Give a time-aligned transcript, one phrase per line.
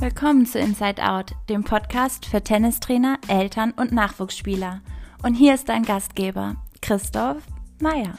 [0.00, 4.80] Willkommen zu Inside Out, dem Podcast für Tennistrainer, Eltern und Nachwuchsspieler.
[5.22, 7.42] Und hier ist dein Gastgeber, Christoph
[7.82, 8.14] Meyer.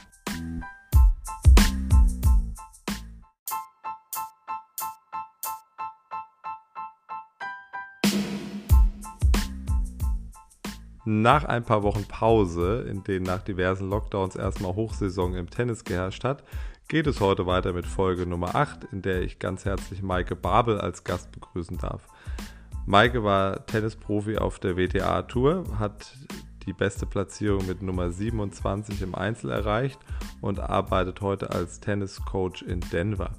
[11.04, 16.22] Nach ein paar Wochen Pause, in denen nach diversen Lockdowns erstmal Hochsaison im Tennis geherrscht
[16.22, 16.44] hat,
[16.88, 20.80] geht es heute weiter mit Folge Nummer 8, in der ich ganz herzlich Maike Babel
[20.80, 22.06] als Gast begrüßen darf.
[22.86, 26.12] Maike war Tennisprofi auf der WTA Tour, hat
[26.66, 30.00] die beste Platzierung mit Nummer 27 im Einzel erreicht
[30.40, 33.30] und arbeitet heute als Tenniscoach in Denver.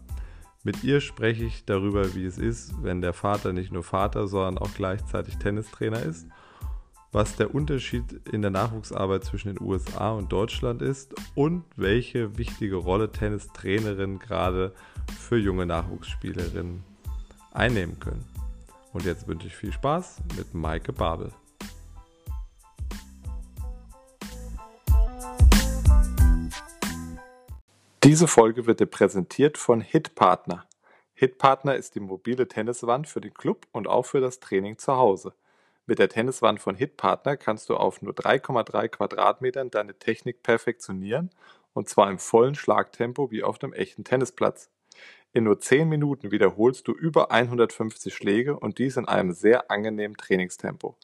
[0.63, 4.57] Mit ihr spreche ich darüber, wie es ist, wenn der Vater nicht nur Vater, sondern
[4.57, 6.27] auch gleichzeitig Tennistrainer ist–
[7.13, 12.75] was der Unterschied in der Nachwuchsarbeit zwischen den USA und Deutschland ist und welche wichtige
[12.75, 14.73] Rolle Tennistrainerinnen gerade
[15.19, 16.83] für junge Nachwuchsspielerinnen
[17.51, 18.25] einnehmen können.
[18.93, 21.31] Und jetzt wünsche ich viel Spaß mit Maike Babel.
[28.03, 30.65] Diese Folge wird dir präsentiert von Hitpartner.
[31.13, 35.33] Hitpartner ist die mobile Tenniswand für den Club und auch für das Training zu Hause.
[35.85, 41.29] Mit der Tenniswand von Hitpartner kannst du auf nur 3,3 Quadratmetern deine Technik perfektionieren
[41.73, 44.69] und zwar im vollen Schlagtempo wie auf einem echten Tennisplatz.
[45.33, 50.15] In nur 10 Minuten wiederholst du über 150 Schläge und dies in einem sehr angenehmen
[50.15, 50.95] Trainingstempo.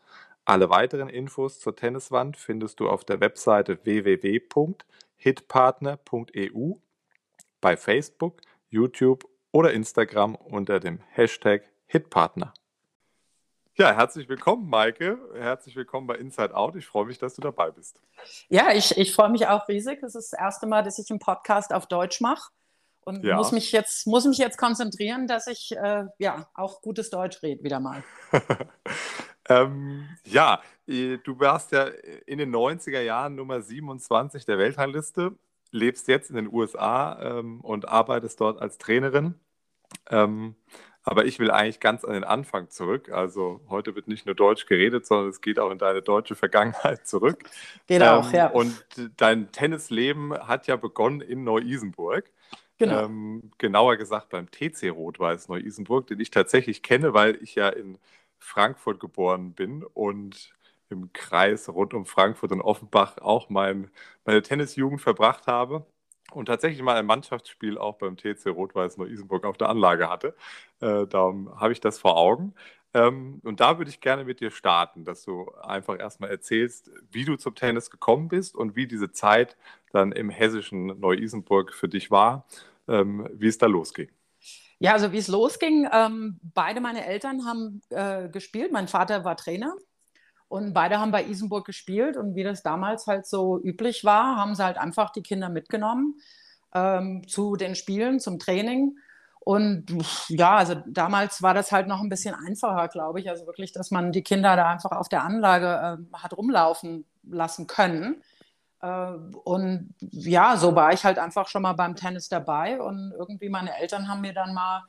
[0.46, 6.74] Alle weiteren Infos zur Tenniswand findest du auf der Webseite www.hitpartner.eu,
[7.60, 12.54] bei Facebook, YouTube oder Instagram unter dem Hashtag Hitpartner.
[13.80, 15.18] Ja, herzlich willkommen, Maike.
[15.36, 16.76] Herzlich willkommen bei Inside Out.
[16.76, 18.02] Ich freue mich, dass du dabei bist.
[18.50, 20.02] Ja, ich, ich freue mich auch riesig.
[20.02, 22.52] Das ist das erste Mal, dass ich einen Podcast auf Deutsch mache
[23.06, 23.38] und ja.
[23.38, 27.64] muss, mich jetzt, muss mich jetzt konzentrieren, dass ich äh, ja, auch gutes Deutsch rede,
[27.64, 28.04] wieder mal.
[29.48, 31.86] ähm, ja, du warst ja
[32.26, 35.38] in den 90er Jahren Nummer 27 der Weltrangliste,
[35.72, 39.36] lebst jetzt in den USA ähm, und arbeitest dort als Trainerin.
[40.10, 40.58] Ähm,
[41.10, 43.10] aber ich will eigentlich ganz an den Anfang zurück.
[43.12, 47.08] Also heute wird nicht nur Deutsch geredet, sondern es geht auch in deine deutsche Vergangenheit
[47.08, 47.46] zurück.
[47.88, 48.52] Geht ähm, auch, ja.
[48.52, 48.86] Und
[49.18, 52.32] dein Tennisleben hat ja begonnen in Neu-Isenburg.
[52.78, 53.06] Genau.
[53.06, 57.98] Ähm, genauer gesagt beim TC Rot-Weiß Neu-Isenburg, den ich tatsächlich kenne, weil ich ja in
[58.38, 60.54] Frankfurt geboren bin und
[60.92, 63.90] im Kreis rund um Frankfurt und Offenbach auch mein,
[64.26, 65.88] meine Tennisjugend verbracht habe
[66.32, 70.36] und tatsächlich mal ein Mannschaftsspiel auch beim TC Rot-Weiß Neu-Isenburg auf der Anlage hatte.
[70.80, 72.54] Äh, darum habe ich das vor Augen.
[72.94, 77.26] Ähm, und da würde ich gerne mit dir starten, dass du einfach erstmal erzählst, wie
[77.26, 79.58] du zum Tennis gekommen bist und wie diese Zeit
[79.92, 82.46] dann im hessischen Neu-Isenburg für dich war,
[82.88, 84.10] ähm, wie es da losging.
[84.80, 88.72] Ja, also wie es losging, ähm, beide meine Eltern haben äh, gespielt.
[88.72, 89.76] Mein Vater war Trainer
[90.50, 94.56] und beide haben bei Isenburg gespielt und wie das damals halt so üblich war, haben
[94.56, 96.16] sie halt einfach die Kinder mitgenommen
[96.74, 98.98] ähm, zu den Spielen, zum Training.
[99.40, 99.86] Und
[100.28, 103.30] ja, also damals war das halt noch ein bisschen einfacher, glaube ich.
[103.30, 107.68] Also wirklich, dass man die Kinder da einfach auf der Anlage äh, hat rumlaufen lassen
[107.68, 108.24] können.
[108.82, 109.12] Äh,
[109.44, 112.82] und ja, so war ich halt einfach schon mal beim Tennis dabei.
[112.82, 114.84] Und irgendwie meine Eltern haben mir dann mal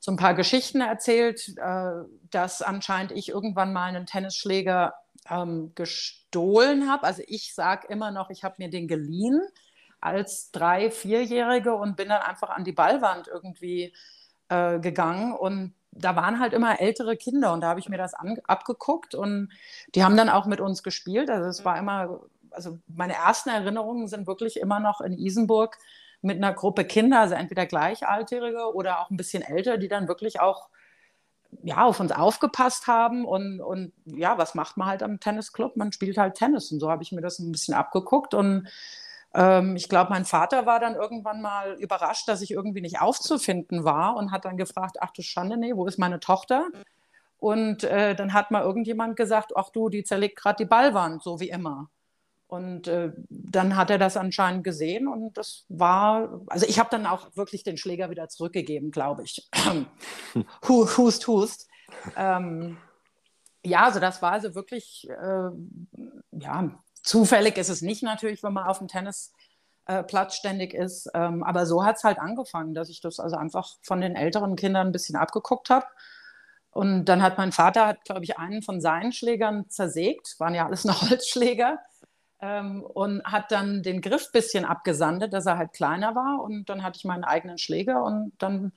[0.00, 4.94] so ein paar Geschichten erzählt, äh, dass anscheinend ich irgendwann mal einen Tennisschläger
[5.28, 7.04] ähm, gestohlen habe.
[7.04, 9.40] Also ich sage immer noch, ich habe mir den geliehen
[10.00, 13.92] als drei, vierjährige und bin dann einfach an die Ballwand irgendwie
[14.48, 18.14] äh, gegangen und da waren halt immer ältere Kinder und da habe ich mir das
[18.14, 19.50] abgeguckt und
[19.94, 21.30] die haben dann auch mit uns gespielt.
[21.30, 22.20] Also es war immer,
[22.50, 25.76] also meine ersten Erinnerungen sind wirklich immer noch in Isenburg
[26.20, 30.40] mit einer Gruppe Kinder, also entweder Gleichaltrige oder auch ein bisschen älter, die dann wirklich
[30.40, 30.68] auch
[31.62, 35.76] ja, auf uns aufgepasst haben und, und ja, was macht man halt am Tennisclub?
[35.76, 38.68] Man spielt halt Tennis und so habe ich mir das ein bisschen abgeguckt und
[39.34, 43.84] ähm, ich glaube, mein Vater war dann irgendwann mal überrascht, dass ich irgendwie nicht aufzufinden
[43.84, 46.66] war und hat dann gefragt, ach du Schande, nee, wo ist meine Tochter?
[47.38, 51.40] Und äh, dann hat mal irgendjemand gesagt, ach du, die zerlegt gerade die Ballwand, so
[51.40, 51.88] wie immer.
[52.48, 57.04] Und äh, dann hat er das anscheinend gesehen und das war, also ich habe dann
[57.04, 59.50] auch wirklich den Schläger wieder zurückgegeben, glaube ich.
[60.66, 61.68] hust, hust.
[62.16, 62.78] Ähm,
[63.62, 65.50] ja, also das war also wirklich, äh,
[66.32, 66.70] ja,
[67.02, 71.84] zufällig ist es nicht natürlich, wenn man auf dem Tennisplatz ständig ist, ähm, aber so
[71.84, 75.16] hat es halt angefangen, dass ich das also einfach von den älteren Kindern ein bisschen
[75.16, 75.84] abgeguckt habe.
[76.70, 80.86] Und dann hat mein Vater, glaube ich, einen von seinen Schlägern zersägt, waren ja alles
[80.86, 81.78] noch Holzschläger
[82.40, 86.42] ähm, und hat dann den Griff ein bisschen abgesandet, dass er halt kleiner war.
[86.42, 88.72] Und dann hatte ich meinen eigenen Schläger und dann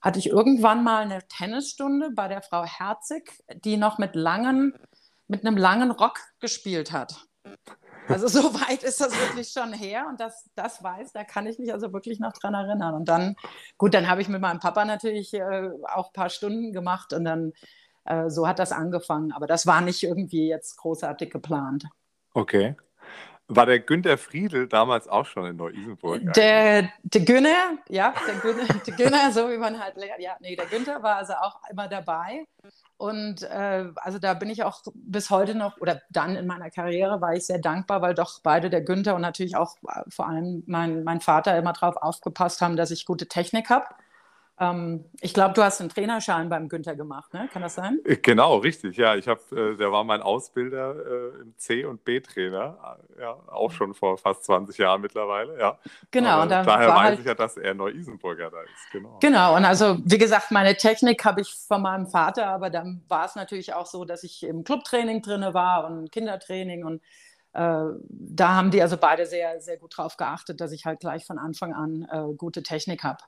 [0.00, 3.30] hatte ich irgendwann mal eine Tennisstunde bei der Frau Herzig,
[3.64, 4.74] die noch mit langen,
[5.28, 7.26] mit einem langen Rock gespielt hat.
[8.08, 11.60] Also so weit ist das wirklich schon her und das, das weiß, da kann ich
[11.60, 12.94] mich also wirklich noch dran erinnern.
[12.94, 13.36] Und dann,
[13.78, 17.24] gut, dann habe ich mit meinem Papa natürlich äh, auch ein paar Stunden gemacht und
[17.24, 17.52] dann
[18.04, 19.30] äh, so hat das angefangen.
[19.32, 21.86] Aber das war nicht irgendwie jetzt großartig geplant.
[22.34, 22.76] Okay.
[23.48, 26.32] War der Günther Friedel damals auch schon in Neu-Isenburg?
[26.32, 30.66] Der, der Günther, ja, der Günther, der Günther, so wie man halt, ja, nee, der
[30.66, 32.46] Günther war also auch immer dabei.
[32.96, 37.20] Und äh, also da bin ich auch bis heute noch, oder dann in meiner Karriere
[37.20, 40.62] war ich sehr dankbar, weil doch beide, der Günther und natürlich auch äh, vor allem
[40.66, 43.86] mein, mein Vater, immer darauf aufgepasst haben, dass ich gute Technik habe.
[44.62, 47.48] Ähm, ich glaube, du hast einen Trainerschein beim Günther gemacht, ne?
[47.52, 47.98] Kann das sein?
[48.04, 48.96] Äh, genau, richtig.
[48.96, 53.36] Ja, ich habe, äh, der war mein Ausbilder äh, im C- und B-Trainer, äh, ja,
[53.48, 55.78] auch schon vor fast 20 Jahren mittlerweile, ja.
[56.12, 56.42] Genau.
[56.42, 57.18] und daher weiß halt...
[57.18, 59.18] ich ja, dass er Neu-Isenburger da ist, genau.
[59.20, 63.24] Genau, und also, wie gesagt, meine Technik habe ich von meinem Vater, aber dann war
[63.24, 67.02] es natürlich auch so, dass ich im Clubtraining drin war und Kindertraining und
[67.54, 71.26] äh, da haben die also beide sehr, sehr gut drauf geachtet, dass ich halt gleich
[71.26, 73.18] von Anfang an äh, gute Technik habe.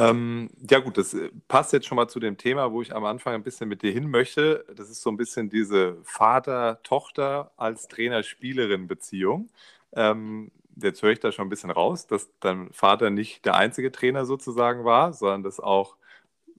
[0.00, 3.04] Ähm, ja gut, das äh, passt jetzt schon mal zu dem Thema, wo ich am
[3.04, 4.64] Anfang ein bisschen mit dir hin möchte.
[4.74, 9.50] Das ist so ein bisschen diese Vater-Tochter als Trainer-Spielerin-Beziehung.
[9.92, 13.92] Ähm, jetzt höre ich da schon ein bisschen raus, dass dein Vater nicht der einzige
[13.92, 15.96] Trainer sozusagen war, sondern das auch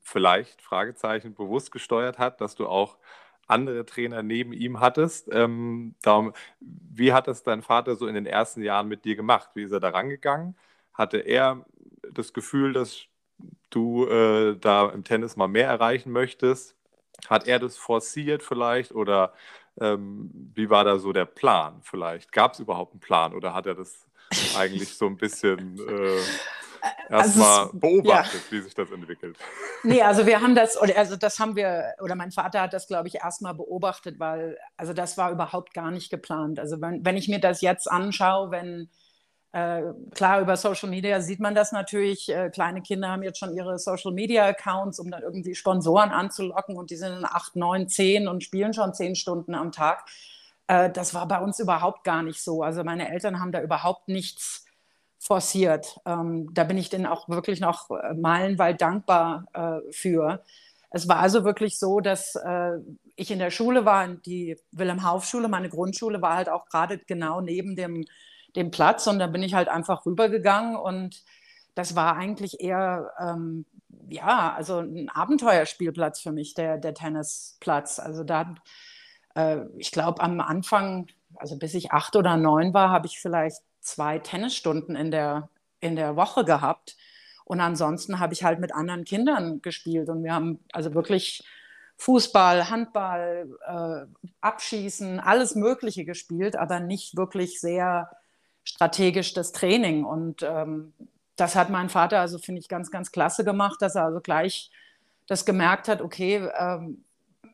[0.03, 2.97] vielleicht, Fragezeichen, bewusst gesteuert hat, dass du auch
[3.47, 5.29] andere Trainer neben ihm hattest.
[5.31, 9.49] Ähm, darum, wie hat das dein Vater so in den ersten Jahren mit dir gemacht?
[9.55, 10.55] Wie ist er da rangegangen?
[10.93, 11.65] Hatte er
[12.13, 13.07] das Gefühl, dass
[13.69, 16.75] du äh, da im Tennis mal mehr erreichen möchtest.
[17.29, 19.33] Hat er das forciert vielleicht oder
[19.79, 22.31] ähm, wie war da so der Plan vielleicht?
[22.31, 24.05] Gab es überhaupt einen Plan oder hat er das
[24.57, 26.19] eigentlich so ein bisschen äh,
[27.09, 28.51] erstmal also, beobachtet, ja.
[28.51, 29.37] wie sich das entwickelt?
[29.83, 32.87] Nee, also wir haben das, oder also das haben wir, oder mein Vater hat das,
[32.87, 36.59] glaube ich, erstmal beobachtet, weil, also das war überhaupt gar nicht geplant.
[36.59, 38.89] Also wenn, wenn ich mir das jetzt anschaue, wenn
[39.53, 39.81] äh,
[40.13, 42.29] klar, über Social Media sieht man das natürlich.
[42.29, 46.77] Äh, kleine Kinder haben jetzt schon ihre Social Media Accounts, um dann irgendwie Sponsoren anzulocken
[46.77, 50.05] und die sind in acht, neun, zehn und spielen schon zehn Stunden am Tag.
[50.67, 52.63] Äh, das war bei uns überhaupt gar nicht so.
[52.63, 54.65] Also meine Eltern haben da überhaupt nichts
[55.19, 55.99] forciert.
[56.05, 60.43] Ähm, da bin ich denen auch wirklich noch äh, meilenweit dankbar äh, für.
[60.91, 62.77] Es war also wirklich so, dass äh,
[63.17, 67.75] ich in der Schule war, die Wilhelm-Hauf-Schule, meine Grundschule war halt auch gerade genau neben
[67.75, 68.05] dem
[68.55, 71.23] den Platz und dann bin ich halt einfach rübergegangen und
[71.75, 73.65] das war eigentlich eher, ähm,
[74.09, 77.99] ja, also ein Abenteuerspielplatz für mich, der, der Tennisplatz.
[77.99, 78.55] Also da,
[79.35, 83.61] äh, ich glaube, am Anfang, also bis ich acht oder neun war, habe ich vielleicht
[83.79, 85.49] zwei Tennisstunden in der,
[85.79, 86.97] in der Woche gehabt.
[87.45, 91.43] Und ansonsten habe ich halt mit anderen Kindern gespielt und wir haben also wirklich
[91.97, 98.09] Fußball, Handball, äh, Abschießen, alles Mögliche gespielt, aber nicht wirklich sehr
[98.71, 100.05] strategisch das Training.
[100.05, 100.93] Und ähm,
[101.35, 104.71] das hat mein Vater, also finde ich ganz, ganz klasse gemacht, dass er also gleich
[105.27, 107.03] das gemerkt hat, okay, ähm,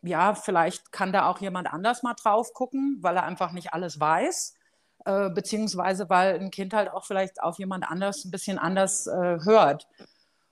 [0.04, 4.00] ja, vielleicht kann da auch jemand anders mal drauf gucken, weil er einfach nicht alles
[4.00, 4.56] weiß,
[5.06, 9.40] äh, beziehungsweise weil ein Kind halt auch vielleicht auf jemand anders ein bisschen anders äh,
[9.44, 9.88] hört.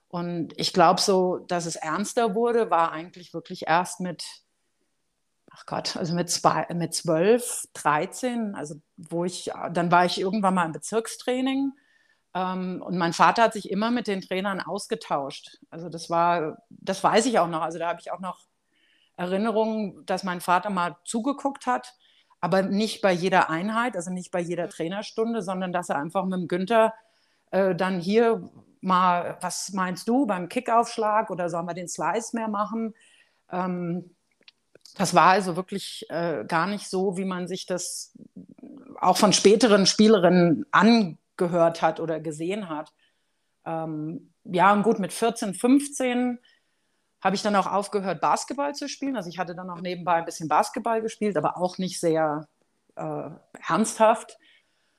[0.08, 4.24] Und ich glaube so, dass es ernster wurde, war eigentlich wirklich erst mit
[5.56, 10.54] ach Gott, also mit, zwei, mit 12, 13, also wo ich, dann war ich irgendwann
[10.54, 11.72] mal im Bezirkstraining
[12.34, 15.58] ähm, und mein Vater hat sich immer mit den Trainern ausgetauscht.
[15.70, 17.62] Also das war, das weiß ich auch noch.
[17.62, 18.40] Also da habe ich auch noch
[19.16, 21.94] Erinnerungen, dass mein Vater mal zugeguckt hat,
[22.42, 26.38] aber nicht bei jeder Einheit, also nicht bei jeder Trainerstunde, sondern dass er einfach mit
[26.38, 26.92] dem Günther
[27.50, 28.50] äh, dann hier
[28.82, 32.94] mal, was meinst du beim Kickaufschlag oder sollen wir den Slice mehr machen?
[33.50, 34.15] Ähm,
[34.96, 38.12] das war also wirklich äh, gar nicht so, wie man sich das
[38.98, 42.92] auch von späteren Spielerinnen angehört hat oder gesehen hat.
[43.66, 46.38] Ähm, ja, und gut, mit 14, 15
[47.20, 49.16] habe ich dann auch aufgehört, Basketball zu spielen.
[49.16, 52.48] Also ich hatte dann auch nebenbei ein bisschen Basketball gespielt, aber auch nicht sehr
[52.94, 53.30] äh,
[53.68, 54.38] ernsthaft.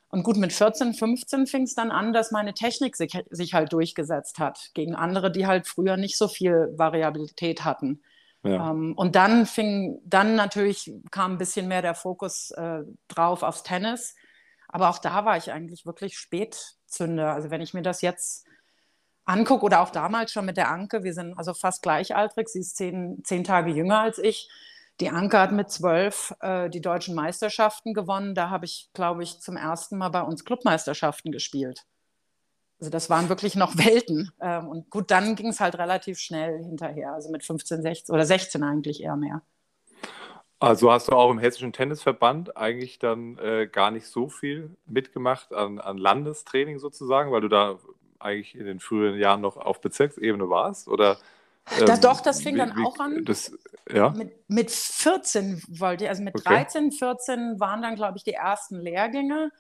[0.10, 3.74] Und gut, mit 14, 15 fing es dann an, dass meine Technik sich, sich halt
[3.74, 8.02] durchgesetzt hat gegen andere, die halt früher nicht so viel Variabilität hatten.
[8.44, 8.72] Ja.
[8.72, 13.64] Ähm, und dann fing, dann natürlich kam ein bisschen mehr der Fokus äh, drauf aufs
[13.64, 14.16] Tennis.
[14.68, 17.34] Aber auch da war ich eigentlich wirklich Spätzünder.
[17.34, 18.46] Also wenn ich mir das jetzt
[19.26, 22.78] angucke oder auch damals schon mit der Anke, wir sind also fast gleichaltrig, sie ist
[22.78, 24.50] zehn, zehn Tage jünger als ich.
[25.00, 28.34] Die Anke hat mit zwölf äh, die deutschen Meisterschaften gewonnen.
[28.34, 31.86] Da habe ich, glaube ich, zum ersten Mal bei uns Clubmeisterschaften gespielt.
[32.80, 34.32] Also das waren wirklich noch Welten.
[34.42, 38.26] Ähm, und gut, dann ging es halt relativ schnell hinterher, also mit 15, 16 oder
[38.26, 39.42] 16 eigentlich eher mehr.
[40.60, 45.54] Also hast du auch im Hessischen Tennisverband eigentlich dann äh, gar nicht so viel mitgemacht
[45.54, 47.78] an, an Landestraining sozusagen, weil du da
[48.20, 50.88] eigentlich in den früheren Jahren noch auf Bezirksebene warst?
[50.88, 51.18] Oder
[51.80, 53.26] ähm, da, doch, das fing wie, dann auch an.
[53.26, 53.52] Das,
[53.92, 54.10] ja?
[54.10, 56.50] mit, mit 14 wollte ich, also mit okay.
[56.50, 59.52] 13, 14 waren dann, glaube ich, die ersten Lehrgänge.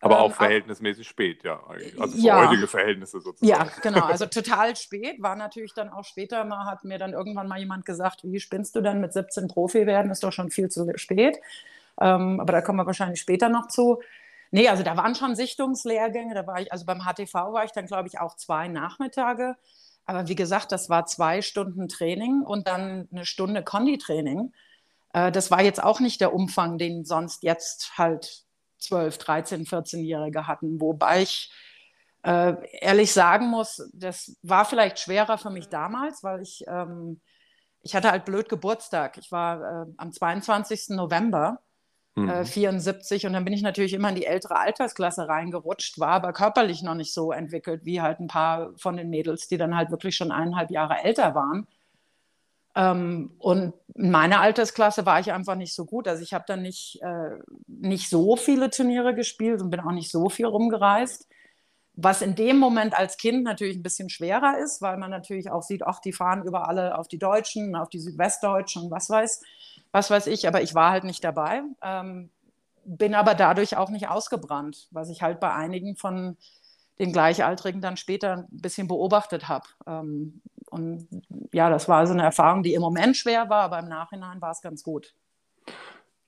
[0.00, 1.62] Aber auch ähm, verhältnismäßig spät, ja.
[1.98, 3.48] Also für ja, heutige Verhältnisse sozusagen.
[3.48, 4.04] Ja, genau.
[4.04, 5.22] Also total spät.
[5.22, 8.76] War natürlich dann auch später mal, hat mir dann irgendwann mal jemand gesagt, wie spinnst
[8.76, 10.10] du denn mit 17 Profi werden?
[10.10, 11.38] Ist doch schon viel zu spät.
[11.98, 14.00] Ähm, aber da kommen wir wahrscheinlich später noch zu.
[14.50, 16.34] Nee, also da waren schon Sichtungslehrgänge.
[16.34, 19.56] Da war ich, also beim HTV war ich dann, glaube ich, auch zwei Nachmittage.
[20.04, 24.52] Aber wie gesagt, das war zwei Stunden Training und dann eine Stunde Konditraining.
[25.14, 28.45] Äh, das war jetzt auch nicht der Umfang, den sonst jetzt halt
[28.78, 30.80] 12, 13, 14-Jährige hatten.
[30.80, 31.50] Wobei ich
[32.22, 37.20] äh, ehrlich sagen muss, das war vielleicht schwerer für mich damals, weil ich, ähm,
[37.82, 39.16] ich hatte halt blöd Geburtstag.
[39.18, 40.88] Ich war äh, am 22.
[40.90, 41.60] November
[42.16, 42.44] mhm.
[42.44, 46.32] 74 äh, und dann bin ich natürlich immer in die ältere Altersklasse reingerutscht, war aber
[46.32, 49.90] körperlich noch nicht so entwickelt wie halt ein paar von den Mädels, die dann halt
[49.90, 51.68] wirklich schon eineinhalb Jahre älter waren.
[52.76, 56.06] Ähm, und in meiner Altersklasse war ich einfach nicht so gut.
[56.06, 57.30] Also ich habe dann nicht, äh,
[57.66, 61.26] nicht so viele Turniere gespielt und bin auch nicht so viel rumgereist.
[61.94, 65.62] Was in dem Moment als Kind natürlich ein bisschen schwerer ist, weil man natürlich auch
[65.62, 69.42] sieht, ach, die fahren über alle auf die Deutschen, auf die Südwestdeutschen was weiß
[69.92, 72.30] was weiß ich, aber ich war halt nicht dabei, ähm,
[72.84, 76.36] bin aber dadurch auch nicht ausgebrannt, was ich halt bei einigen von
[76.98, 79.66] den Gleichaltrigen dann später ein bisschen beobachtet habe.
[79.86, 81.08] Ähm, und
[81.52, 84.50] ja, das war so eine Erfahrung, die im Moment schwer war, aber im Nachhinein war
[84.50, 85.14] es ganz gut.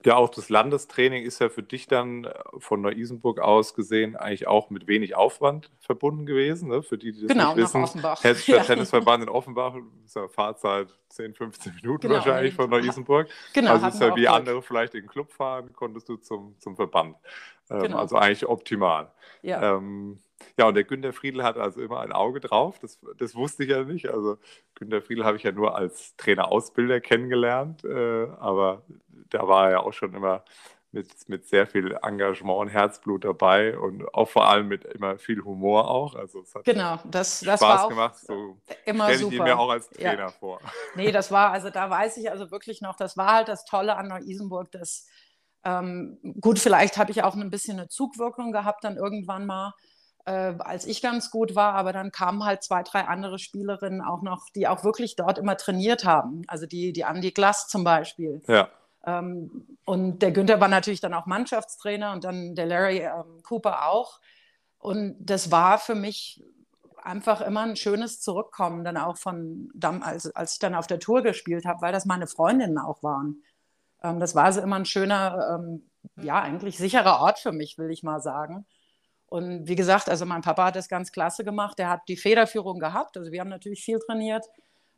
[0.04, 4.46] Ja, auch das Landestraining ist ja für dich dann äh, von Neu-Isenburg aus gesehen eigentlich
[4.46, 6.68] auch mit wenig Aufwand verbunden gewesen.
[6.68, 6.84] Ne?
[6.84, 8.22] Für die, die das genau, nicht wissen, Offenbach.
[8.22, 8.62] Hessischer ja.
[8.62, 13.28] Tennisverband in Offenbach, ist ja Fahrzeit 10, 15 Minuten genau, wahrscheinlich von Neu-Isenburg.
[13.54, 16.76] Genau, also ist ja wie andere vielleicht in den Club fahren, konntest du zum, zum
[16.76, 17.16] Verband.
[17.68, 17.98] Ähm, genau.
[17.98, 19.10] Also eigentlich optimal.
[19.42, 19.76] Ja.
[19.76, 20.20] Ähm,
[20.58, 22.78] ja, und der Günter Friedl hat also immer ein Auge drauf.
[22.80, 24.08] Das, das wusste ich ja nicht.
[24.08, 24.38] Also
[24.74, 27.84] Günter Friedl habe ich ja nur als Trainer-Ausbilder kennengelernt.
[27.84, 28.82] Äh, aber
[29.30, 30.44] da war er ja auch schon immer
[30.90, 35.42] mit, mit sehr viel Engagement und Herzblut dabei und auch vor allem mit immer viel
[35.44, 36.14] Humor auch.
[36.14, 38.16] Also es hat genau, das, das Spaß war auch gemacht.
[38.16, 39.32] So immer super.
[39.32, 40.28] ich ihn mir auch als Trainer ja.
[40.28, 40.60] vor.
[40.94, 43.96] Nee, das war, also da weiß ich also wirklich noch, das war halt das Tolle
[43.96, 45.06] an Neu-Isenburg, dass
[45.64, 49.74] ähm, gut, vielleicht habe ich auch ein bisschen eine Zugwirkung gehabt dann irgendwann mal,
[50.28, 54.22] äh, als ich ganz gut war, aber dann kamen halt zwei, drei andere Spielerinnen auch
[54.22, 56.42] noch, die auch wirklich dort immer trainiert haben.
[56.46, 58.42] Also die, die Andi Glass zum Beispiel.
[58.46, 58.68] Ja
[59.06, 63.86] ähm, und der Günther war natürlich dann auch Mannschaftstrainer und dann der Larry ähm, Cooper
[63.88, 64.20] auch.
[64.78, 66.42] Und das war für mich
[67.02, 69.70] einfach immer ein schönes Zurückkommen, dann auch von,
[70.02, 73.42] als, als ich dann auf der Tour gespielt habe, weil das meine Freundinnen auch waren.
[74.02, 77.90] Ähm, das war also immer ein schöner, ähm, ja, eigentlich sicherer Ort für mich, will
[77.90, 78.66] ich mal sagen.
[79.28, 81.78] Und wie gesagt, also mein Papa hat das ganz klasse gemacht.
[81.78, 83.16] Er hat die Federführung gehabt.
[83.16, 84.46] Also wir haben natürlich viel trainiert.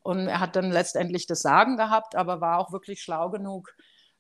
[0.03, 3.75] Und er hat dann letztendlich das Sagen gehabt, aber war auch wirklich schlau genug,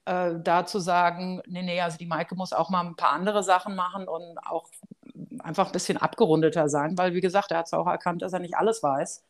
[0.05, 3.43] äh, da zu sagen, nee, nee, also die Maike muss auch mal ein paar andere
[3.43, 4.69] Sachen machen und auch
[5.39, 8.41] einfach ein bisschen abgerundeter sein, weil wie gesagt, er hat es auch erkannt, dass er
[8.41, 9.25] nicht alles weiß.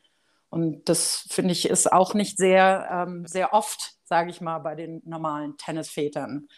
[0.48, 4.74] Und das finde ich ist auch nicht sehr, ähm, sehr oft, sage ich mal, bei
[4.74, 6.48] den normalen Tennisvätern.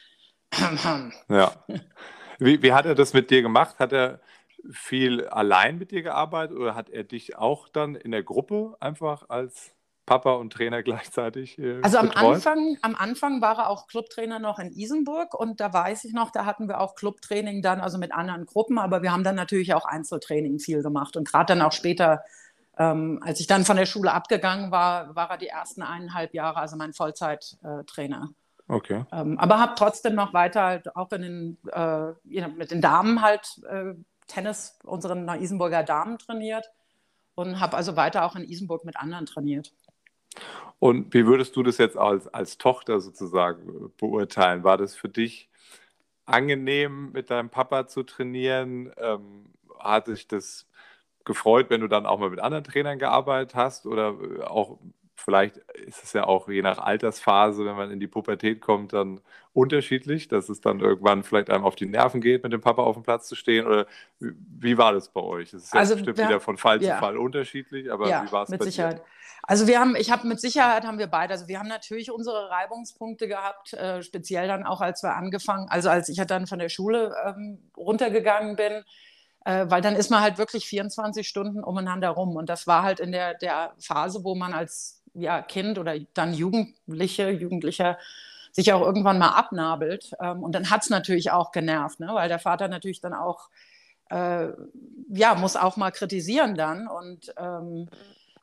[1.29, 1.52] ja.
[2.44, 3.78] Wie, wie hat er das mit dir gemacht?
[3.78, 4.20] Hat er
[4.70, 9.28] viel allein mit dir gearbeitet oder hat er dich auch dann in der Gruppe einfach
[9.28, 9.72] als
[10.06, 11.58] Papa und Trainer gleichzeitig.
[11.58, 15.72] Äh, also am Anfang, am Anfang war er auch Clubtrainer noch in Isenburg und da
[15.72, 19.12] weiß ich noch, da hatten wir auch Clubtraining dann, also mit anderen Gruppen, aber wir
[19.12, 22.22] haben dann natürlich auch Einzeltraining viel gemacht und gerade dann auch später,
[22.78, 26.58] ähm, als ich dann von der Schule abgegangen war, war er die ersten eineinhalb Jahre,
[26.58, 28.30] also mein Vollzeittrainer.
[28.69, 29.04] Okay.
[29.12, 33.61] Ähm, aber habe trotzdem noch weiter halt auch in den, äh, mit den Damen halt
[33.69, 33.95] äh,
[34.26, 36.71] Tennis, unseren Isenburger Damen trainiert
[37.35, 39.73] und habe also weiter auch in Isenburg mit anderen trainiert.
[40.78, 44.64] Und wie würdest du das jetzt als, als Tochter sozusagen beurteilen?
[44.64, 45.49] War das für dich
[46.25, 48.92] angenehm, mit deinem Papa zu trainieren?
[48.97, 50.66] Ähm, hat dich das
[51.25, 53.87] gefreut, wenn du dann auch mal mit anderen Trainern gearbeitet hast?
[53.87, 54.16] Oder
[54.50, 54.78] auch
[55.14, 59.21] vielleicht ist es ja auch je nach Altersphase, wenn man in die Pubertät kommt, dann
[59.52, 62.97] unterschiedlich, dass es dann irgendwann vielleicht einem auf die Nerven geht, mit dem Papa auf
[62.97, 63.66] dem Platz zu stehen?
[63.66, 63.87] Oder
[64.19, 65.50] wie war das bei euch?
[65.50, 66.95] Das ist ja also, bestimmt wieder von Fall ja.
[66.95, 68.99] zu Fall unterschiedlich, aber ja, wie war es mit Sicherheit.
[68.99, 69.04] Dir?
[69.45, 72.49] Also wir haben, ich habe mit Sicherheit haben wir beide, also wir haben natürlich unsere
[72.49, 76.69] Reibungspunkte gehabt, äh, speziell dann auch, als wir angefangen, also als ich dann von der
[76.69, 78.85] Schule ähm, runtergegangen bin,
[79.45, 82.37] äh, weil dann ist man halt wirklich 24 Stunden umeinander rum.
[82.37, 86.35] Und das war halt in der, der Phase, wo man als ja, Kind oder dann
[86.35, 87.99] Jugendliche, Jugendlicher
[88.52, 90.12] sich auch irgendwann mal abnabelt.
[90.21, 92.11] Ähm, und dann hat es natürlich auch genervt, ne?
[92.12, 93.49] weil der Vater natürlich dann auch,
[94.11, 94.49] äh,
[95.09, 96.87] ja, muss auch mal kritisieren dann.
[96.87, 97.88] Und ähm,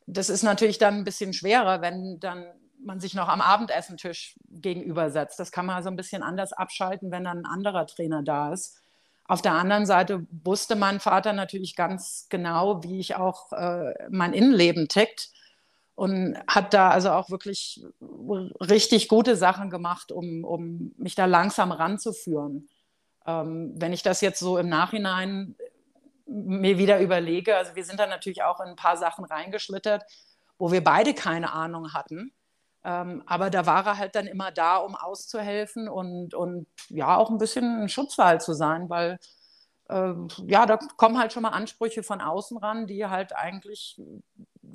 [0.08, 2.46] das ist natürlich dann ein bisschen schwerer, wenn dann
[2.82, 5.38] man sich noch am Abendessentisch gegenübersetzt.
[5.38, 8.82] Das kann man so ein bisschen anders abschalten, wenn dann ein anderer Trainer da ist.
[9.28, 14.34] Auf der anderen Seite wusste mein Vater natürlich ganz genau, wie ich auch äh, mein
[14.34, 15.30] Innenleben tickt
[16.00, 17.84] und hat da also auch wirklich
[18.62, 22.70] richtig gute Sachen gemacht, um, um mich da langsam ranzuführen.
[23.28, 25.58] Ähm, wenn ich das jetzt so im Nachhinein
[26.26, 30.04] mir wieder überlege, also wir sind da natürlich auch in ein paar Sachen reingeschlittert,
[30.58, 32.32] wo wir beide keine Ahnung hatten.
[32.86, 37.30] Ähm, aber da war er halt dann immer da, um auszuhelfen und, und ja, auch
[37.30, 39.20] ein bisschen ein Schutzwall zu sein, weil
[39.90, 40.14] äh,
[40.48, 44.00] ja, da kommen halt schon mal Ansprüche von außen ran, die halt eigentlich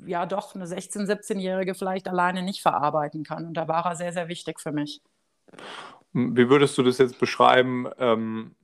[0.05, 3.47] ja doch eine 16-, 17-Jährige vielleicht alleine nicht verarbeiten kann.
[3.47, 5.01] Und da war er sehr, sehr wichtig für mich.
[6.13, 8.55] Wie würdest du das jetzt beschreiben ähm,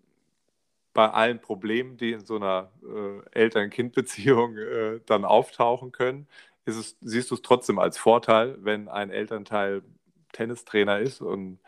[0.93, 6.27] bei allen Problemen, die in so einer äh, Eltern-Kind-Beziehung äh, dann auftauchen können?
[6.65, 9.81] es, siehst du es trotzdem als Vorteil, wenn ein Elternteil
[10.31, 11.59] Tennistrainer ist und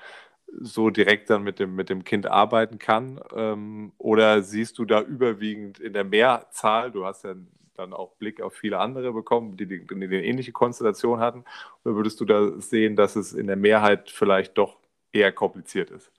[0.60, 3.20] so direkt dann mit dem, mit dem Kind arbeiten kann?
[3.36, 7.36] Ähm, oder siehst du da überwiegend in der Mehrzahl, du hast ja
[7.76, 11.44] dann auch Blick auf viele andere bekommen, die, die, die eine ähnliche Konstellation hatten,
[11.84, 14.78] oder würdest du da sehen, dass es in der Mehrheit vielleicht doch
[15.12, 16.12] eher kompliziert ist?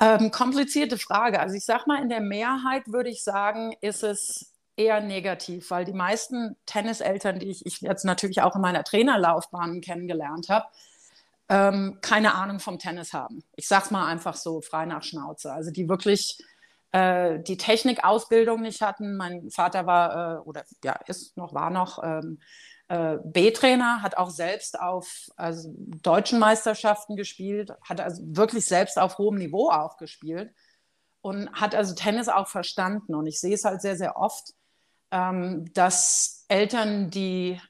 [0.00, 1.40] Ähm, komplizierte Frage.
[1.40, 5.84] Also ich sage mal, in der Mehrheit würde ich sagen, ist es eher negativ, weil
[5.84, 10.66] die meisten Tenniseltern, die ich, ich jetzt natürlich auch in meiner Trainerlaufbahn kennengelernt habe,
[11.48, 13.44] ähm, keine Ahnung vom Tennis haben.
[13.54, 15.52] Ich sage es mal einfach so frei nach Schnauze.
[15.52, 16.38] Also die wirklich
[16.94, 19.16] äh, die Technikausbildung nicht hatten.
[19.16, 22.38] Mein Vater war äh, oder ja ist noch war noch ähm,
[22.86, 29.18] äh, B-Trainer, hat auch selbst auf also, deutschen Meisterschaften gespielt, hat also wirklich selbst auf
[29.18, 30.54] hohem Niveau auch gespielt
[31.20, 33.16] und hat also Tennis auch verstanden.
[33.16, 34.54] Und ich sehe es halt sehr, sehr oft,
[35.10, 37.60] ähm, dass Eltern, die,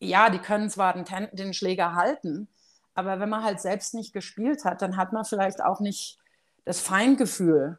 [0.00, 2.48] ja, die können zwar den, Ten den Schläger halten,
[2.92, 6.18] aber wenn man halt selbst nicht gespielt hat, dann hat man vielleicht auch nicht
[6.66, 7.78] das Feingefühl,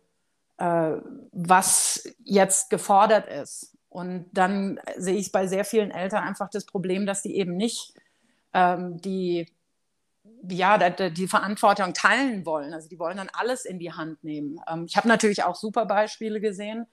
[0.62, 3.76] äh, was jetzt gefordert ist.
[3.90, 7.96] Und dann sehe ich bei sehr vielen Eltern einfach das Problem, dass die eben nicht
[8.54, 9.52] ähm, die,
[10.48, 10.78] ja,
[11.10, 12.74] die, Verantwortung teilen wollen.
[12.74, 14.62] Also die wollen dann alles in die Hand nehmen.
[14.70, 16.86] Ähm, ich habe natürlich auch super Beispiele gesehen,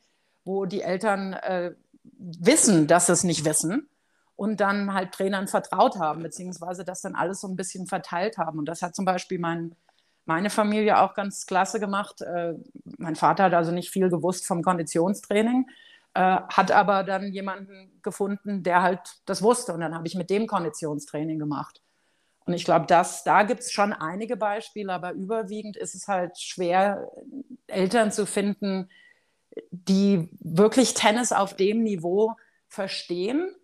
[0.44, 3.86] wo die Eltern äh, wissen, dass sie es nicht wissen
[4.34, 8.58] und dann halt Trainern vertraut haben, beziehungsweise das dann alles so ein bisschen verteilt haben.
[8.58, 9.76] Und das hat zum Beispiel mein,
[10.28, 12.20] meine Familie auch ganz klasse gemacht.
[12.20, 12.52] Äh,
[12.98, 15.66] mein Vater hat also nicht viel gewusst vom Konditionstraining,
[16.12, 19.72] äh, hat aber dann jemanden gefunden, der halt das wusste.
[19.72, 21.80] Und dann habe ich mit dem Konditionstraining gemacht.
[22.44, 27.10] Und ich glaube, da gibt es schon einige Beispiele, aber überwiegend ist es halt schwer,
[27.66, 28.90] Eltern zu finden,
[29.70, 32.36] die wirklich Tennis auf dem Niveau
[32.68, 33.54] verstehen,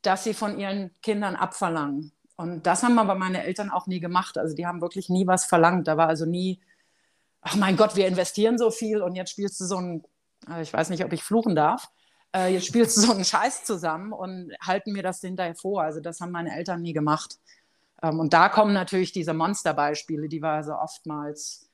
[0.00, 2.12] dass sie von ihren Kindern abverlangen.
[2.36, 4.38] Und das haben aber meine Eltern auch nie gemacht.
[4.38, 5.86] Also die haben wirklich nie was verlangt.
[5.86, 6.60] Da war also nie,
[7.42, 10.04] ach mein Gott, wir investieren so viel und jetzt spielst du so ein,
[10.50, 11.90] äh, ich weiß nicht, ob ich fluchen darf,
[12.34, 15.82] äh, jetzt spielst du so einen Scheiß zusammen und halten mir das hinterher vor.
[15.82, 17.38] Also das haben meine Eltern nie gemacht.
[18.02, 21.64] Ähm, und da kommen natürlich diese Monsterbeispiele, die wir also oftmals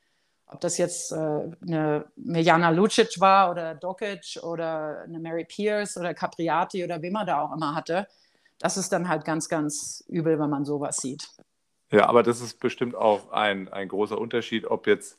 [0.53, 6.12] ob das jetzt äh, eine Mirjana Lucic war oder Dokic oder eine Mary Pierce oder
[6.12, 8.09] Capriati oder wem man da auch immer hatte,
[8.61, 11.29] das ist dann halt ganz, ganz übel, wenn man sowas sieht.
[11.90, 15.18] Ja, aber das ist bestimmt auch ein, ein großer Unterschied, ob jetzt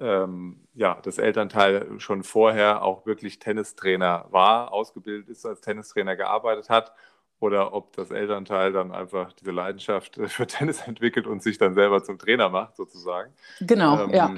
[0.00, 6.70] ähm, ja, das Elternteil schon vorher auch wirklich Tennistrainer war, ausgebildet ist, als Tennistrainer gearbeitet
[6.70, 6.92] hat
[7.40, 12.02] oder ob das Elternteil dann einfach diese Leidenschaft für Tennis entwickelt und sich dann selber
[12.02, 13.32] zum Trainer macht, sozusagen.
[13.60, 14.34] Genau, ähm, ja.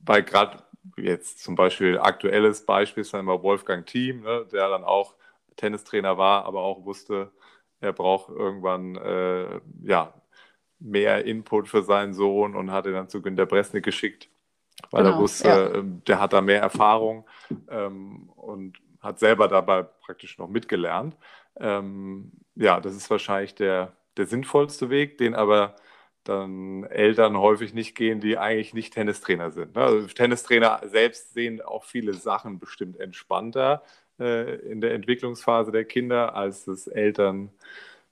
[0.00, 0.62] Bei gerade
[0.96, 5.14] jetzt zum Beispiel aktuelles Beispiel ist dann mal Wolfgang Thiem, ne, der dann auch
[5.56, 7.30] Tennistrainer war, aber auch wusste,
[7.80, 10.14] er braucht irgendwann äh, ja,
[10.78, 14.28] mehr Input für seinen Sohn und hat ihn dann zu Günter Bresnik geschickt,
[14.90, 15.66] weil genau, er wusste, ja.
[15.66, 17.26] äh, der hat da mehr Erfahrung
[17.68, 21.16] ähm, und hat selber dabei praktisch noch mitgelernt.
[21.58, 25.76] Ähm, ja, das ist wahrscheinlich der, der sinnvollste Weg, den aber
[26.24, 29.74] dann Eltern häufig nicht gehen, die eigentlich nicht Tennistrainer sind.
[29.74, 29.82] Ne?
[29.82, 33.82] Also Tennistrainer selbst sehen auch viele Sachen bestimmt entspannter
[34.20, 37.50] äh, in der Entwicklungsphase der Kinder, als das Eltern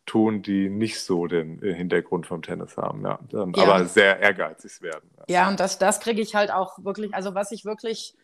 [0.07, 3.19] tun, die nicht so den Hintergrund vom Tennis haben, ja.
[3.31, 3.43] ja.
[3.43, 5.11] aber sehr ehrgeizig werden.
[5.19, 8.15] Ja, ja und das, das kriege ich halt auch wirklich, also was ich wirklich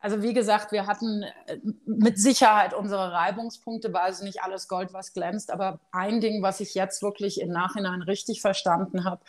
[0.00, 4.92] Also wie gesagt, wir hatten äh, mit Sicherheit unsere Reibungspunkte, war also nicht alles Gold,
[4.92, 5.50] was glänzt.
[5.50, 9.20] Aber ein Ding, was ich jetzt wirklich im Nachhinein richtig verstanden habe,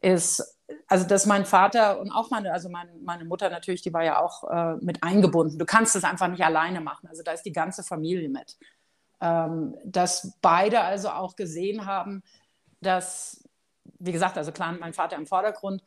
[0.00, 4.04] ist, also dass mein Vater und auch meine, also meine, meine Mutter natürlich, die war
[4.04, 5.58] ja auch äh, mit eingebunden.
[5.58, 7.08] Du kannst das einfach nicht alleine machen.
[7.08, 8.56] Also da ist die ganze Familie mit.
[9.20, 12.22] Ähm, dass beide also auch gesehen haben,
[12.80, 13.44] dass,
[13.98, 15.82] wie gesagt, also klar, mein Vater im Vordergrund,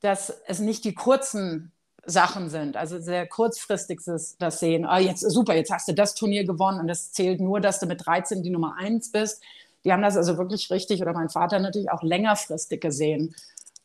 [0.00, 1.72] dass es nicht die kurzen
[2.06, 4.84] Sachen sind, also sehr kurzfristig das sehen.
[4.84, 7.86] Ah, jetzt super, jetzt hast du das Turnier gewonnen und es zählt nur, dass du
[7.86, 9.42] mit 13 die Nummer 1 bist.
[9.84, 13.34] Die haben das also wirklich richtig oder mein Vater natürlich auch längerfristig gesehen.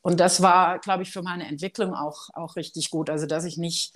[0.02, 3.10] Und das war, glaube ich, für meine Entwicklung auch, auch richtig gut.
[3.10, 3.94] Also, dass ich nicht,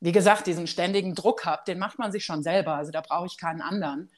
[0.00, 2.74] wie gesagt, diesen ständigen Druck habe, den macht man sich schon selber.
[2.74, 4.10] Also, da brauche ich keinen anderen.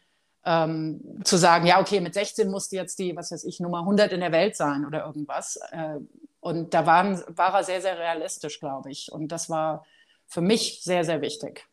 [0.44, 4.12] Ähm, zu sagen, ja, okay, mit 16 musste jetzt die, was weiß ich, Nummer 100
[4.12, 5.56] in der Welt sein oder irgendwas.
[5.70, 5.98] Äh,
[6.40, 9.12] und da waren, war er sehr, sehr realistisch, glaube ich.
[9.12, 9.86] Und das war
[10.26, 11.68] für mich sehr, sehr wichtig.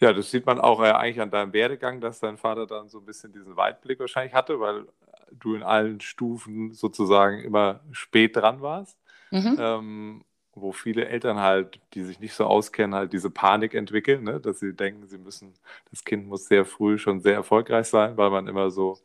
[0.00, 2.98] Ja, das sieht man auch äh, eigentlich an deinem Werdegang, dass dein Vater dann so
[2.98, 4.86] ein bisschen diesen Weitblick wahrscheinlich hatte, weil
[5.32, 8.98] du in allen Stufen sozusagen immer spät dran warst.
[9.30, 9.56] Mhm.
[9.58, 10.24] Ähm,
[10.56, 14.40] wo viele Eltern halt, die sich nicht so auskennen, halt diese Panik entwickeln, ne?
[14.40, 15.52] dass sie denken, sie müssen,
[15.90, 18.98] das Kind muss sehr früh schon sehr erfolgreich sein, weil man immer so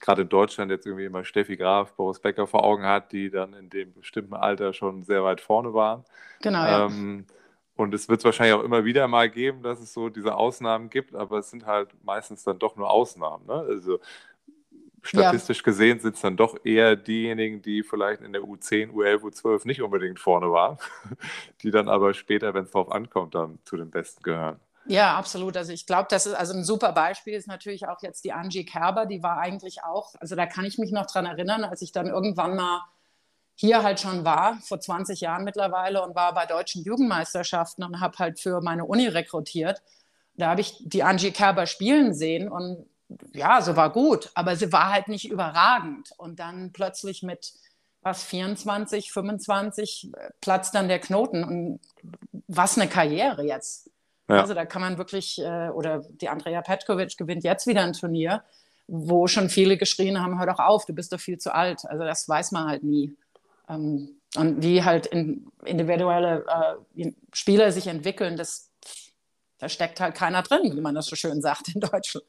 [0.00, 3.52] gerade in Deutschland jetzt irgendwie immer Steffi Graf, Boris Becker vor Augen hat, die dann
[3.52, 6.04] in dem bestimmten Alter schon sehr weit vorne waren.
[6.40, 6.64] Genau.
[6.64, 6.86] Ja.
[6.86, 7.26] Ähm,
[7.74, 10.90] und es wird es wahrscheinlich auch immer wieder mal geben, dass es so diese Ausnahmen
[10.90, 13.46] gibt, aber es sind halt meistens dann doch nur Ausnahmen.
[13.46, 13.54] Ne?
[13.54, 13.98] Also
[15.02, 15.64] statistisch ja.
[15.64, 19.82] gesehen sind es dann doch eher diejenigen, die vielleicht in der U10, U11, U12 nicht
[19.82, 20.78] unbedingt vorne waren,
[21.62, 24.60] die dann aber später, wenn es drauf ankommt, dann zu den Besten gehören.
[24.86, 25.56] Ja, absolut.
[25.56, 28.64] Also ich glaube, das ist also ein super Beispiel ist natürlich auch jetzt die Angie
[28.64, 31.92] Kerber, die war eigentlich auch, also da kann ich mich noch dran erinnern, als ich
[31.92, 32.82] dann irgendwann mal
[33.54, 38.18] hier halt schon war, vor 20 Jahren mittlerweile und war bei deutschen Jugendmeisterschaften und habe
[38.18, 39.82] halt für meine Uni rekrutiert.
[40.34, 42.86] Da habe ich die Angie Kerber spielen sehen und
[43.32, 46.10] ja, sie war gut, aber sie war halt nicht überragend.
[46.16, 47.52] Und dann plötzlich mit
[48.02, 51.80] was 24, 25 platzt dann der Knoten und
[52.48, 53.90] was eine Karriere jetzt.
[54.28, 54.40] Ja.
[54.40, 58.42] Also da kann man wirklich, äh, oder die Andrea Petkovic gewinnt jetzt wieder ein Turnier,
[58.88, 61.84] wo schon viele geschrien haben, hör doch auf, du bist doch viel zu alt.
[61.86, 63.16] Also das weiß man halt nie.
[63.68, 66.44] Ähm, und wie halt in, individuelle
[66.96, 68.70] äh, Spieler sich entwickeln, das,
[69.58, 72.26] da steckt halt keiner drin, wie man das so schön sagt in Deutschland.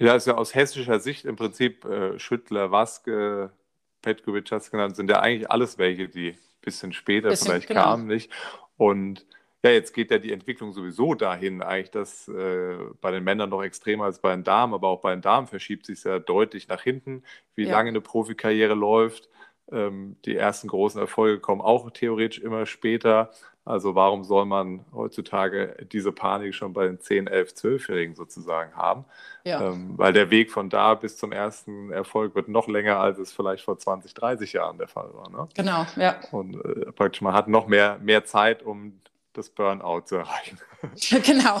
[0.00, 3.52] Ja, ist ja aus hessischer Sicht im Prinzip äh, Schüttler, Waske,
[4.00, 7.68] Petkovic hast du genannt, sind ja eigentlich alles welche, die ein bisschen später bisschen, vielleicht
[7.68, 7.82] genau.
[7.82, 8.32] kamen, nicht?
[8.78, 9.26] Und
[9.62, 13.62] ja, jetzt geht ja die Entwicklung sowieso dahin, eigentlich, dass äh, bei den Männern noch
[13.62, 16.80] extremer als bei den Damen, aber auch bei den Damen verschiebt sich ja deutlich nach
[16.80, 17.22] hinten,
[17.54, 17.72] wie ja.
[17.72, 19.28] lange eine Profikarriere läuft.
[19.70, 23.32] Ähm, die ersten großen Erfolge kommen auch theoretisch immer später.
[23.70, 29.04] Also warum soll man heutzutage diese Panik schon bei den 10, 11, 12-Jährigen sozusagen haben?
[29.44, 29.68] Ja.
[29.68, 33.32] Ähm, weil der Weg von da bis zum ersten Erfolg wird noch länger, als es
[33.32, 35.30] vielleicht vor 20, 30 Jahren der Fall war.
[35.30, 35.48] Ne?
[35.54, 36.16] Genau, ja.
[36.32, 39.00] Und äh, praktisch man hat noch mehr, mehr Zeit, um
[39.32, 40.58] das Burnout zu erreichen.
[41.24, 41.60] genau,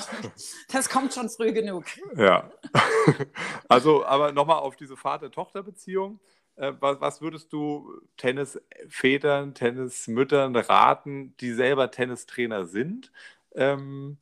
[0.72, 1.84] das kommt schon früh genug.
[2.16, 2.50] Ja.
[3.68, 6.18] Also, aber nochmal auf diese Vater-Tochter-Beziehung.
[6.60, 13.10] Äh, was, was, würdest du Tennisvätern, Tennismüttern raten, die selber Tennistrainer sind?
[13.54, 14.18] Ähm,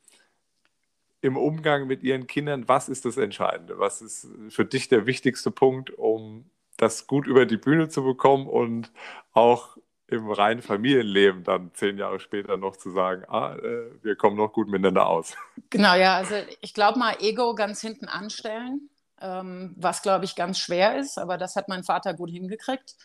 [1.20, 3.80] Im Umgang mit ihren Kindern, was ist das Entscheidende?
[3.80, 8.46] Was ist für dich der wichtigste Punkt, um das gut über die Bühne zu bekommen
[8.46, 8.92] und
[9.32, 14.36] auch im reinen Familienleben dann zehn Jahre später noch zu sagen, ah, äh, wir kommen
[14.36, 15.36] noch gut miteinander aus.
[15.70, 18.88] Genau, ja, also ich glaube mal, Ego ganz hinten anstellen,
[19.20, 22.96] ähm, was glaube ich ganz schwer ist, aber das hat mein Vater gut hingekriegt.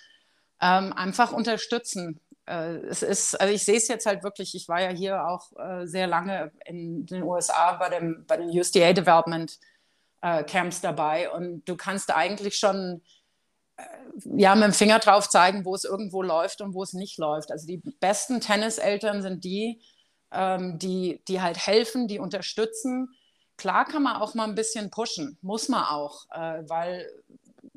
[0.61, 2.19] Ähm, einfach unterstützen.
[2.45, 5.51] Äh, es ist, also ich sehe es jetzt halt wirklich, ich war ja hier auch
[5.57, 9.59] äh, sehr lange in den USA bei, dem, bei den USDA Development
[10.21, 13.01] äh, Camps dabei und du kannst eigentlich schon
[14.25, 17.51] ja, mit dem Finger drauf zeigen, wo es irgendwo läuft und wo es nicht läuft.
[17.51, 19.81] Also die besten Tenniseltern sind die,
[20.31, 23.09] ähm, die, die halt helfen, die unterstützen.
[23.57, 27.07] Klar kann man auch mal ein bisschen pushen, muss man auch, äh, weil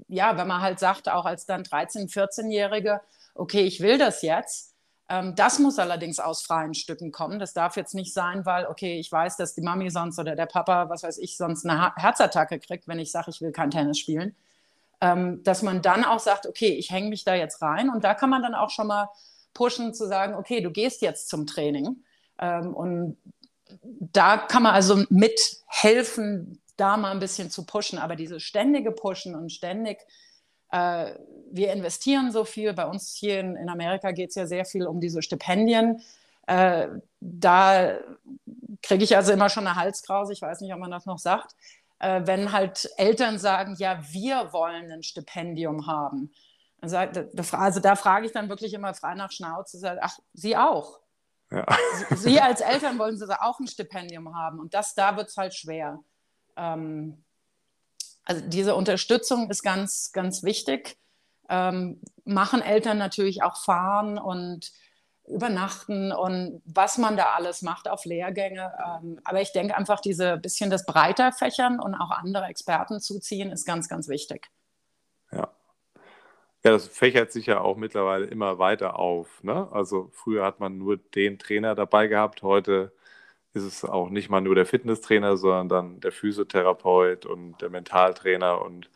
[0.09, 3.01] ja, wenn man halt sagt, auch als dann 13-, 14-Jährige,
[3.35, 4.75] okay, ich will das jetzt,
[5.09, 7.39] ähm, das muss allerdings aus freien Stücken kommen.
[7.39, 10.47] Das darf jetzt nicht sein, weil, okay, ich weiß, dass die Mami sonst oder der
[10.47, 13.99] Papa, was weiß ich, sonst eine Herzattacke kriegt, wenn ich sage, ich will kein Tennis
[13.99, 14.35] spielen
[15.01, 18.15] ähm, dass man dann auch sagt, okay, ich hänge mich da jetzt rein und da
[18.15, 19.09] kann man dann auch schon mal
[19.55, 22.03] pushen zu sagen, okay, du gehst jetzt zum Training
[22.39, 23.17] ähm, und
[23.83, 29.35] da kann man also mithelfen, da mal ein bisschen zu pushen, aber diese ständige Pushen
[29.35, 29.99] und ständig,
[30.71, 31.13] äh,
[31.51, 34.87] wir investieren so viel, bei uns hier in, in Amerika geht es ja sehr viel
[34.87, 36.03] um diese Stipendien,
[36.49, 36.89] Äh,
[37.21, 37.99] da
[38.83, 41.57] kriege ich also immer schon eine Halskrause, ich weiß nicht, ob man das noch sagt,
[41.99, 46.31] äh, wenn halt Eltern sagen, ja, wir wollen ein Stipendium haben.
[46.81, 46.99] Also
[47.83, 51.01] da frage ich dann wirklich immer frei nach Schnauze, ach, Sie auch.
[51.51, 51.67] Ja.
[52.17, 55.55] Sie als Eltern wollen Sie auch ein Stipendium haben und das, da wird es halt
[55.55, 56.01] schwer.
[56.57, 57.25] Ähm,
[58.25, 60.99] also diese Unterstützung ist ganz, ganz wichtig.
[61.49, 64.73] Ähm, machen Eltern natürlich auch fahren und
[65.29, 68.73] übernachten und was man da alles macht auf Lehrgänge.
[68.85, 73.51] Ähm, aber ich denke einfach, diese bisschen das breiter fächern und auch andere Experten zuziehen,
[73.51, 74.49] ist ganz, ganz wichtig.
[76.67, 76.73] Ja.
[76.73, 79.43] Das fächert sich ja auch mittlerweile immer weiter auf.
[79.43, 79.69] Ne?
[79.71, 82.93] Also früher hat man nur den Trainer dabei gehabt, heute
[83.55, 88.61] ist es auch nicht mal nur der Fitnesstrainer, sondern dann der Physiotherapeut und der Mentaltrainer
[88.61, 88.91] und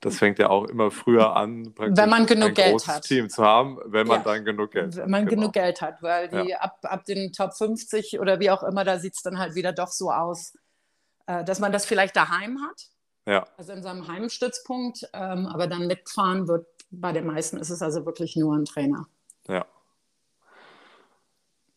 [0.00, 3.04] das fängt ja auch immer früher an, wenn man genug ein Geld hat.
[3.04, 4.24] Team zu haben, wenn man ja.
[4.24, 4.96] dann genug Geld hat.
[4.96, 5.42] Wenn man genau.
[5.42, 6.58] genug Geld hat, weil die ja.
[6.58, 9.72] ab, ab den Top 50 oder wie auch immer, da sieht es dann halt wieder
[9.72, 10.54] doch so aus,
[11.26, 12.88] äh, dass man das vielleicht daheim hat.
[13.26, 13.46] Ja.
[13.56, 18.06] Also in seinem Heimstützpunkt, ähm, aber dann mitfahren wird, bei den meisten ist es also
[18.06, 19.06] wirklich nur ein Trainer.
[19.48, 19.66] Ja.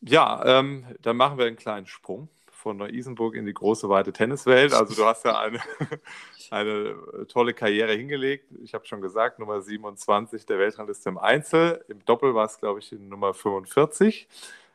[0.01, 4.73] Ja, ähm, dann machen wir einen kleinen Sprung von Neu-Isenburg in die große, weite Tenniswelt.
[4.73, 5.59] Also du hast ja eine,
[6.51, 6.95] eine
[7.27, 8.51] tolle Karriere hingelegt.
[8.61, 11.83] Ich habe schon gesagt, Nummer 27 der Weltrangliste im Einzel.
[11.87, 14.27] Im Doppel war es, glaube ich, Nummer 45,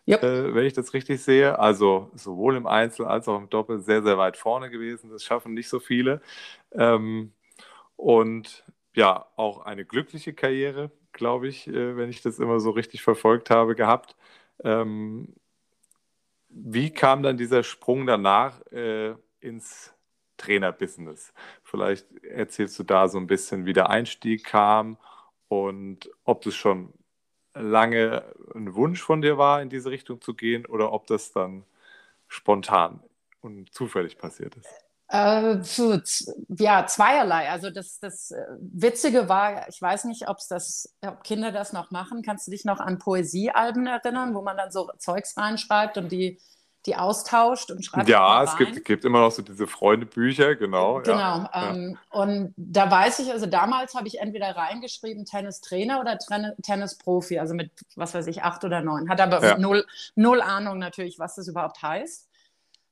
[0.09, 0.23] yep.
[0.23, 1.59] äh, wenn ich das richtig sehe.
[1.59, 5.11] Also sowohl im Einzel als auch im Doppel sehr, sehr weit vorne gewesen.
[5.11, 6.23] Das schaffen nicht so viele.
[6.73, 7.33] Ähm,
[7.97, 13.03] und ja, auch eine glückliche Karriere, glaube ich, äh, wenn ich das immer so richtig
[13.03, 14.17] verfolgt habe, gehabt.
[14.65, 15.35] Ähm,
[16.49, 19.95] wie kam dann dieser Sprung danach äh, ins
[20.37, 21.33] Trainerbusiness?
[21.63, 24.99] Vielleicht erzählst du da so ein bisschen, wie der Einstieg kam
[25.49, 26.93] und ob das schon
[27.55, 28.25] lange
[28.55, 31.65] ein Wunsch von dir war, in diese Richtung zu gehen oder ob das dann
[32.29, 33.03] spontan
[33.41, 34.90] und zufällig passiert ist.
[35.13, 35.59] Äh,
[36.57, 37.51] ja, zweierlei.
[37.51, 41.91] Also das, das äh, Witzige war, ich weiß nicht, ob's das, ob Kinder das noch
[41.91, 42.23] machen.
[42.23, 46.39] Kannst du dich noch an Poesiealben erinnern, wo man dann so Zeugs reinschreibt und die,
[46.87, 48.09] die austauscht und schreibt?
[48.09, 51.01] Ja, es gibt, gibt immer noch so diese Freundebücher, genau.
[51.01, 51.19] Genau.
[51.19, 52.21] Ja, ähm, ja.
[52.21, 56.19] Und da weiß ich, also damals habe ich entweder reingeschrieben Tennistrainer oder
[56.63, 59.09] Tennisprofi, also mit, was weiß ich, acht oder neun.
[59.09, 59.59] Hat aber ja.
[59.59, 62.29] null, null Ahnung natürlich, was das überhaupt heißt.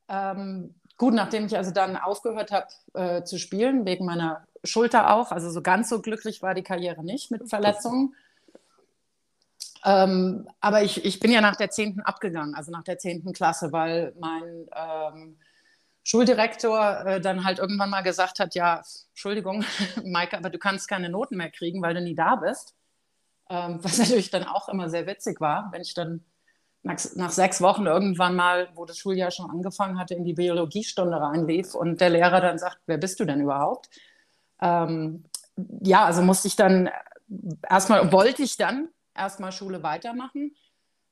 [0.08, 5.30] Ähm, Gut, nachdem ich also dann aufgehört habe äh, zu spielen, wegen meiner Schulter auch,
[5.30, 8.14] also so ganz so glücklich war die Karriere nicht mit Verletzungen.
[9.84, 12.00] Ähm, aber ich, ich bin ja nach der 10.
[12.00, 13.32] abgegangen, also nach der 10.
[13.32, 15.38] Klasse, weil mein ähm,
[16.02, 19.64] Schuldirektor äh, dann halt irgendwann mal gesagt hat, ja, Entschuldigung,
[20.04, 22.74] Maike, aber du kannst keine Noten mehr kriegen, weil du nie da bist.
[23.48, 26.24] Ähm, was natürlich dann auch immer sehr witzig war, wenn ich dann
[26.82, 31.20] nach, nach, sechs Wochen irgendwann mal, wo das Schuljahr schon angefangen hatte, in die Biologiestunde
[31.20, 33.90] reinlief und der Lehrer dann sagt, wer bist du denn überhaupt?
[34.60, 35.24] Ähm,
[35.82, 36.88] ja, also musste ich dann
[37.68, 40.54] erstmal, wollte ich dann erstmal Schule weitermachen.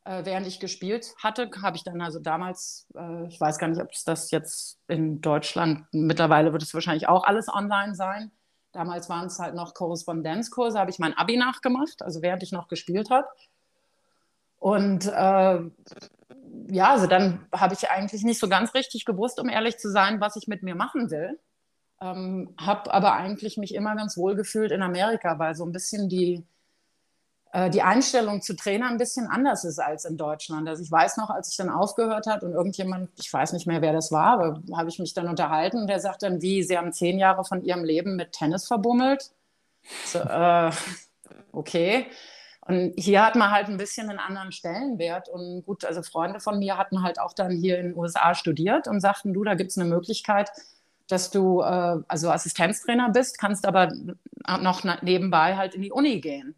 [0.04, 3.80] Äh, während ich gespielt hatte, habe ich dann also damals, äh, ich weiß gar nicht,
[3.80, 8.30] ob es das jetzt in Deutschland, mittlerweile wird es wahrscheinlich auch alles online sein.
[8.70, 12.68] Damals waren es halt noch Korrespondenzkurse, habe ich mein Abi nachgemacht, also während ich noch
[12.68, 13.26] gespielt habe.
[14.58, 15.60] Und äh,
[16.68, 20.20] ja, also dann habe ich eigentlich nicht so ganz richtig gewusst, um ehrlich zu sein,
[20.20, 21.38] was ich mit mir machen will.
[22.00, 26.08] Ähm, habe aber eigentlich mich immer ganz wohl gefühlt in Amerika, weil so ein bisschen
[26.08, 26.44] die,
[27.52, 30.68] äh, die Einstellung zu Trainer ein bisschen anders ist als in Deutschland.
[30.68, 33.80] Also ich weiß noch, als ich dann aufgehört habe und irgendjemand, ich weiß nicht mehr,
[33.80, 36.76] wer das war, aber habe ich mich dann unterhalten und der sagt dann, wie, Sie
[36.76, 39.30] haben zehn Jahre von Ihrem Leben mit Tennis verbummelt.
[40.04, 40.70] So, äh,
[41.52, 42.06] okay.
[42.66, 45.28] Und hier hat man halt ein bisschen einen anderen Stellenwert.
[45.28, 48.88] Und gut, also Freunde von mir hatten halt auch dann hier in den USA studiert
[48.88, 50.50] und sagten, du, da gibt es eine Möglichkeit,
[51.06, 53.92] dass du äh, also Assistenztrainer bist, kannst aber
[54.60, 56.56] noch nebenbei halt in die Uni gehen.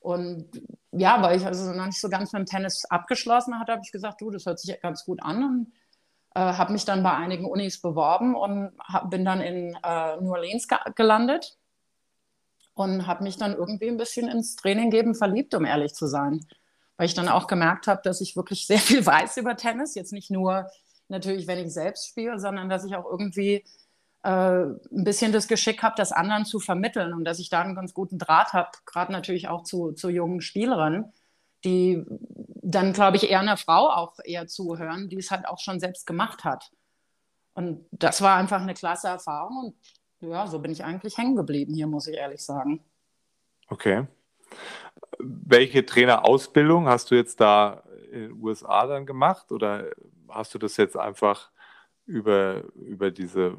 [0.00, 0.48] Und
[0.90, 3.92] ja, weil ich also noch nicht so ganz mit dem Tennis abgeschlossen hatte, habe ich
[3.92, 5.72] gesagt, du, das hört sich ganz gut an und
[6.34, 10.32] äh, habe mich dann bei einigen Unis beworben und hab, bin dann in äh, New
[10.32, 10.66] Orleans
[10.96, 11.56] gelandet
[12.80, 16.46] und habe mich dann irgendwie ein bisschen ins Training geben verliebt, um ehrlich zu sein.
[16.96, 19.94] Weil ich dann auch gemerkt habe, dass ich wirklich sehr viel weiß über Tennis.
[19.94, 20.66] Jetzt nicht nur
[21.08, 23.64] natürlich, wenn ich selbst spiele, sondern dass ich auch irgendwie
[24.22, 27.74] äh, ein bisschen das Geschick habe, das anderen zu vermitteln und dass ich da einen
[27.74, 31.12] ganz guten Draht habe, gerade natürlich auch zu, zu jungen Spielerinnen,
[31.64, 32.04] die
[32.62, 36.06] dann, glaube ich, eher einer Frau auch eher zuhören, die es halt auch schon selbst
[36.06, 36.70] gemacht hat.
[37.52, 39.74] Und das war einfach eine klasse Erfahrung und
[40.20, 42.80] ja, so bin ich eigentlich hängen geblieben hier, muss ich ehrlich sagen.
[43.68, 44.06] Okay.
[45.18, 49.90] Welche Trainerausbildung hast du jetzt da in den USA dann gemacht oder
[50.28, 51.50] hast du das jetzt einfach
[52.06, 53.56] über, über diese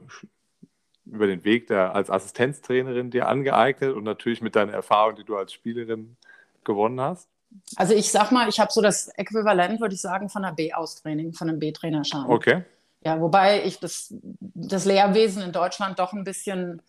[1.06, 5.36] über den Weg der, als Assistenztrainerin dir angeeignet und natürlich mit deiner Erfahrung, die du
[5.36, 6.15] als Spielerin
[6.63, 7.28] gewonnen hast?
[7.76, 11.34] Also ich sag mal, ich habe so das Äquivalent, würde ich sagen, von einer B-Austraining,
[11.34, 12.28] von einem B-Trainerschein.
[12.28, 12.63] Okay.
[13.04, 16.82] Ja, wobei ich das, das Lehrwesen in Deutschland doch ein bisschen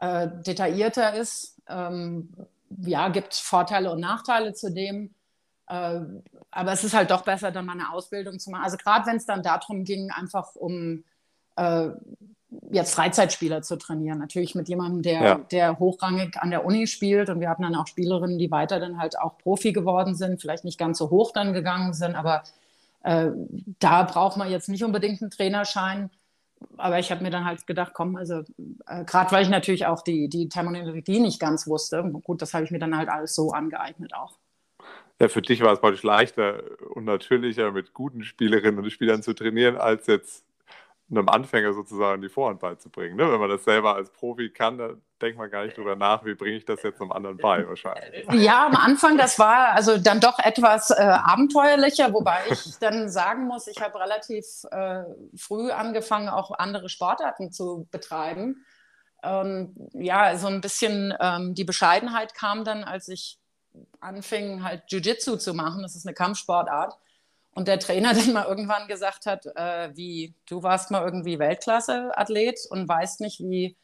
[0.00, 1.60] äh, detaillierter ist.
[1.68, 2.28] Ähm,
[2.80, 5.14] ja, gibt Vorteile und Nachteile zu dem.
[5.68, 6.00] Äh,
[6.50, 8.64] aber es ist halt doch besser, dann mal eine Ausbildung zu machen.
[8.64, 11.04] Also gerade wenn es dann darum ging, einfach um
[11.56, 11.90] äh,
[12.70, 14.18] jetzt Freizeitspieler zu trainieren.
[14.18, 15.34] Natürlich mit jemandem, der, ja.
[15.50, 17.30] der hochrangig an der Uni spielt.
[17.30, 20.64] Und wir hatten dann auch Spielerinnen, die weiter dann halt auch Profi geworden sind, vielleicht
[20.64, 22.14] nicht ganz so hoch dann gegangen sind.
[22.14, 22.42] Aber
[23.04, 23.30] äh,
[23.78, 26.10] da braucht man jetzt nicht unbedingt einen Trainerschein.
[26.78, 28.42] Aber ich habe mir dann halt gedacht, komm, also
[28.86, 32.64] äh, gerade weil ich natürlich auch die, die Terminologie nicht ganz wusste, gut, das habe
[32.64, 34.38] ich mir dann halt alles so angeeignet auch.
[35.20, 36.62] Ja, für dich war es praktisch leichter
[36.94, 40.44] und natürlicher, mit guten Spielerinnen und Spielern zu trainieren, als jetzt
[41.16, 43.16] einem Anfänger sozusagen die Vorhand beizubringen.
[43.16, 43.30] Ne?
[43.30, 46.34] Wenn man das selber als Profi kann, dann denkt man gar nicht drüber nach, wie
[46.34, 48.26] bringe ich das jetzt einem anderen bei wahrscheinlich.
[48.32, 53.46] Ja, am Anfang, das war also dann doch etwas äh, abenteuerlicher, wobei ich dann sagen
[53.46, 55.04] muss, ich habe relativ äh,
[55.36, 58.64] früh angefangen, auch andere Sportarten zu betreiben.
[59.22, 63.38] Ähm, ja, so ein bisschen ähm, die Bescheidenheit kam dann, als ich
[64.00, 65.82] anfing, halt Jiu-Jitsu zu machen.
[65.82, 66.94] Das ist eine Kampfsportart.
[67.54, 72.66] Und der Trainer dann mal irgendwann gesagt hat, äh, wie, du warst mal irgendwie Weltklasse-Athlet
[72.70, 73.76] und weißt nicht, wie,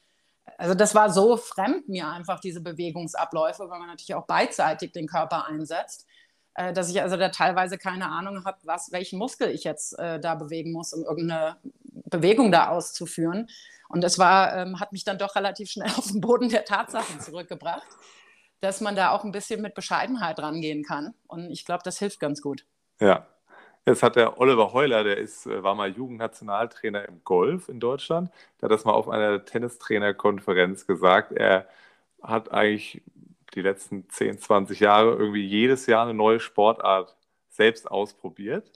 [0.59, 5.07] also das war so fremd mir einfach, diese Bewegungsabläufe, weil man natürlich auch beidseitig den
[5.07, 6.07] Körper einsetzt,
[6.55, 10.19] äh, dass ich also da teilweise keine Ahnung habe, was, welchen Muskel ich jetzt äh,
[10.19, 13.49] da bewegen muss, um irgendeine Bewegung da auszuführen.
[13.89, 17.21] Und das war, ähm, hat mich dann doch relativ schnell auf den Boden der Tatsachen
[17.21, 17.87] zurückgebracht,
[18.61, 21.15] dass man da auch ein bisschen mit Bescheidenheit rangehen kann.
[21.29, 22.67] Und ich glaube, das hilft ganz gut.
[23.01, 23.27] Ja,
[23.87, 28.31] Jetzt hat der Oliver Heuler, der ist, äh, war mal Jugendnationaltrainer im Golf in Deutschland,
[28.61, 31.33] der hat das mal auf einer Tennistrainerkonferenz gesagt.
[31.33, 31.67] Er
[32.23, 33.03] hat eigentlich
[33.55, 37.17] die letzten 10, 20 Jahre irgendwie jedes Jahr eine neue Sportart
[37.49, 38.71] selbst ausprobiert.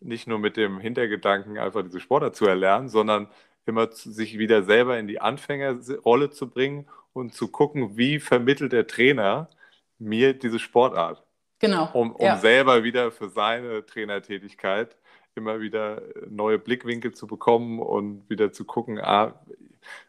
[0.00, 3.28] Nicht nur mit dem Hintergedanken, einfach diese Sportart zu erlernen, sondern
[3.66, 8.72] immer zu, sich wieder selber in die Anfängerrolle zu bringen und zu gucken, wie vermittelt
[8.72, 9.50] der Trainer
[9.98, 11.24] mir diese Sportart.
[11.58, 11.90] Genau.
[11.92, 12.36] Um, um ja.
[12.38, 14.96] selber wieder für seine Trainertätigkeit
[15.34, 19.40] immer wieder neue Blickwinkel zu bekommen und wieder zu gucken, ah,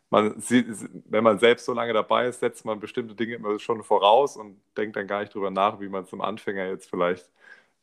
[0.10, 0.68] man sieht,
[1.06, 4.60] wenn man selbst so lange dabei ist, setzt man bestimmte Dinge immer schon voraus und
[4.76, 7.30] denkt dann gar nicht drüber nach, wie man es dem Anfänger jetzt vielleicht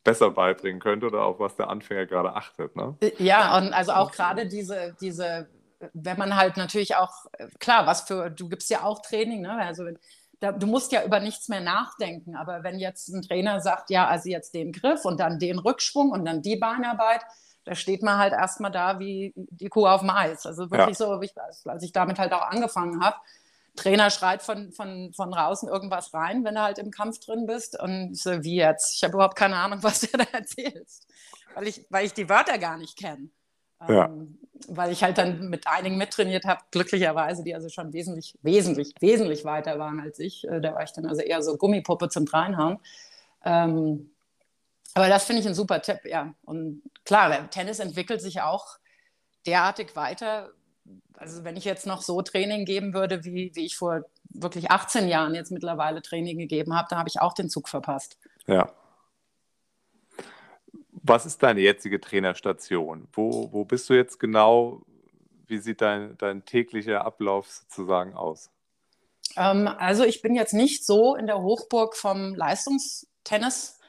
[0.03, 2.75] besser beibringen könnte oder auf was der Anfänger gerade achtet.
[2.75, 2.95] Ne?
[3.01, 5.49] Äh, ja, und also auch gerade diese, diese,
[5.93, 7.11] wenn man halt natürlich auch,
[7.59, 9.57] klar, was für, du gibst ja auch Training, ne?
[9.57, 9.85] Also
[10.39, 12.35] da, du musst ja über nichts mehr nachdenken.
[12.35, 16.11] Aber wenn jetzt ein Trainer sagt, ja, also jetzt den Griff und dann den Rückschwung
[16.11, 17.21] und dann die Beinarbeit,
[17.63, 20.45] da steht man halt erstmal da wie die Kuh auf dem Eis.
[20.45, 21.05] Also wirklich ja.
[21.51, 23.17] so, als ich damit halt auch angefangen habe.
[23.75, 27.79] Trainer schreit von, von, von draußen irgendwas rein, wenn du halt im Kampf drin bist.
[27.79, 28.95] Und ich so, wie jetzt?
[28.95, 31.07] Ich habe überhaupt keine Ahnung, was du da erzählst.
[31.53, 33.29] Weil ich, weil ich die Wörter gar nicht kenne.
[33.87, 34.05] Ja.
[34.05, 34.37] Ähm,
[34.67, 39.45] weil ich halt dann mit einigen mittrainiert habe, glücklicherweise, die also schon wesentlich, wesentlich, wesentlich
[39.45, 40.47] weiter waren als ich.
[40.47, 42.79] Äh, da war ich dann also eher so Gummipuppe zum Dreinhauen.
[43.45, 44.09] Ähm,
[44.93, 46.33] aber das finde ich ein super Tipp, ja.
[46.43, 48.77] Und klar, Tennis entwickelt sich auch
[49.45, 50.49] derartig weiter.
[51.13, 55.07] Also wenn ich jetzt noch so Training geben würde, wie, wie ich vor wirklich 18
[55.07, 58.17] Jahren jetzt mittlerweile Training gegeben habe, da habe ich auch den Zug verpasst.
[58.47, 58.71] Ja,
[61.07, 63.07] was ist deine jetzige Trainerstation?
[63.13, 64.81] Wo, wo bist du jetzt genau?
[65.47, 68.49] Wie sieht dein, dein täglicher Ablauf sozusagen aus?
[69.35, 73.79] Ähm, also ich bin jetzt nicht so in der Hochburg vom Leistungstennis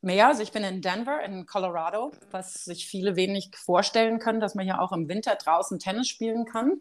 [0.00, 0.28] mehr.
[0.28, 4.66] Also ich bin in Denver, in Colorado, was sich viele wenig vorstellen können, dass man
[4.66, 6.80] ja auch im Winter draußen Tennis spielen kann,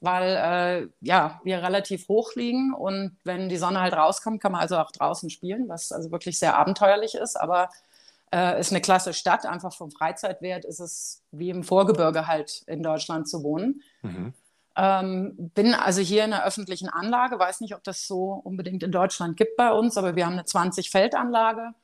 [0.00, 4.60] weil äh, ja, wir relativ hoch liegen und wenn die Sonne halt rauskommt, kann man
[4.60, 7.36] also auch draußen spielen, was also wirklich sehr abenteuerlich ist.
[7.36, 7.70] Aber
[8.34, 12.82] äh, ist eine klasse Stadt, einfach vom Freizeitwert ist es wie im Vorgebirge halt in
[12.82, 13.80] Deutschland zu wohnen.
[14.02, 14.34] Mhm.
[14.76, 18.90] Ähm, bin also hier in einer öffentlichen Anlage, weiß nicht, ob das so unbedingt in
[18.90, 21.74] Deutschland gibt bei uns, aber wir haben eine 20-Feld-Anlage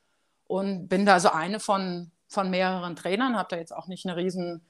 [0.48, 4.16] und bin da so eine von, von mehreren Trainern, habe da jetzt auch nicht eine
[4.16, 4.66] riesen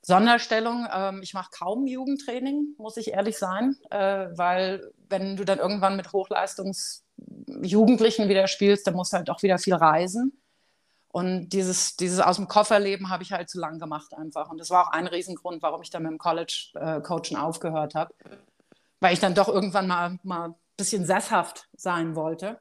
[0.00, 0.86] Sonderstellung.
[0.90, 5.96] Ähm, ich mache kaum Jugendtraining, muss ich ehrlich sein, äh, weil wenn du dann irgendwann
[5.96, 10.38] mit Hochleistungsjugendlichen wieder spielst, dann musst du halt auch wieder viel reisen.
[11.12, 14.50] Und dieses, dieses aus dem Kofferleben habe ich halt zu lang gemacht einfach.
[14.50, 18.14] Und das war auch ein Riesengrund, warum ich dann mit dem College-Coachen äh, aufgehört habe.
[18.98, 22.58] Weil ich dann doch irgendwann mal, mal ein bisschen sesshaft sein wollte.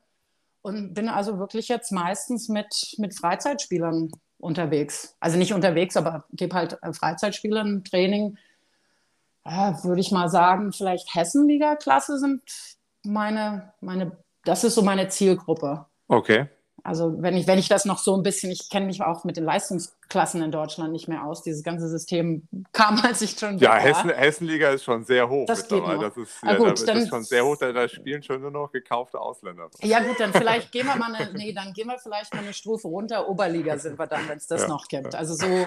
[0.62, 5.16] und bin also wirklich jetzt meistens mit, mit Freizeitspielern unterwegs.
[5.20, 8.38] Also nicht unterwegs, aber gebe halt äh, Freizeitspielern Training.
[9.46, 12.42] Ja, würde ich mal sagen, vielleicht Hessenliga-Klasse sind
[13.04, 15.86] meine, meine, das ist so meine Zielgruppe.
[16.08, 16.48] Okay.
[16.84, 19.38] Also wenn ich, wenn ich das noch so ein bisschen, ich kenne mich auch mit
[19.38, 21.44] den Leistungsklassen in Deutschland nicht mehr aus.
[21.44, 25.46] Dieses ganze System kam, als ich schon Ja, Hessen, Hessenliga ist schon sehr hoch.
[25.46, 26.00] Das geht noch.
[26.02, 28.42] Das ist, Ah, ja, gut, das dann- ist schon sehr hoch, da, da spielen schon
[28.42, 29.70] nur noch gekaufte Ausländer.
[29.82, 32.54] Ja gut, dann vielleicht gehen wir mal eine, nee, dann gehen wir vielleicht mal eine
[32.54, 33.30] Stufe runter.
[33.30, 34.68] Oberliga sind wir dann, wenn es das Ja.
[34.68, 35.14] noch gibt.
[35.16, 35.66] Also so,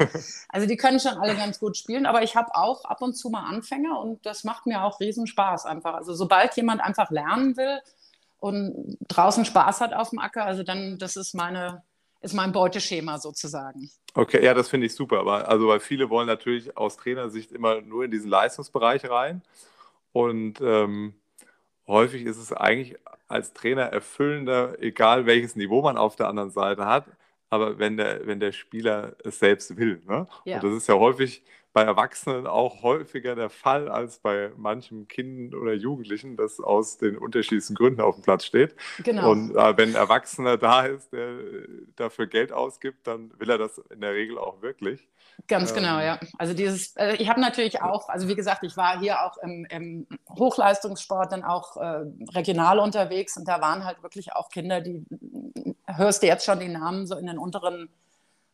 [0.48, 3.30] also die können schon alle ganz gut spielen, aber ich habe auch ab und zu
[3.30, 5.94] mal Anfänger und das macht mir auch riesen Spaß einfach.
[5.94, 7.80] Also sobald jemand einfach lernen will
[8.44, 11.82] und draußen Spaß hat auf dem Acker, also dann, das ist meine,
[12.20, 13.90] ist mein Beuteschema sozusagen.
[14.12, 15.20] Okay, ja, das finde ich super.
[15.20, 19.40] Aber also, weil viele wollen natürlich aus Trainersicht immer nur in diesen Leistungsbereich rein.
[20.12, 21.14] Und ähm,
[21.86, 26.84] häufig ist es eigentlich als Trainer erfüllender, egal welches Niveau man auf der anderen Seite
[26.84, 27.06] hat,
[27.48, 30.02] aber wenn der, wenn der Spieler es selbst will.
[30.06, 30.26] Ne?
[30.44, 30.56] Ja.
[30.56, 31.42] Und das ist ja häufig
[31.74, 37.18] bei Erwachsenen auch häufiger der Fall als bei manchem Kind oder Jugendlichen, das aus den
[37.18, 38.76] unterschiedlichsten Gründen auf dem Platz steht.
[39.02, 39.32] Genau.
[39.32, 43.58] Und äh, wenn ein Erwachsener da ist, der äh, dafür Geld ausgibt, dann will er
[43.58, 45.08] das in der Regel auch wirklich.
[45.48, 46.20] Ganz Ähm, genau, ja.
[46.38, 49.66] Also dieses, äh, ich habe natürlich auch, also wie gesagt, ich war hier auch im,
[49.68, 52.04] im Hochleistungssport dann auch äh,
[52.34, 55.04] regional unterwegs und da waren halt wirklich auch Kinder, die
[55.86, 57.88] hörst du jetzt schon die Namen so in den unteren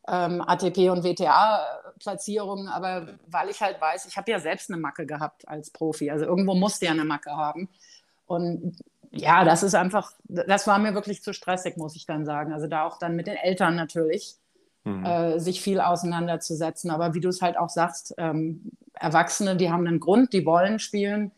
[0.08, 5.06] ähm, ATP und WTA-Platzierungen, aber weil ich halt weiß, ich habe ja selbst eine Macke
[5.06, 7.68] gehabt als Profi, also irgendwo musste ja eine Macke haben
[8.26, 8.76] und
[9.12, 12.52] ja, das ist einfach, das war mir wirklich zu stressig, muss ich dann sagen.
[12.52, 14.36] Also da auch dann mit den Eltern natürlich
[14.84, 15.04] Mhm.
[15.04, 16.90] äh, sich viel auseinanderzusetzen.
[16.90, 18.62] Aber wie du es halt auch sagst, ähm,
[18.94, 21.32] Erwachsene, die haben einen Grund, die wollen spielen,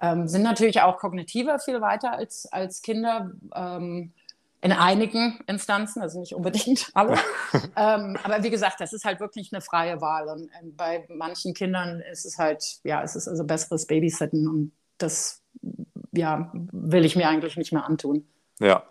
[0.00, 3.30] ähm, sind natürlich auch kognitiver viel weiter als, als Kinder.
[3.54, 4.12] Ähm,
[4.64, 7.18] in einigen Instanzen, also nicht unbedingt alle.
[7.76, 10.26] ähm, aber wie gesagt, das ist halt wirklich eine freie Wahl.
[10.28, 14.72] Und ähm, bei manchen Kindern ist es halt, ja, es ist also besseres Babysitten und
[14.96, 15.42] das,
[16.12, 18.26] ja, will ich mir eigentlich nicht mehr antun.
[18.58, 18.84] Ja.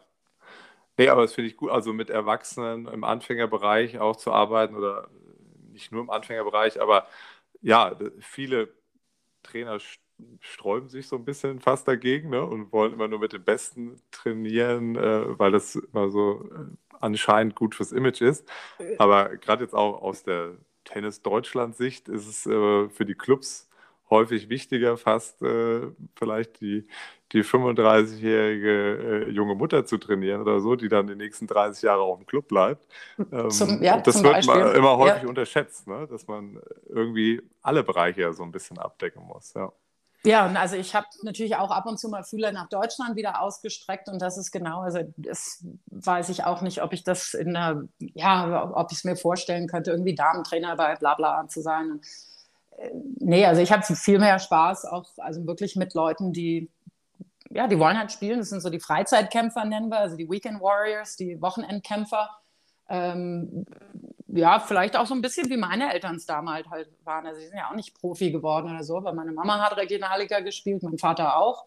[0.95, 5.07] Nee, aber das finde ich gut, also mit Erwachsenen im Anfängerbereich auch zu arbeiten oder
[5.71, 7.07] nicht nur im Anfängerbereich, aber
[7.61, 8.69] ja, viele
[9.41, 9.79] Trainer
[10.39, 14.01] sträuben sich so ein bisschen fast dagegen ne, und wollen immer nur mit den Besten
[14.11, 18.47] trainieren, äh, weil das immer so äh, anscheinend gut fürs Image ist.
[18.97, 20.53] Aber gerade jetzt auch aus der
[20.85, 23.69] Tennis-Deutschland-Sicht ist es äh, für die Clubs
[24.09, 25.81] häufig wichtiger, fast äh,
[26.15, 26.85] vielleicht die,
[27.31, 32.01] die 35-jährige äh, junge Mutter zu trainieren oder so, die dann die nächsten 30 Jahre
[32.01, 32.85] auch im Club bleibt.
[33.31, 34.55] Ähm, Zum- ja, das wird Beispiel.
[34.55, 35.29] man immer häufig Ja.
[35.29, 36.07] unterschätzt, ne?
[36.07, 39.53] dass man irgendwie alle Bereiche ja so ein bisschen abdecken muss.
[39.55, 39.71] Ja.
[40.25, 43.41] Ja, und also ich habe natürlich auch ab und zu mal Fühler nach Deutschland wieder
[43.41, 47.55] ausgestreckt und das ist genau, also das weiß ich auch nicht, ob ich das in
[47.55, 51.91] einer, ja, ob ich es mir vorstellen könnte, irgendwie Damentrainer bei Blabla zu sein.
[51.91, 52.05] Und,
[52.77, 56.69] äh, nee, also ich habe viel mehr Spaß auch, also wirklich mit Leuten, die,
[57.49, 58.39] ja, die wollen halt spielen.
[58.39, 62.29] Das sind so die Freizeitkämpfer, nennen wir, also die Weekend Warriors, die Wochenendkämpfer.
[62.87, 63.65] Ähm,
[64.35, 67.25] ja, vielleicht auch so ein bisschen wie meine Eltern es damals halt waren.
[67.25, 70.39] Also sie sind ja auch nicht Profi geworden oder so, aber meine Mama hat Regionalliga
[70.39, 71.65] gespielt, mein Vater auch.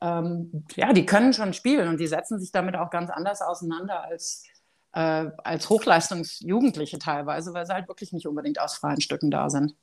[0.00, 4.04] Ähm, ja, die können schon spielen und die setzen sich damit auch ganz anders auseinander
[4.04, 4.44] als,
[4.92, 9.74] äh, als Hochleistungsjugendliche teilweise, weil sie halt wirklich nicht unbedingt aus freien Stücken da sind.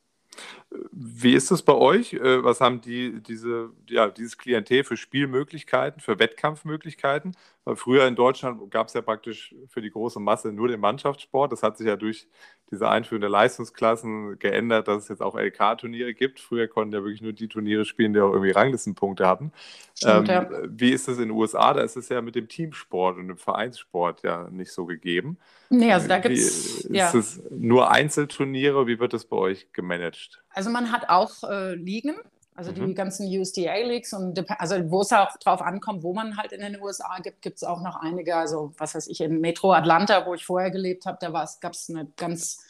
[0.92, 2.14] Wie ist es bei euch?
[2.14, 7.36] Äh, Was haben die, diese, ja, dieses Klientel für Spielmöglichkeiten, für Wettkampfmöglichkeiten?
[7.66, 11.52] Weil früher in Deutschland gab es ja praktisch für die große Masse nur den Mannschaftssport.
[11.52, 12.28] Das hat sich ja durch
[12.72, 16.40] diese Einführung der Leistungsklassen geändert, dass es jetzt auch LK-Turniere gibt.
[16.40, 19.52] Früher konnten ja wirklich nur die Turniere spielen, die auch irgendwie Ranglistenpunkte hatten.
[19.96, 20.50] Stimmt, ähm, ja.
[20.68, 21.74] Wie ist es in den USA?
[21.74, 25.38] Da ist es ja mit dem Teamsport und dem Vereinssport ja nicht so gegeben.
[25.70, 26.82] Nee, also da Wie- gibt es.
[26.86, 27.14] Ist Ja.
[27.14, 28.88] es nur Einzelturniere?
[28.88, 30.23] Wie wird das bei euch gemanagt?
[30.50, 32.16] Also man hat auch äh, Ligen,
[32.56, 32.96] also die Mhm.
[32.96, 37.18] ganzen USDA-Leagues und also wo es auch drauf ankommt, wo man halt in den USA
[37.20, 40.46] gibt, gibt es auch noch einige, also was weiß ich, in Metro Atlanta, wo ich
[40.46, 42.64] vorher gelebt habe, da gab es eine ganz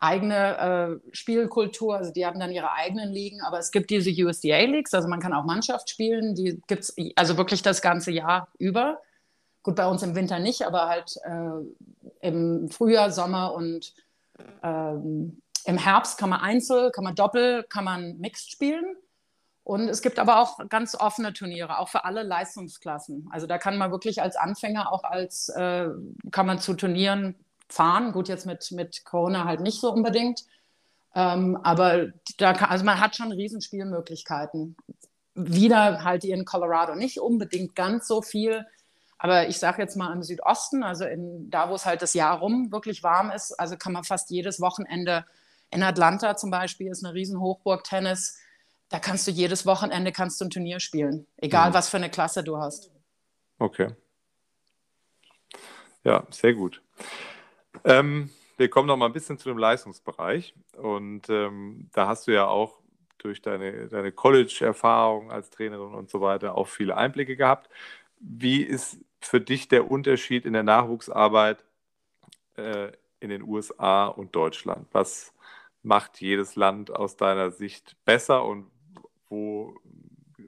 [0.00, 4.94] eigene äh, Spielkultur, also die haben dann ihre eigenen Ligen, aber es gibt diese USDA-Leagues,
[4.94, 9.00] also man kann auch Mannschaft spielen, die gibt es also wirklich das ganze Jahr über.
[9.64, 13.92] Gut, bei uns im Winter nicht, aber halt äh, im Frühjahr, Sommer und
[14.62, 18.96] ähm, im Herbst kann man Einzel, kann man Doppel, kann man Mixed spielen.
[19.64, 23.28] Und es gibt aber auch ganz offene Turniere, auch für alle Leistungsklassen.
[23.30, 25.88] Also da kann man wirklich als Anfänger auch als, äh,
[26.30, 27.34] kann man zu Turnieren
[27.68, 28.12] fahren.
[28.12, 30.46] Gut, jetzt mit, mit Corona halt nicht so unbedingt.
[31.14, 34.74] Ähm, aber da kann, also man hat schon Riesenspielmöglichkeiten.
[35.34, 38.64] Wieder halt hier in Colorado nicht unbedingt ganz so viel.
[39.18, 42.38] Aber ich sage jetzt mal im Südosten, also in, da, wo es halt das Jahr
[42.38, 45.26] rum wirklich warm ist, also kann man fast jedes Wochenende
[45.70, 48.38] in Atlanta zum Beispiel, ist eine riesen Hochburg Tennis.
[48.88, 51.74] Da kannst du jedes Wochenende kannst du ein Turnier spielen, egal mhm.
[51.74, 52.90] was für eine Klasse du hast.
[53.58, 53.88] Okay.
[56.04, 56.80] Ja, sehr gut.
[57.84, 60.54] Ähm, wir kommen noch mal ein bisschen zu dem Leistungsbereich.
[60.76, 62.80] Und ähm, da hast du ja auch
[63.18, 67.68] durch deine, deine College-Erfahrung als Trainerin und so weiter auch viele Einblicke gehabt.
[68.20, 71.64] Wie ist für dich der Unterschied in der Nachwuchsarbeit
[72.56, 74.86] äh, in den USA und Deutschland?
[74.92, 75.32] Was
[75.88, 78.70] macht jedes Land aus deiner Sicht besser und
[79.30, 79.74] wo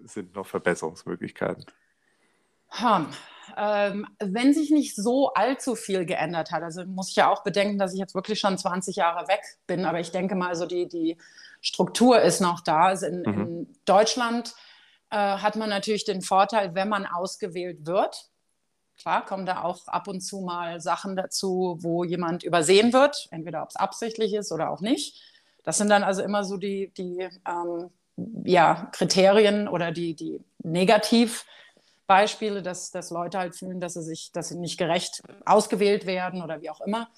[0.04, 1.64] sind noch Verbesserungsmöglichkeiten?
[2.68, 3.06] Hm.
[3.56, 7.78] Ähm, wenn sich nicht so allzu viel geändert hat, also muss ich ja auch bedenken,
[7.78, 10.86] dass ich jetzt wirklich schon 20 Jahre weg bin, aber ich denke mal, also die,
[10.86, 11.16] die
[11.60, 12.84] Struktur ist noch da.
[12.84, 13.40] Also in, mhm.
[13.40, 14.54] in Deutschland
[15.10, 18.30] äh, hat man natürlich den Vorteil, wenn man ausgewählt wird,
[19.00, 23.62] klar kommen da auch ab und zu mal Sachen dazu, wo jemand übersehen wird, entweder
[23.62, 25.29] ob es absichtlich ist oder auch nicht.
[25.64, 27.90] Das sind dann also immer so die, die ähm,
[28.44, 31.44] ja, Kriterien oder die, die negativ
[32.06, 36.42] Beispiele, dass, dass Leute halt fühlen, dass sie sich, dass sie nicht gerecht ausgewählt werden
[36.42, 37.08] oder wie auch immer.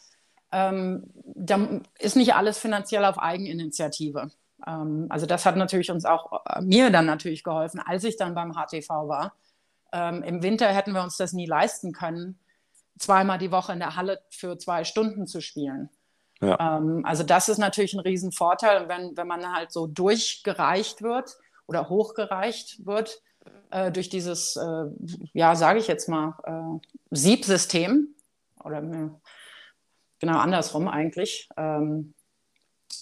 [0.51, 4.30] Ähm, da ist nicht alles finanziell auf Eigeninitiative.
[4.66, 8.34] Ähm, also das hat natürlich uns auch äh, mir dann natürlich geholfen, als ich dann
[8.34, 9.34] beim HTV war.
[9.93, 12.38] Ähm, Im Winter hätten wir uns das nie leisten können,
[12.99, 15.88] zweimal die Woche in der Halle für zwei Stunden zu spielen.
[16.43, 16.76] Ja.
[16.78, 18.88] Ähm, also das ist natürlich ein Riesenvorteil.
[18.88, 23.22] Wenn, wenn man halt so durchgereicht wird oder hochgereicht wird,
[23.70, 24.84] äh, durch dieses, äh,
[25.32, 28.09] ja, sage ich jetzt mal, äh, Siebsystem
[28.62, 29.09] oder äh,
[30.18, 31.49] genau andersrum eigentlich.
[31.57, 32.12] Ähm,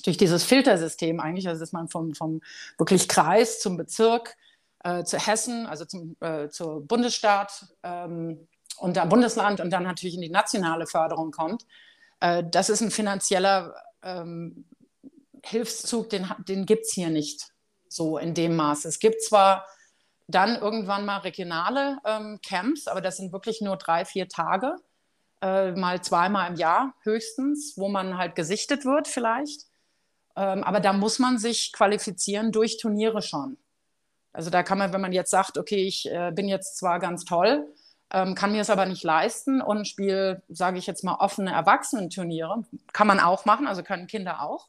[0.05, 2.41] durch dieses Filtersystem eigentlich, also dass man vom, vom
[2.79, 4.37] wirklich Kreis zum Bezirk
[4.85, 8.47] äh, zu Hessen, also zum äh, zur Bundesstaat ähm,
[8.79, 11.67] und dann Bundesland und dann natürlich in die nationale Förderung kommt.
[12.21, 14.65] Äh, das ist ein finanzieller ähm,
[15.45, 17.53] Hilfszug, den, den gibt es hier nicht
[17.89, 18.89] so in dem Maße.
[18.89, 19.67] Es gibt zwar
[20.29, 24.77] dann irgendwann mal regionale ähm, Camps, aber das sind wirklich nur drei, vier Tage,
[25.43, 29.67] äh, mal zweimal im Jahr höchstens, wo man halt gesichtet wird vielleicht.
[30.37, 33.57] Ähm, aber da muss man sich qualifizieren durch Turniere schon.
[34.33, 37.25] Also da kann man, wenn man jetzt sagt, okay, ich äh, bin jetzt zwar ganz
[37.25, 37.67] toll,
[38.13, 42.65] ähm, kann mir es aber nicht leisten und spiele, sage ich jetzt mal, offene Erwachsenenturniere,
[42.93, 44.69] kann man auch machen, also können Kinder auch.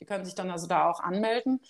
[0.00, 1.60] Die können sich dann also da auch anmelden.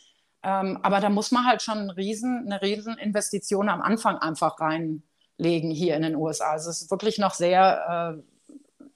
[0.42, 5.70] Ähm, aber da muss man halt schon riesen, eine riesen Investition am Anfang einfach reinlegen
[5.70, 6.52] hier in den USA.
[6.52, 8.16] Also es ist wirklich noch sehr,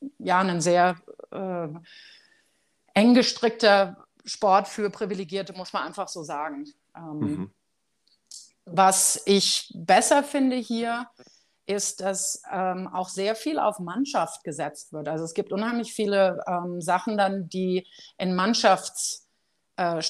[0.00, 0.96] äh, ja, ein sehr
[1.30, 1.68] äh,
[2.94, 6.64] eng gestrickter Sport für Privilegierte, muss man einfach so sagen.
[6.96, 7.50] Ähm, mhm.
[8.64, 11.06] Was ich besser finde hier,
[11.66, 15.08] ist, dass ähm, auch sehr viel auf Mannschaft gesetzt wird.
[15.08, 17.86] Also es gibt unheimlich viele ähm, Sachen dann, die
[18.18, 19.24] in Mannschafts-
[19.76, 20.00] äh,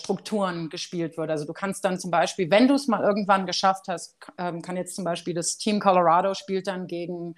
[0.69, 1.31] gespielt wird.
[1.31, 4.77] Also du kannst dann zum Beispiel, wenn du es mal irgendwann geschafft hast, ähm, kann
[4.77, 7.35] jetzt zum Beispiel das Team Colorado spielt dann gegen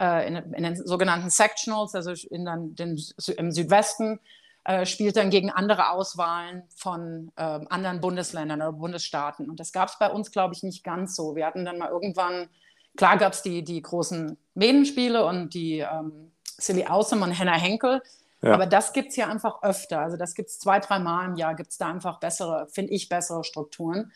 [0.00, 3.00] äh, in, in, den sogenannten Sectionals, also in dann den,
[3.36, 4.20] im Südwesten,
[4.64, 9.48] äh, spielt dann gegen andere Auswahlen von äh, anderen Bundesländern oder Bundesstaaten.
[9.48, 11.36] Und das gab es bei uns, glaube ich, nicht ganz so.
[11.36, 12.48] Wir hatten dann mal irgendwann,
[12.96, 18.00] klar gab es die, die großen Medenspiele und die ähm, Silly Awesome und Henna Henkel,
[18.42, 18.54] ja.
[18.54, 20.00] Aber das gibt es hier einfach öfter.
[20.00, 22.92] Also das gibt es zwei, drei Mal im Jahr, gibt es da einfach bessere, finde
[22.92, 24.12] ich, bessere Strukturen.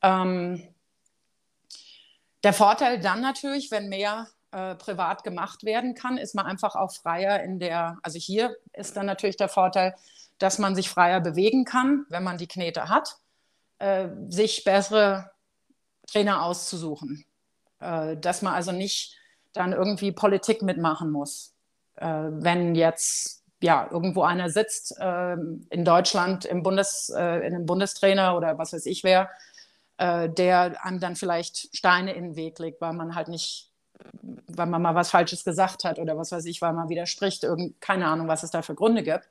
[0.00, 0.68] Ähm,
[2.44, 6.92] der Vorteil dann natürlich, wenn mehr äh, privat gemacht werden kann, ist man einfach auch
[6.92, 9.94] freier in der, also hier ist dann natürlich der Vorteil,
[10.38, 13.18] dass man sich freier bewegen kann, wenn man die Knete hat,
[13.80, 15.32] äh, sich bessere
[16.06, 17.24] Trainer auszusuchen.
[17.80, 19.16] Äh, dass man also nicht
[19.52, 21.54] dann irgendwie Politik mitmachen muss.
[21.96, 28.36] Äh, wenn jetzt ja, irgendwo einer sitzt äh, in Deutschland im Bundes, in einem Bundestrainer
[28.36, 29.30] oder was weiß ich wer,
[30.00, 33.72] der einem dann vielleicht Steine in den Weg legt, weil man halt nicht,
[34.46, 37.80] weil man mal was Falsches gesagt hat oder was weiß ich, weil man widerspricht, irgend,
[37.80, 39.28] keine Ahnung, was es da für Gründe gibt.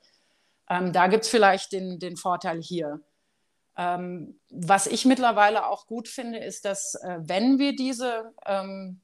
[0.68, 3.00] Ähm, da gibt es vielleicht den, den Vorteil hier.
[3.80, 9.00] Ähm, was ich mittlerweile auch gut finde, ist, dass äh, wenn wir diese ähm,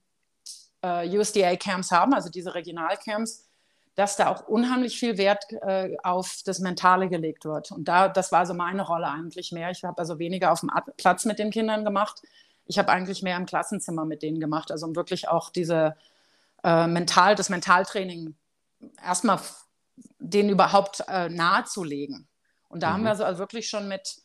[0.82, 3.46] äh, USDA-Camps haben, also diese Regionalcamps,
[3.94, 7.70] dass da auch unheimlich viel Wert äh, auf das Mentale gelegt wird.
[7.70, 9.70] Und da, das war so meine Rolle eigentlich mehr.
[9.70, 12.20] Ich habe also weniger auf dem Platz mit den Kindern gemacht.
[12.66, 15.96] Ich habe eigentlich mehr im Klassenzimmer mit denen gemacht, also um wirklich auch diese
[16.64, 18.34] äh, mental, das Mentaltraining
[19.00, 19.38] erstmal
[20.18, 22.26] denen überhaupt äh, nahezulegen.
[22.68, 22.92] Und da mhm.
[22.94, 24.23] haben wir also wirklich schon mit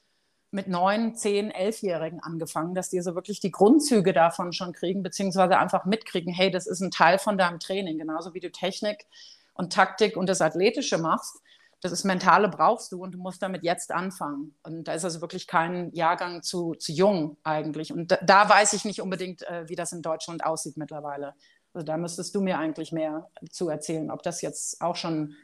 [0.52, 5.58] mit neun, zehn, elfjährigen angefangen, dass die so wirklich die Grundzüge davon schon kriegen, beziehungsweise
[5.58, 9.06] einfach mitkriegen, hey, das ist ein Teil von deinem Training, genauso wie du Technik
[9.54, 11.42] und Taktik und das Athletische machst.
[11.82, 14.54] Das ist Mentale brauchst du und du musst damit jetzt anfangen.
[14.64, 17.94] Und da ist also wirklich kein Jahrgang zu, zu jung eigentlich.
[17.94, 21.36] Und da, da weiß ich nicht unbedingt, äh, wie das in Deutschland aussieht mittlerweile.
[21.74, 25.36] Also da müsstest du mir eigentlich mehr zu erzählen, ob das jetzt auch schon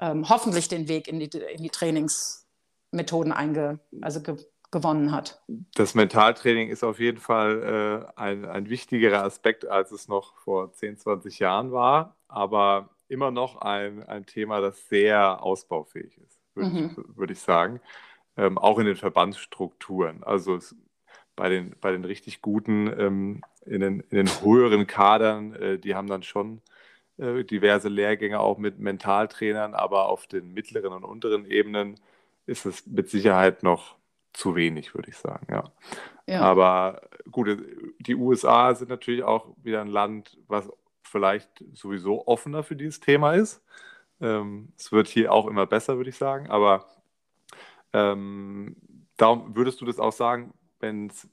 [0.00, 1.70] ähm, hoffentlich den Weg in die, in die
[2.90, 4.36] Trainingsmethoden einge, also ge,
[4.70, 5.42] gewonnen hat.
[5.74, 10.72] Das Mentaltraining ist auf jeden Fall äh, ein, ein wichtigerer Aspekt, als es noch vor
[10.72, 16.70] 10, 20 Jahren war, aber immer noch ein, ein Thema, das sehr ausbaufähig ist, würde
[16.70, 16.96] mhm.
[16.98, 17.80] ich, würd ich, sagen.
[18.36, 20.22] Ähm, auch in den Verbandsstrukturen.
[20.22, 20.76] Also es,
[21.34, 25.94] bei, den, bei den richtig guten, ähm, in, den, in den höheren Kadern, äh, die
[25.94, 26.60] haben dann schon
[27.16, 31.98] äh, diverse Lehrgänge auch mit Mentaltrainern, aber auf den mittleren und unteren Ebenen
[32.48, 33.96] ist es mit Sicherheit noch
[34.32, 35.64] zu wenig, würde ich sagen, ja.
[36.26, 36.40] ja.
[36.40, 37.58] Aber gut,
[37.98, 40.70] die USA sind natürlich auch wieder ein Land, was
[41.02, 43.62] vielleicht sowieso offener für dieses Thema ist.
[44.20, 46.48] Ähm, es wird hier auch immer besser, würde ich sagen.
[46.50, 46.86] Aber
[47.92, 48.76] ähm,
[49.16, 51.24] darum würdest du das auch sagen, wenn es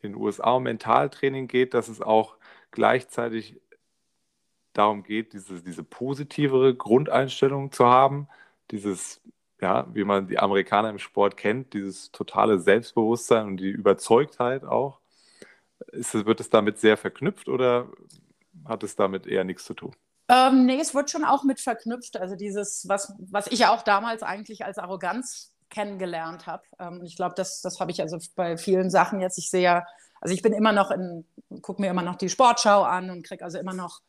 [0.00, 2.36] in den USA um Mentaltraining geht, dass es auch
[2.70, 3.60] gleichzeitig
[4.72, 8.28] darum geht, diese, diese positivere Grundeinstellung zu haben,
[8.70, 9.22] dieses,
[9.64, 15.00] ja, wie man die Amerikaner im Sport kennt, dieses totale Selbstbewusstsein und die Überzeugtheit auch.
[15.90, 17.88] Ist, wird es damit sehr verknüpft oder
[18.66, 19.96] hat es damit eher nichts zu tun?
[20.28, 22.18] Ähm, nee, es wird schon auch mit verknüpft.
[22.18, 26.62] Also dieses, was, was ich auch damals eigentlich als Arroganz kennengelernt habe.
[26.78, 29.38] Ähm, ich glaube, das, das habe ich also bei vielen Sachen jetzt.
[29.38, 29.82] Ich sehe
[30.20, 31.26] also ich bin immer noch in,
[31.60, 34.00] gucke mir immer noch die Sportschau an und kriege also immer noch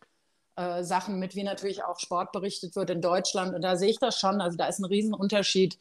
[0.56, 3.54] äh, Sachen mit, wie natürlich auch Sport berichtet wird in Deutschland.
[3.54, 4.42] Und da sehe ich das schon.
[4.42, 5.78] Also da ist ein Riesenunterschied,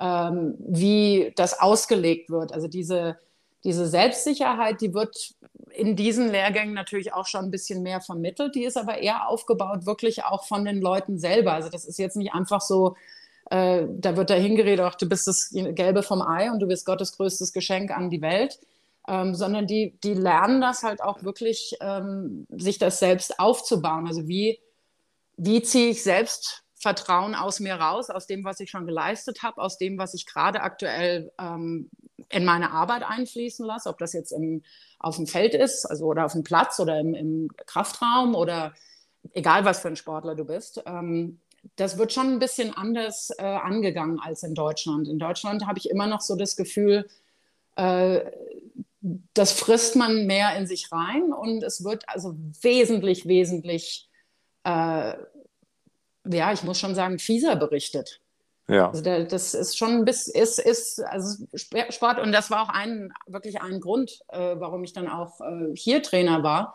[0.00, 2.52] ähm, wie das ausgelegt wird.
[2.52, 3.18] Also diese,
[3.64, 5.34] diese Selbstsicherheit, die wird
[5.70, 8.54] in diesen Lehrgängen natürlich auch schon ein bisschen mehr vermittelt.
[8.54, 11.52] Die ist aber eher aufgebaut, wirklich auch von den Leuten selber.
[11.52, 12.96] Also das ist jetzt nicht einfach so,
[13.50, 16.86] äh, da wird da hingeredet, ach, du bist das Gelbe vom Ei und du bist
[16.86, 18.58] Gottes größtes Geschenk an die Welt
[19.08, 24.06] ähm, sondern die, die lernen das halt auch wirklich, ähm, sich das selbst aufzubauen.
[24.06, 24.60] Also wie,
[25.36, 29.60] wie ziehe ich selbst Vertrauen aus mir raus, aus dem, was ich schon geleistet habe,
[29.60, 31.90] aus dem, was ich gerade aktuell ähm,
[32.28, 34.62] in meine Arbeit einfließen lasse, ob das jetzt im,
[34.98, 38.74] auf dem Feld ist, also oder auf dem Platz oder im, im Kraftraum oder
[39.32, 40.82] egal was für ein Sportler du bist.
[40.86, 41.40] Ähm,
[41.76, 45.08] das wird schon ein bisschen anders äh, angegangen als in Deutschland.
[45.08, 47.06] In Deutschland habe ich immer noch so das Gefühl,
[47.76, 48.30] äh,
[49.34, 54.08] das frisst man mehr in sich rein und es wird also wesentlich, wesentlich,
[54.64, 55.12] äh,
[56.26, 58.20] ja, ich muss schon sagen, fieser berichtet.
[58.66, 58.88] Ja.
[58.88, 62.70] Also der, das ist schon ein bisschen, ist, ist, also Sport, und das war auch
[62.70, 66.74] ein, wirklich ein Grund, äh, warum ich dann auch äh, hier Trainer war.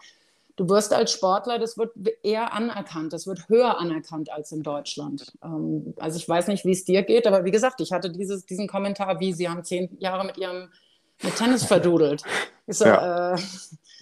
[0.55, 5.33] Du wirst als Sportler, das wird eher anerkannt, das wird höher anerkannt als in Deutschland.
[5.43, 8.45] Ähm, also ich weiß nicht, wie es dir geht, aber wie gesagt, ich hatte dieses,
[8.45, 10.69] diesen Kommentar, wie Sie haben zehn Jahre mit Ihrem
[11.21, 12.23] mit Tennis verdudelt.
[12.67, 13.33] So, ja.
[13.33, 13.37] Äh,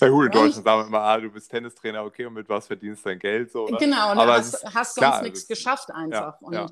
[0.02, 2.68] ja gut, in Deutschland sagen wir immer, ah, du bist Tennistrainer, okay, und mit was
[2.68, 3.52] verdienst du dein Geld?
[3.52, 3.78] So, ne?
[3.80, 6.40] Genau, und Aber hast, ist, hast sonst klar, nichts geschafft einfach.
[6.42, 6.68] Ja, und ja.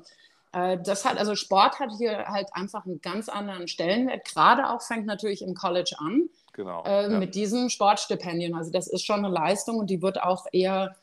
[0.52, 4.24] Äh, das hat, also Sport hat hier halt einfach einen ganz anderen Stellenwert.
[4.24, 6.28] Gerade auch fängt natürlich im College an.
[6.52, 6.84] Genau.
[6.84, 8.54] Äh, mit diesen Sportstipendien.
[8.54, 10.96] Also das ist schon eine Leistung und die wird auch eher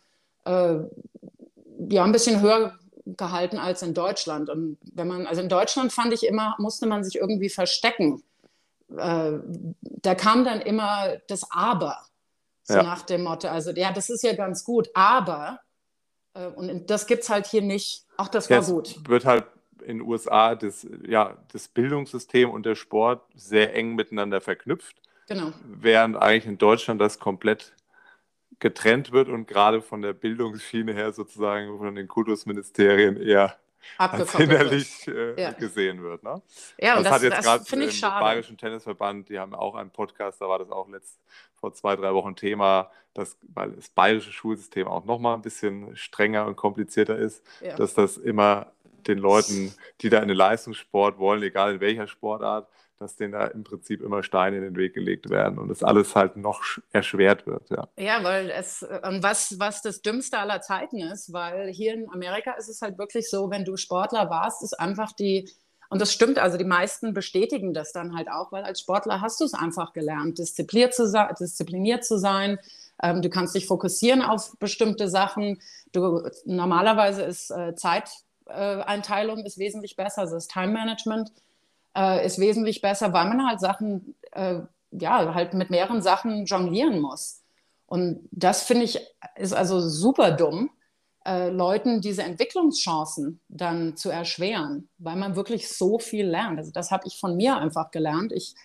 [0.45, 0.75] äh,
[1.89, 2.73] ja, ein bisschen höher
[3.05, 4.49] gehalten als in Deutschland.
[4.49, 8.23] Und wenn man, also in Deutschland fand ich immer, musste man sich irgendwie verstecken
[8.97, 9.39] äh,
[9.81, 11.97] da kam dann immer das Aber,
[12.63, 12.83] so ja.
[12.83, 15.59] nach dem Motto, also ja, das ist ja ganz gut, aber,
[16.33, 19.09] äh, und das gibt es halt hier nicht, ach, das war Jetzt gut.
[19.09, 19.45] wird halt
[19.81, 24.95] in den USA das, ja, das Bildungssystem und der Sport sehr eng miteinander verknüpft.
[25.27, 25.51] Genau.
[25.65, 27.73] Während eigentlich in Deutschland das komplett
[28.59, 33.57] getrennt wird und gerade von der Bildungsschiene her sozusagen von den Kultusministerien eher
[33.97, 35.51] als hinderlich äh, ja.
[35.51, 36.23] gesehen wird.
[36.23, 36.41] Ne?
[36.79, 38.23] Ja, und das, das hat jetzt gerade im schade.
[38.23, 41.19] Bayerischen Tennisverband, die haben auch einen Podcast, da war das auch letzt,
[41.55, 46.45] vor zwei, drei Wochen Thema, dass, weil das bayerische Schulsystem auch nochmal ein bisschen strenger
[46.45, 47.75] und komplizierter ist, ja.
[47.75, 48.73] dass das immer
[49.07, 52.67] den Leuten, die da in den Leistungssport wollen, egal in welcher Sportart,
[52.99, 56.15] dass denen da im Prinzip immer Steine in den Weg gelegt werden und das alles
[56.15, 57.69] halt noch erschwert wird.
[57.69, 62.09] Ja, ja weil es, und was, was das Dümmste aller Zeiten ist, weil hier in
[62.11, 65.49] Amerika ist es halt wirklich so, wenn du Sportler warst, ist einfach die,
[65.89, 69.39] und das stimmt, also die meisten bestätigen das dann halt auch, weil als Sportler hast
[69.41, 72.57] du es einfach gelernt, diszipliniert zu, sein, diszipliniert zu sein.
[73.01, 75.61] Ähm, du kannst dich fokussieren auf bestimmte Sachen.
[75.91, 81.31] Du, normalerweise ist äh, Zeiteinteilung äh, ist wesentlich besser, also das Time Management
[81.95, 84.59] äh, ist wesentlich besser, weil man halt Sachen, äh,
[84.91, 87.41] ja, halt mit mehreren Sachen jonglieren muss.
[87.85, 88.99] Und das finde ich
[89.35, 90.69] ist also super dumm,
[91.25, 96.57] äh, Leuten diese Entwicklungschancen dann zu erschweren, weil man wirklich so viel lernt.
[96.57, 98.31] Also das habe ich von mir einfach gelernt.
[98.33, 98.55] Ich,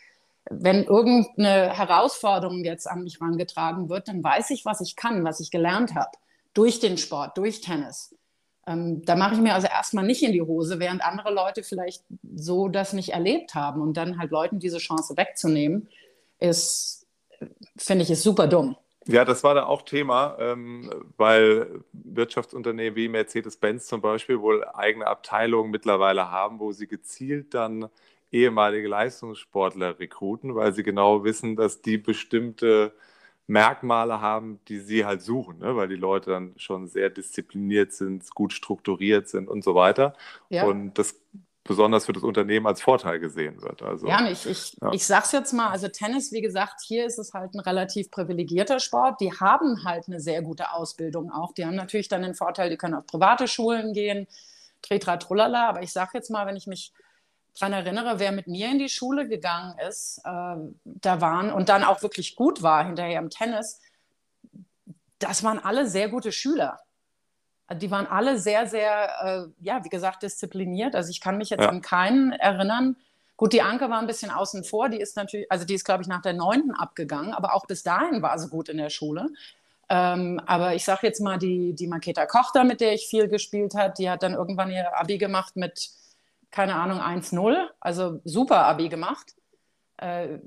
[0.50, 5.40] wenn irgendeine Herausforderung jetzt an mich herangetragen wird, dann weiß ich, was ich kann, was
[5.40, 6.10] ich gelernt habe
[6.54, 8.14] durch den Sport, durch Tennis.
[8.68, 12.04] Ähm, da mache ich mir also erstmal nicht in die Hose, während andere Leute vielleicht
[12.34, 13.80] so das nicht erlebt haben.
[13.80, 15.88] Und dann halt Leuten diese Chance wegzunehmen,
[16.38, 17.06] ist,
[17.76, 18.76] finde ich, ist super dumm.
[19.06, 25.06] Ja, das war da auch Thema, ähm, weil Wirtschaftsunternehmen wie Mercedes-Benz zum Beispiel wohl eigene
[25.06, 27.88] Abteilungen mittlerweile haben, wo sie gezielt dann
[28.30, 32.92] ehemalige Leistungssportler rekruten, weil sie genau wissen, dass die bestimmte
[33.48, 35.74] Merkmale haben, die sie halt suchen, ne?
[35.74, 40.14] weil die Leute dann schon sehr diszipliniert sind, gut strukturiert sind und so weiter.
[40.50, 40.64] Ja.
[40.64, 41.16] Und das
[41.64, 43.82] besonders für das Unternehmen als Vorteil gesehen wird.
[43.82, 44.90] Also, ja, ich, ich, ja.
[44.92, 48.80] ich sag's jetzt mal, also Tennis, wie gesagt, hier ist es halt ein relativ privilegierter
[48.80, 49.20] Sport.
[49.20, 51.52] Die haben halt eine sehr gute Ausbildung auch.
[51.52, 54.26] Die haben natürlich dann den Vorteil, die können auf private Schulen gehen,
[54.82, 55.68] tretra trullala.
[55.68, 56.92] Aber ich sag jetzt mal, wenn ich mich
[57.58, 61.84] daran erinnere, wer mit mir in die Schule gegangen ist, äh, da waren und dann
[61.84, 63.80] auch wirklich gut war hinterher im Tennis,
[65.18, 66.78] das waren alle sehr gute Schüler.
[67.74, 70.94] Die waren alle sehr, sehr, äh, ja, wie gesagt, diszipliniert.
[70.94, 71.68] Also ich kann mich jetzt ja.
[71.68, 72.96] an keinen erinnern.
[73.36, 74.88] Gut, die Anke war ein bisschen außen vor.
[74.88, 77.82] Die ist natürlich, also die ist, glaube ich, nach der neunten abgegangen, aber auch bis
[77.82, 79.28] dahin war sie gut in der Schule.
[79.90, 83.74] Ähm, aber ich sage jetzt mal, die, die Maketa Kochter, mit der ich viel gespielt
[83.74, 85.90] habe, die hat dann irgendwann ihr Abi gemacht mit
[86.50, 89.34] keine Ahnung, 1-0, also super Abi gemacht.
[89.98, 90.38] Äh,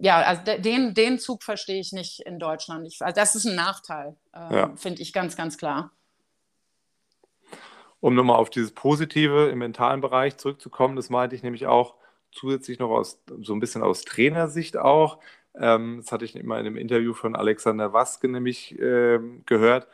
[0.00, 2.86] ja, also den, den Zug verstehe ich nicht in Deutschland.
[2.86, 4.76] Ich, also das ist ein Nachteil, äh, ja.
[4.76, 5.92] finde ich ganz, ganz klar.
[8.00, 11.96] Um nochmal auf dieses Positive im mentalen Bereich zurückzukommen, das meinte ich nämlich auch
[12.32, 15.18] zusätzlich noch aus so ein bisschen aus Trainersicht auch.
[15.54, 19.86] Ähm, das hatte ich immer in einem Interview von Alexander Waske nämlich äh, gehört,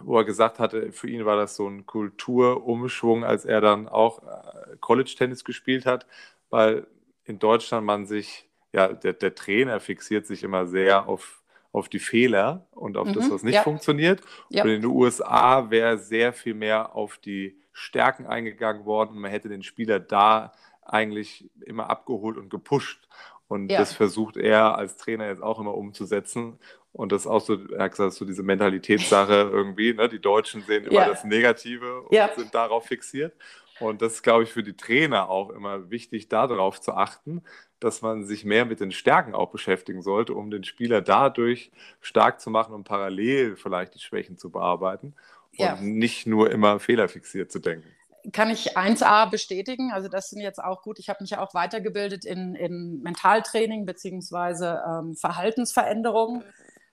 [0.00, 4.22] wo er gesagt hatte, für ihn war das so ein Kulturumschwung, als er dann auch
[4.22, 6.06] äh, College-Tennis gespielt hat,
[6.50, 6.86] weil
[7.24, 11.98] in Deutschland man sich, ja, der, der Trainer fixiert sich immer sehr auf, auf die
[11.98, 13.62] Fehler und auf mhm, das, was nicht ja.
[13.62, 14.20] funktioniert.
[14.50, 14.62] Ja.
[14.62, 19.18] Und in den USA wäre sehr viel mehr auf die Stärken eingegangen worden.
[19.18, 23.08] Man hätte den Spieler da eigentlich immer abgeholt und gepusht.
[23.48, 23.78] Und ja.
[23.78, 26.58] das versucht er als Trainer jetzt auch immer umzusetzen.
[26.92, 29.94] Und das ist auch so, er hat gesagt, so diese Mentalitätssache irgendwie.
[29.94, 30.08] Ne?
[30.10, 31.08] Die Deutschen sehen immer ja.
[31.08, 32.30] das Negative und ja.
[32.36, 33.34] sind darauf fixiert.
[33.80, 37.42] Und das ist, glaube ich, für die Trainer auch immer wichtig, darauf zu achten,
[37.80, 41.70] dass man sich mehr mit den Stärken auch beschäftigen sollte, um den Spieler dadurch
[42.00, 45.14] stark zu machen und parallel vielleicht die Schwächen zu bearbeiten
[45.58, 47.88] und nicht nur immer fehlerfixiert zu denken
[48.32, 49.92] kann ich 1a bestätigen.
[49.92, 50.98] Also das sind jetzt auch gut.
[50.98, 56.42] Ich habe mich ja auch weitergebildet in, in Mentaltraining beziehungsweise ähm, Verhaltensveränderungen.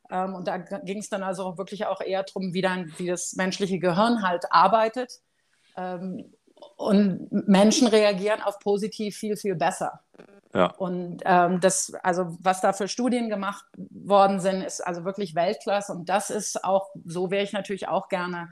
[0.09, 3.33] Ähm, und da ging es dann also wirklich auch eher darum, wie, dann, wie das
[3.33, 5.21] menschliche Gehirn halt arbeitet.
[5.77, 6.33] Ähm,
[6.81, 10.01] und Menschen reagieren auf positiv viel, viel besser.
[10.53, 10.67] Ja.
[10.77, 15.93] Und ähm, das, also was da für Studien gemacht worden sind, ist also wirklich Weltklasse.
[15.93, 18.49] Und das ist auch, so wäre ich natürlich auch gerne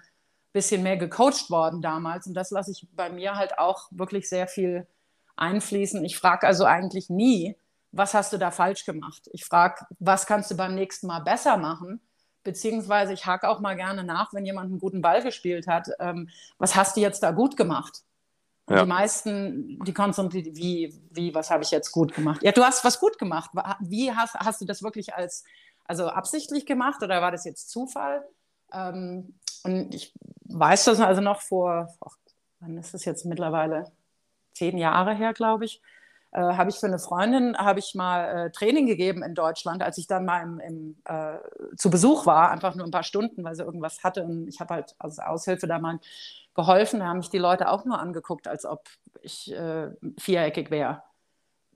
[0.54, 2.28] bisschen mehr gecoacht worden damals.
[2.28, 4.88] Und das lasse ich bei mir halt auch wirklich sehr viel
[5.36, 6.04] einfließen.
[6.06, 7.56] Ich frage also eigentlich nie,
[7.92, 9.30] was hast du da falsch gemacht?
[9.32, 12.02] Ich frage, was kannst du beim nächsten Mal besser machen?
[12.44, 15.90] Beziehungsweise ich hake auch mal gerne nach, wenn jemand einen guten Ball gespielt hat.
[16.00, 18.04] Ähm, was hast du jetzt da gut gemacht?
[18.70, 18.84] Ja.
[18.84, 22.42] Die meisten, die konzentrieren, wie, wie, was habe ich jetzt gut gemacht?
[22.44, 23.52] Ja, du hast was gut gemacht.
[23.80, 25.44] Wie hast, hast du das wirklich als,
[25.86, 28.24] also absichtlich gemacht oder war das jetzt Zufall?
[28.72, 30.14] Ähm, und ich
[30.46, 32.16] weiß das also noch vor, ach,
[32.60, 33.92] wann ist das jetzt mittlerweile?
[34.54, 35.82] Zehn Jahre her, glaube ich.
[36.32, 39.98] Äh, habe ich für eine Freundin habe ich mal äh, Training gegeben in Deutschland, als
[39.98, 41.38] ich dann mal im, im, äh,
[41.76, 44.76] zu Besuch war, einfach nur ein paar Stunden, weil sie irgendwas hatte und ich habe
[44.76, 46.00] halt als Aushilfe da mal
[46.60, 47.00] geholfen.
[47.00, 48.84] Da haben mich die Leute auch nur angeguckt, als ob
[49.22, 51.04] ich äh, viereckig wäre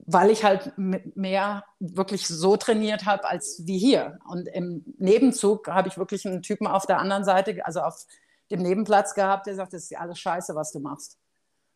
[0.06, 4.18] weil ich halt mehr wirklich so trainiert habe als wie hier.
[4.28, 8.04] Und im Nebenzug habe ich wirklich einen Typen auf der anderen Seite, also auf
[8.50, 11.18] dem Nebenplatz gehabt, der sagt, das ist ja alles scheiße, was du machst.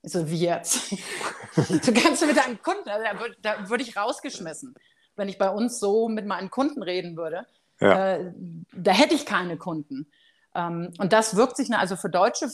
[0.02, 0.90] Ich so, wie jetzt?
[1.56, 4.74] du kannst mit deinen Kunden, also da, würde, da würde ich rausgeschmissen,
[5.16, 7.46] wenn ich bei uns so mit meinen Kunden reden würde.
[7.80, 8.16] Ja.
[8.16, 8.32] Äh,
[8.72, 10.10] da hätte ich keine Kunden.
[10.54, 12.48] Ähm, und das wirkt sich, also für Deutsche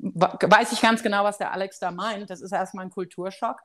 [0.00, 2.30] weiß ich ganz genau, was der Alex da meint.
[2.30, 3.58] Das ist erstmal ein Kulturschock.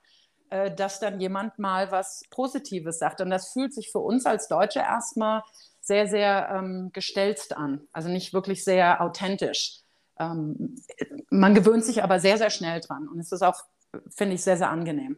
[0.51, 3.21] Äh, dass dann jemand mal was Positives sagt.
[3.21, 5.43] Und das fühlt sich für uns als Deutsche erstmal
[5.79, 9.81] sehr, sehr ähm, gestelzt an, also nicht wirklich sehr authentisch.
[10.17, 10.75] Ähm,
[11.29, 13.61] man gewöhnt sich aber sehr, sehr schnell dran und es ist auch,
[14.09, 15.17] finde ich, sehr, sehr angenehm.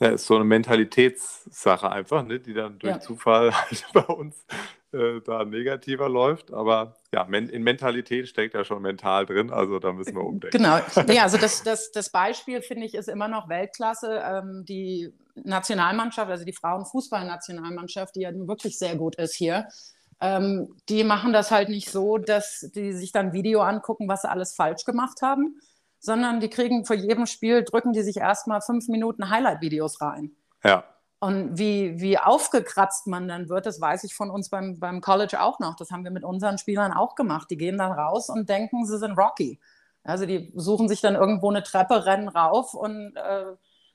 [0.00, 3.00] Ja, ist so eine Mentalitätssache einfach, ne, die dann durch ja.
[3.00, 4.44] Zufall halt bei uns
[4.92, 6.52] äh, da negativer läuft.
[6.52, 10.56] Aber ja, in Mentalität steckt ja schon mental drin, also da müssen wir umdenken.
[10.56, 10.78] Genau.
[11.14, 14.22] Ja, also das, das, das Beispiel, finde ich, ist immer noch Weltklasse.
[14.24, 19.68] Ähm, die Nationalmannschaft, also die Frauenfußballnationalmannschaft, die ja wirklich sehr gut ist hier,
[20.20, 24.30] ähm, die machen das halt nicht so, dass die sich dann Video angucken, was sie
[24.30, 25.60] alles falsch gemacht haben,
[25.98, 30.32] sondern die kriegen vor jedem Spiel, drücken die sich erstmal fünf Minuten Highlight-Videos rein.
[30.62, 30.84] Ja.
[31.22, 35.40] Und wie, wie aufgekratzt man dann wird, das weiß ich von uns beim, beim College
[35.40, 35.76] auch noch.
[35.76, 37.50] Das haben wir mit unseren Spielern auch gemacht.
[37.50, 39.60] Die gehen dann raus und denken, sie sind Rocky.
[40.02, 43.44] Also die suchen sich dann irgendwo eine Treppe, rennen rauf und äh,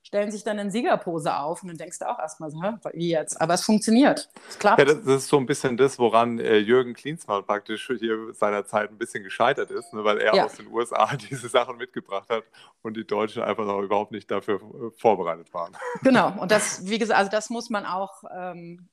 [0.06, 2.62] stellen sich dann in Siegerpose auf und dann denkst du auch erstmal so,
[2.94, 3.42] wie jetzt?
[3.42, 4.30] Aber es funktioniert.
[4.48, 4.78] Es klappt.
[4.78, 9.00] Ja, das, ist so ein bisschen das, woran äh, Jürgen Klinsmann praktisch hier seinerzeit ein
[9.00, 10.46] bisschen gescheitert ist, ne, weil er ja.
[10.46, 12.44] aus den USA diese Sachen mitgebracht hat
[12.84, 15.76] und die Deutschen einfach noch überhaupt nicht dafür äh, vorbereitet waren.
[16.04, 18.88] Genau, und das, wie gesagt, also das muss man auch, ähm,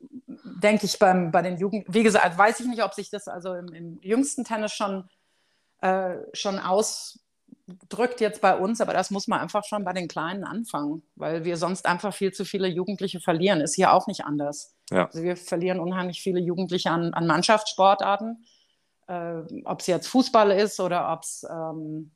[0.62, 3.54] denke ich, beim, bei den Jugend, wie gesagt, weiß ich nicht, ob sich das also
[3.54, 5.10] im, im jüngsten Tennis schon,
[5.82, 7.21] äh, schon aus
[7.88, 11.44] drückt jetzt bei uns, aber das muss man einfach schon bei den Kleinen anfangen, weil
[11.44, 13.60] wir sonst einfach viel zu viele Jugendliche verlieren.
[13.60, 14.74] Ist hier auch nicht anders.
[14.90, 15.06] Ja.
[15.06, 18.44] Also wir verlieren unheimlich viele Jugendliche an, an Mannschaftssportarten,
[19.06, 22.10] äh, ob es jetzt Fußball ist oder ob es ähm,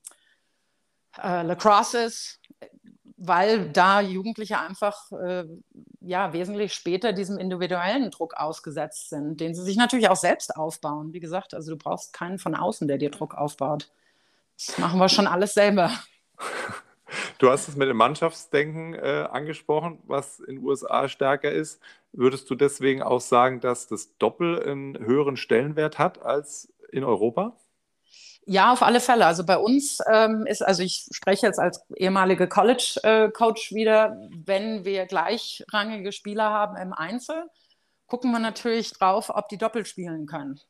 [1.23, 2.41] äh, Lacrosse ist,
[3.17, 5.45] weil da Jugendliche einfach äh,
[6.01, 11.13] ja, wesentlich später diesem individuellen Druck ausgesetzt sind, den sie sich natürlich auch selbst aufbauen.
[11.13, 13.91] Wie gesagt, also du brauchst keinen von außen, der dir Druck aufbaut.
[14.57, 15.91] Das machen wir schon alles selber.
[17.39, 21.81] Du hast es mit dem Mannschaftsdenken äh, angesprochen, was in den USA stärker ist.
[22.13, 27.57] Würdest du deswegen auch sagen, dass das Doppel einen höheren Stellenwert hat als in Europa?
[28.49, 29.27] Ja, auf alle Fälle.
[29.27, 34.85] Also bei uns ähm, ist, also ich spreche jetzt als ehemalige College-Coach äh, wieder, wenn
[34.85, 37.51] wir gleichrangige Spieler haben im Einzel,
[38.07, 40.61] gucken wir natürlich drauf, ob die Doppel spielen können.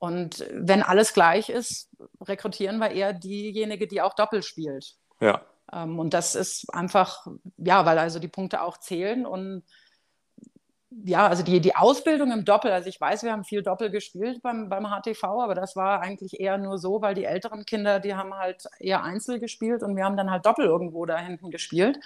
[0.00, 1.90] Und wenn alles gleich ist,
[2.22, 4.96] rekrutieren wir eher diejenige, die auch Doppel spielt.
[5.20, 5.42] Ja.
[5.72, 7.26] Ähm, und das ist einfach,
[7.58, 9.62] ja, weil also die Punkte auch zählen und
[11.04, 14.42] ja, also die, die Ausbildung im Doppel, also ich weiß, wir haben viel Doppel gespielt
[14.42, 18.14] beim, beim HTV, aber das war eigentlich eher nur so, weil die älteren Kinder, die
[18.14, 22.00] haben halt eher Einzel gespielt und wir haben dann halt Doppel irgendwo da hinten gespielt.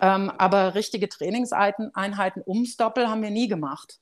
[0.00, 3.98] Ähm, aber richtige Trainingseinheiten ums Doppel haben wir nie gemacht.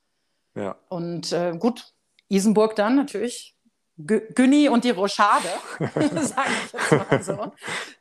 [0.57, 0.77] Ja.
[0.89, 1.93] Und äh, gut,
[2.29, 3.57] Isenburg dann natürlich.
[3.99, 5.49] Günni und die Rochade,
[5.79, 7.53] sage ich jetzt mal so.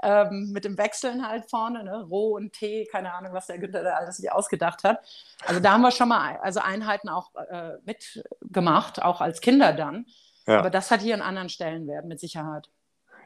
[0.04, 2.04] Ähm, mit dem Wechseln halt vorne, ne?
[2.10, 5.00] Roh und Tee, keine Ahnung, was der Günther da alles sich ausgedacht hat.
[5.46, 10.06] Also da haben wir schon mal also Einheiten auch äh, mitgemacht, auch als Kinder dann.
[10.48, 10.60] Ja.
[10.60, 12.70] Aber das hat hier einen anderen Stellenwert, mit Sicherheit.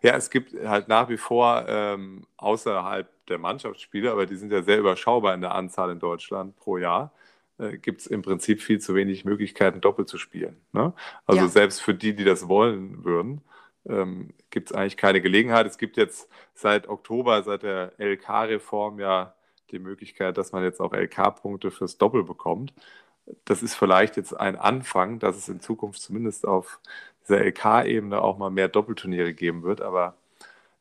[0.03, 4.61] Ja, es gibt halt nach wie vor ähm, außerhalb der Mannschaftsspiele, aber die sind ja
[4.61, 7.11] sehr überschaubar in der Anzahl in Deutschland pro Jahr
[7.60, 10.57] äh, gibt es im Prinzip viel zu wenig Möglichkeiten, doppelt zu spielen.
[10.72, 10.93] Ne?
[11.26, 11.47] Also ja.
[11.47, 13.41] selbst für die, die das wollen würden,
[13.88, 15.66] ähm, gibt es eigentlich keine Gelegenheit.
[15.68, 19.36] Es gibt jetzt seit Oktober, seit der LK-Reform ja
[19.72, 22.74] die Möglichkeit, dass man jetzt auch LK-Punkte fürs Doppel bekommt.
[23.45, 26.80] Das ist vielleicht jetzt ein Anfang, dass es in Zukunft zumindest auf
[27.22, 30.16] dieser LK-Ebene auch mal mehr Doppelturniere geben wird, aber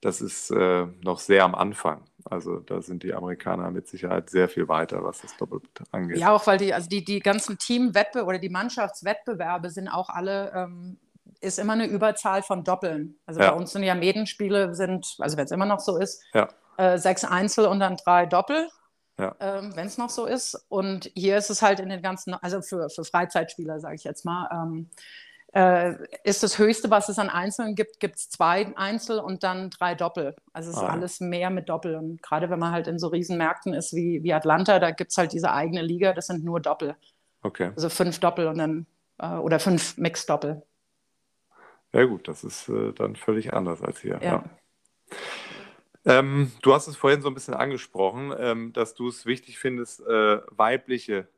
[0.01, 2.03] das ist äh, noch sehr am Anfang.
[2.31, 5.61] Also da sind die Amerikaner mit Sicherheit sehr viel weiter, was das Doppel
[5.93, 6.19] angeht.
[6.19, 10.53] Ja, auch weil die, also die, die ganzen Teamwettbewerbe oder die Mannschaftswettbewerbe sind auch alle,
[10.55, 10.99] ähm,
[11.41, 13.17] ist immer eine Überzahl von Doppeln.
[13.27, 13.51] Also ja.
[13.51, 16.49] bei uns sind ja Medenspiele sind, also wenn es immer noch so ist, ja.
[16.77, 18.69] äh, sechs Einzel und dann drei Doppel.
[19.19, 19.35] Ja.
[19.41, 20.67] Ähm, wenn es noch so ist.
[20.69, 24.25] Und hier ist es halt in den ganzen, also für, für Freizeitspieler, sage ich jetzt
[24.25, 24.91] mal, ähm,
[25.53, 25.95] äh,
[26.25, 29.95] ist das Höchste, was es an Einzelnen gibt, gibt es zwei Einzel und dann drei
[29.95, 30.37] Doppel.
[30.53, 30.89] Also es ist ah.
[30.89, 31.97] alles mehr mit Doppel.
[31.97, 35.17] Und gerade wenn man halt in so Riesenmärkten ist wie, wie Atlanta, da gibt es
[35.17, 36.97] halt diese eigene Liga, das sind nur Doppel.
[37.43, 37.71] Okay.
[37.75, 38.87] Also fünf Doppel und dann
[39.19, 40.63] äh, oder fünf Mix-Doppel.
[41.93, 44.19] Ja gut, das ist äh, dann völlig anders als hier.
[44.23, 44.23] Ja.
[44.23, 44.45] ja.
[46.05, 50.01] Ähm, du hast es vorhin so ein bisschen angesprochen, ähm, dass du es wichtig findest,
[50.01, 51.29] äh, weibliche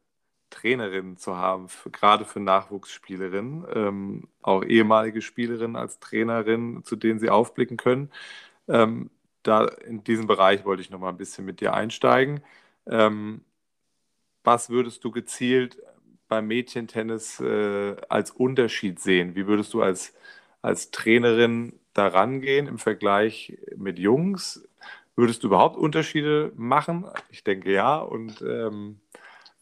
[0.51, 7.19] Trainerinnen zu haben, für, gerade für Nachwuchsspielerinnen, ähm, auch ehemalige Spielerinnen als Trainerin, zu denen
[7.21, 8.11] sie aufblicken können.
[8.69, 9.11] Ähm,
[9.43, 12.43] da in diesem Bereich wollte ich noch mal ein bisschen mit dir einsteigen.
[12.87, 13.43] Ähm,
[14.45, 15.79] was würdest du gezielt
[16.29, 19.35] beim Mädchentennis äh, als Unterschied sehen?
[19.35, 20.15] Wie würdest du als,
[20.63, 24.67] als Trainerin da rangehen im Vergleich mit Jungs?
[25.17, 27.07] Würdest du überhaupt Unterschiede machen?
[27.31, 27.99] Ich denke ja.
[27.99, 29.01] Und ähm,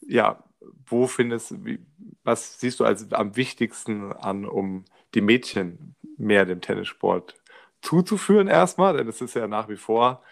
[0.06, 0.44] ja,
[0.86, 1.78] wo findest du,
[2.24, 4.84] was siehst du als am wichtigsten an, um
[5.14, 7.34] die Mädchen mehr dem Tennissport
[7.80, 8.96] zuzuführen erstmal?
[8.96, 10.22] Denn es ist ja nach wie vor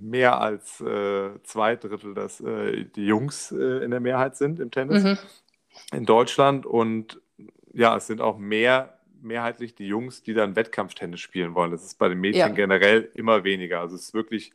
[0.00, 4.70] mehr als äh, zwei Drittel, dass äh, die Jungs äh, in der Mehrheit sind im
[4.70, 5.18] Tennis mhm.
[5.92, 6.64] in Deutschland.
[6.66, 7.20] Und
[7.72, 11.70] ja, es sind auch mehr, mehrheitlich die Jungs, die dann Wettkampftennis spielen wollen.
[11.70, 12.48] Das ist bei den Mädchen ja.
[12.48, 13.80] generell immer weniger.
[13.80, 14.52] Also es ist wirklich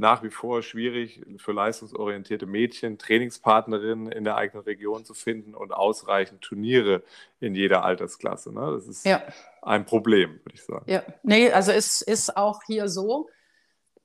[0.00, 5.72] nach wie vor schwierig für leistungsorientierte Mädchen, Trainingspartnerinnen in der eigenen Region zu finden und
[5.72, 7.02] ausreichend Turniere
[7.38, 8.52] in jeder Altersklasse.
[8.52, 8.72] Ne?
[8.74, 9.22] Das ist ja.
[9.62, 10.90] ein Problem, würde ich sagen.
[10.90, 13.28] Ja, nee, also es ist auch hier so.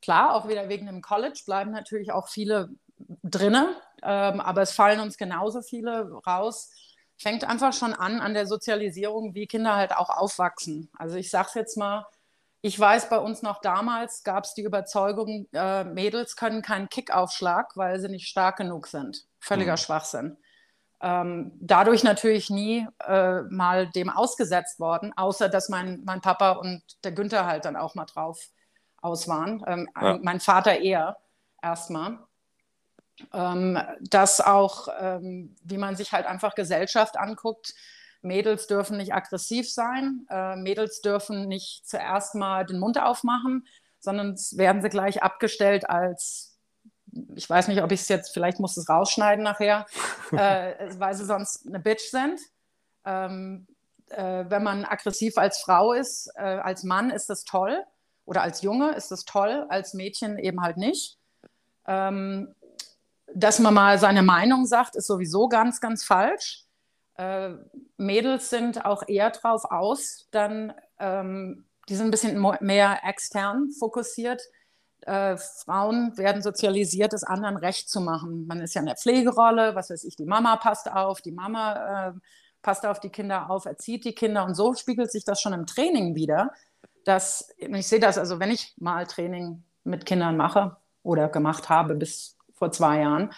[0.02, 2.70] Klar, auch wieder wegen dem College bleiben natürlich auch viele
[3.24, 3.68] drinnen,
[4.04, 6.72] ähm, aber es fallen uns genauso viele raus.
[7.18, 10.90] Fängt einfach schon an an der Sozialisierung, wie Kinder halt auch aufwachsen.
[10.98, 12.06] Also ich sage es jetzt mal,
[12.66, 17.78] ich weiß, bei uns noch damals gab es die Überzeugung, äh, Mädels können keinen Kickaufschlag,
[17.78, 19.28] weil sie nicht stark genug sind.
[19.38, 19.78] Völliger mhm.
[19.78, 20.38] Schwachsinn.
[21.00, 26.82] Ähm, dadurch natürlich nie äh, mal dem ausgesetzt worden, außer dass mein, mein Papa und
[27.04, 28.50] der Günther halt dann auch mal drauf
[29.00, 29.64] aus waren.
[29.68, 30.18] Ähm, ja.
[30.24, 31.18] Mein Vater eher
[31.62, 32.18] erstmal.
[33.32, 37.76] Ähm, dass auch, ähm, wie man sich halt einfach Gesellschaft anguckt,
[38.26, 43.66] Mädels dürfen nicht aggressiv sein, äh, Mädels dürfen nicht zuerst mal den Mund aufmachen,
[44.00, 46.58] sondern werden sie gleich abgestellt als,
[47.36, 49.86] ich weiß nicht, ob ich es jetzt, vielleicht muss es rausschneiden nachher,
[50.32, 52.40] äh, weil sie sonst eine Bitch sind.
[53.06, 53.68] Ähm,
[54.10, 57.84] äh, wenn man aggressiv als Frau ist, äh, als Mann ist das toll
[58.26, 61.18] oder als Junge ist das toll, als Mädchen eben halt nicht.
[61.88, 62.54] Ähm,
[63.34, 66.65] dass man mal seine Meinung sagt, ist sowieso ganz, ganz falsch
[67.18, 67.52] äh,
[67.98, 74.42] Mädels sind auch eher drauf aus, dann ähm, die sind ein bisschen mehr extern fokussiert.
[75.02, 78.48] Äh, Frauen werden sozialisiert, es anderen recht zu machen.
[78.48, 82.10] Man ist ja in der Pflegerolle, was weiß ich, die Mama passt auf, die Mama
[82.10, 82.14] äh,
[82.64, 85.68] passt auf die Kinder auf, erzieht die Kinder und so spiegelt sich das schon im
[85.68, 86.52] Training wieder.
[87.04, 91.94] Dass, ich sehe das, also wenn ich mal Training mit Kindern mache oder gemacht habe
[91.94, 93.32] bis vor zwei Jahren,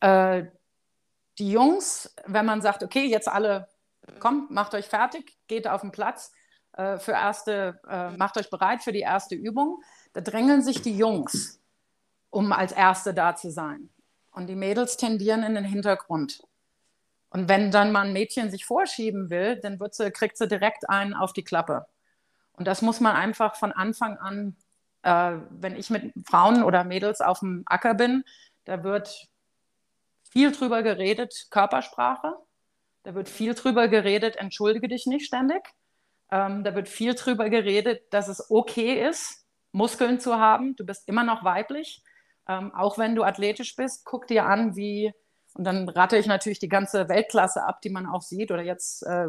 [0.00, 0.44] äh,
[1.38, 3.68] die Jungs, wenn man sagt, okay, jetzt alle,
[4.20, 6.32] kommt, macht euch fertig, geht auf den Platz
[6.72, 9.82] äh, für erste, äh, macht euch bereit für die erste Übung,
[10.12, 11.60] da drängeln sich die Jungs,
[12.30, 13.90] um als Erste da zu sein.
[14.32, 16.42] Und die Mädels tendieren in den Hintergrund.
[17.30, 21.14] Und wenn dann mal ein Mädchen sich vorschieben will, dann sie, kriegt sie direkt einen
[21.14, 21.86] auf die Klappe.
[22.52, 24.56] Und das muss man einfach von Anfang an,
[25.02, 28.24] äh, wenn ich mit Frauen oder Mädels auf dem Acker bin,
[28.64, 29.28] da wird
[30.36, 32.34] viel drüber geredet, Körpersprache.
[33.04, 35.62] Da wird viel drüber geredet, entschuldige dich nicht ständig.
[36.30, 40.76] Ähm, da wird viel drüber geredet, dass es okay ist, Muskeln zu haben.
[40.76, 42.02] Du bist immer noch weiblich.
[42.46, 45.10] Ähm, auch wenn du athletisch bist, guck dir an, wie,
[45.54, 48.50] und dann rate ich natürlich die ganze Weltklasse ab, die man auch sieht.
[48.50, 49.28] Oder jetzt, äh,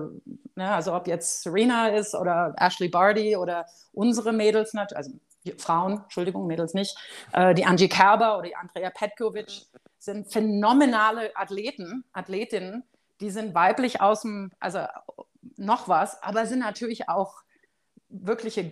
[0.56, 5.12] ne, also ob jetzt Serena ist oder Ashley Barty oder unsere Mädels, also
[5.58, 6.98] Frauen, Entschuldigung, Mädels nicht,
[7.32, 9.68] äh, die Angie Kerber oder die Andrea Petkovic
[10.08, 12.84] sind phänomenale Athleten, Athletinnen,
[13.22, 14.80] die sind weiblich aus dem, also
[15.56, 17.44] noch was, aber sind natürlich auch
[18.10, 18.72] wirkliche,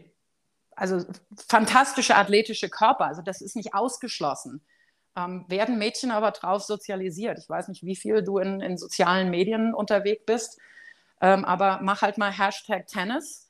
[0.75, 1.05] also
[1.47, 3.05] fantastische athletische Körper.
[3.05, 4.61] Also das ist nicht ausgeschlossen.
[5.15, 7.37] Ähm, werden Mädchen aber drauf sozialisiert.
[7.39, 10.59] Ich weiß nicht, wie viel du in, in sozialen Medien unterwegs bist,
[11.21, 13.45] ähm, aber mach halt mal Hashtag Tennis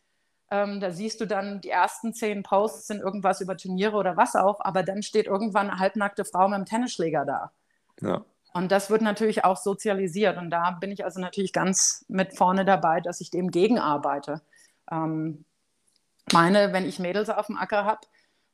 [0.51, 4.35] ähm, da siehst du dann, die ersten zehn Posts sind irgendwas über Turniere oder was
[4.35, 7.51] auch, aber dann steht irgendwann eine halbnackte Frau mit einem Tennisschläger da.
[8.01, 8.25] Ja.
[8.53, 10.37] Und das wird natürlich auch sozialisiert.
[10.37, 14.41] Und da bin ich also natürlich ganz mit vorne dabei, dass ich dem gegenarbeite.
[14.89, 15.43] Ähm,
[16.31, 18.01] meine, wenn ich Mädels auf dem Acker habe,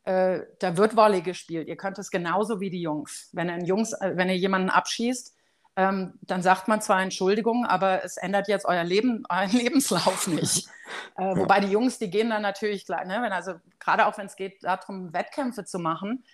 [0.03, 1.67] äh, da wird Volley gespielt.
[1.67, 3.29] Ihr könnt es genauso wie die Jungs.
[3.31, 5.35] Wenn ihr, Jungs, äh, wenn ihr jemanden abschießt,
[5.75, 10.67] ähm, dann sagt man zwar Entschuldigung, aber es ändert jetzt euer Leben, euren Lebenslauf nicht.
[11.15, 14.25] Äh, wobei die Jungs, die gehen dann natürlich gleich, ne, wenn also gerade auch wenn
[14.25, 16.25] es geht darum, Wettkämpfe zu machen,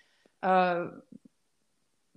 [0.41, 0.85] äh,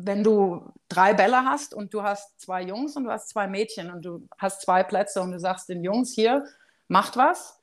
[0.07, 3.91] wenn du drei Bälle hast und du hast zwei Jungs und du hast zwei Mädchen
[3.91, 6.45] und du hast zwei Plätze und du sagst den Jungs hier,
[6.89, 7.61] macht was,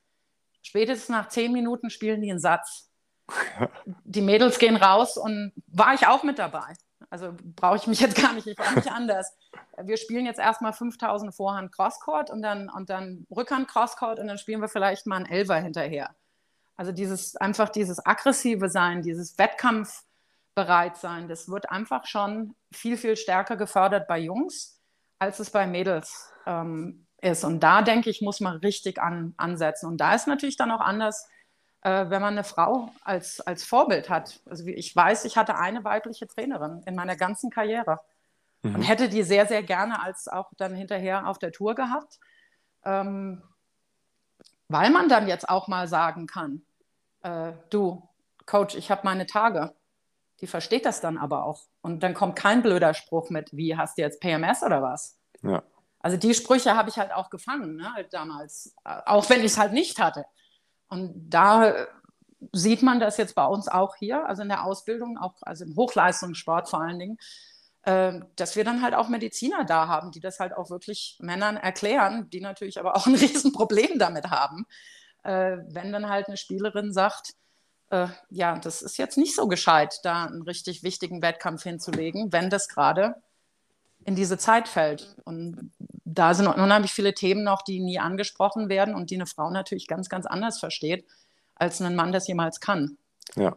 [0.62, 2.90] spätestens nach zehn Minuten spielen die einen Satz.
[4.04, 6.74] Die Mädels gehen raus und war ich auch mit dabei.
[7.10, 9.34] Also brauche ich mich jetzt gar nicht, ich war nicht anders.
[9.82, 14.38] Wir spielen jetzt erstmal 5000 Vorhand Crosscourt und dann, und dann Rückhand Crosscourt und dann
[14.38, 16.14] spielen wir vielleicht mal einen Elfer hinterher.
[16.76, 19.36] Also dieses, einfach dieses aggressive Sein, dieses
[20.58, 24.80] Wettkampfbereit sein, das wird einfach schon viel, viel stärker gefördert bei Jungs,
[25.18, 27.44] als es bei Mädels ähm, ist.
[27.44, 29.86] Und da denke ich, muss man richtig an, ansetzen.
[29.86, 31.28] Und da ist natürlich dann auch anders,
[31.82, 34.40] äh, wenn man eine Frau als, als Vorbild hat.
[34.46, 38.00] Also ich weiß, ich hatte eine weibliche Trainerin in meiner ganzen Karriere
[38.62, 38.76] mhm.
[38.76, 42.18] und hätte die sehr, sehr gerne als auch dann hinterher auf der Tour gehabt,
[42.84, 43.42] ähm,
[44.68, 46.62] weil man dann jetzt auch mal sagen kann,
[47.22, 48.08] äh, du,
[48.46, 49.74] Coach, ich habe meine Tage.
[50.40, 51.66] Die versteht das dann aber auch.
[51.80, 55.18] Und dann kommt kein blöder Spruch mit, wie hast du jetzt PMS oder was?
[55.42, 55.62] Ja.
[56.00, 59.58] Also die Sprüche habe ich halt auch gefangen, ne, halt damals, auch wenn ich es
[59.58, 60.24] halt nicht hatte.
[60.88, 61.86] Und da
[62.52, 65.74] sieht man das jetzt bei uns auch hier, also in der Ausbildung, auch also im
[65.76, 67.18] Hochleistungssport vor allen Dingen,
[67.82, 71.56] äh, dass wir dann halt auch Mediziner da haben, die das halt auch wirklich Männern
[71.56, 74.66] erklären, die natürlich aber auch ein Riesenproblem damit haben,
[75.24, 77.34] äh, wenn dann halt eine Spielerin sagt,
[77.90, 82.50] äh, ja, das ist jetzt nicht so gescheit, da einen richtig wichtigen Wettkampf hinzulegen, wenn
[82.50, 83.16] das gerade
[84.04, 85.16] in diese Zeit fällt.
[85.24, 85.72] Und
[86.04, 89.86] da sind unheimlich viele Themen noch, die nie angesprochen werden und die eine Frau natürlich
[89.86, 91.04] ganz, ganz anders versteht,
[91.54, 92.96] als ein Mann das jemals kann.
[93.36, 93.56] Ja.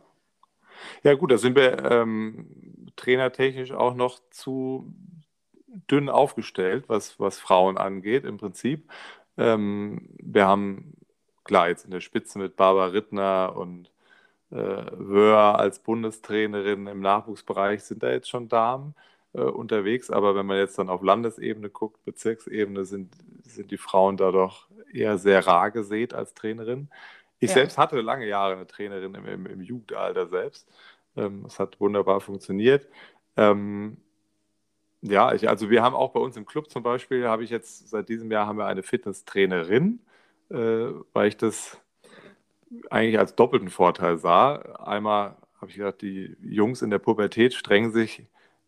[1.03, 4.91] Ja, gut, da sind wir ähm, trainertechnisch auch noch zu
[5.89, 8.89] dünn aufgestellt, was, was Frauen angeht, im Prinzip.
[9.37, 10.95] Ähm, wir haben,
[11.43, 13.91] klar, jetzt in der Spitze mit Barbara Rittner und
[14.55, 18.95] Wöhr als Bundestrainerin im Nachwuchsbereich sind da jetzt schon Damen
[19.33, 20.09] äh, unterwegs.
[20.09, 24.67] Aber wenn man jetzt dann auf Landesebene guckt, Bezirksebene, sind, sind die Frauen da doch
[24.93, 26.89] eher sehr rar gesät als Trainerin.
[27.39, 27.55] Ich ja.
[27.55, 30.67] selbst hatte lange Jahre eine Trainerin im, im, im Jugendalter selbst.
[31.15, 32.87] Ähm, es hat wunderbar funktioniert.
[33.37, 33.97] Ähm,
[35.01, 37.89] ja, ich, also wir haben auch bei uns im Club zum Beispiel, habe ich jetzt
[37.89, 39.99] seit diesem Jahr haben wir eine Fitnesstrainerin,
[40.49, 40.55] äh,
[41.13, 41.81] weil ich das
[42.89, 44.55] eigentlich als doppelten Vorteil sah.
[44.83, 48.23] Einmal habe ich gedacht, die Jungs in der Pubertät strengen sich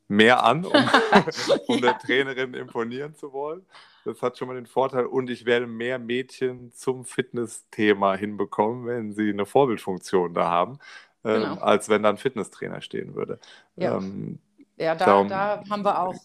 [0.07, 0.73] mehr an, um,
[1.67, 3.65] um der Trainerin imponieren zu wollen.
[4.05, 5.05] Das hat schon mal den Vorteil.
[5.05, 10.79] Und ich werde mehr Mädchen zum Fitnessthema hinbekommen, wenn sie eine Vorbildfunktion da haben,
[11.23, 11.61] ähm, genau.
[11.61, 13.39] als wenn da ein Fitnesstrainer stehen würde.
[13.75, 14.39] Ja, ähm,
[14.77, 16.15] ja da, darum, da haben wir auch.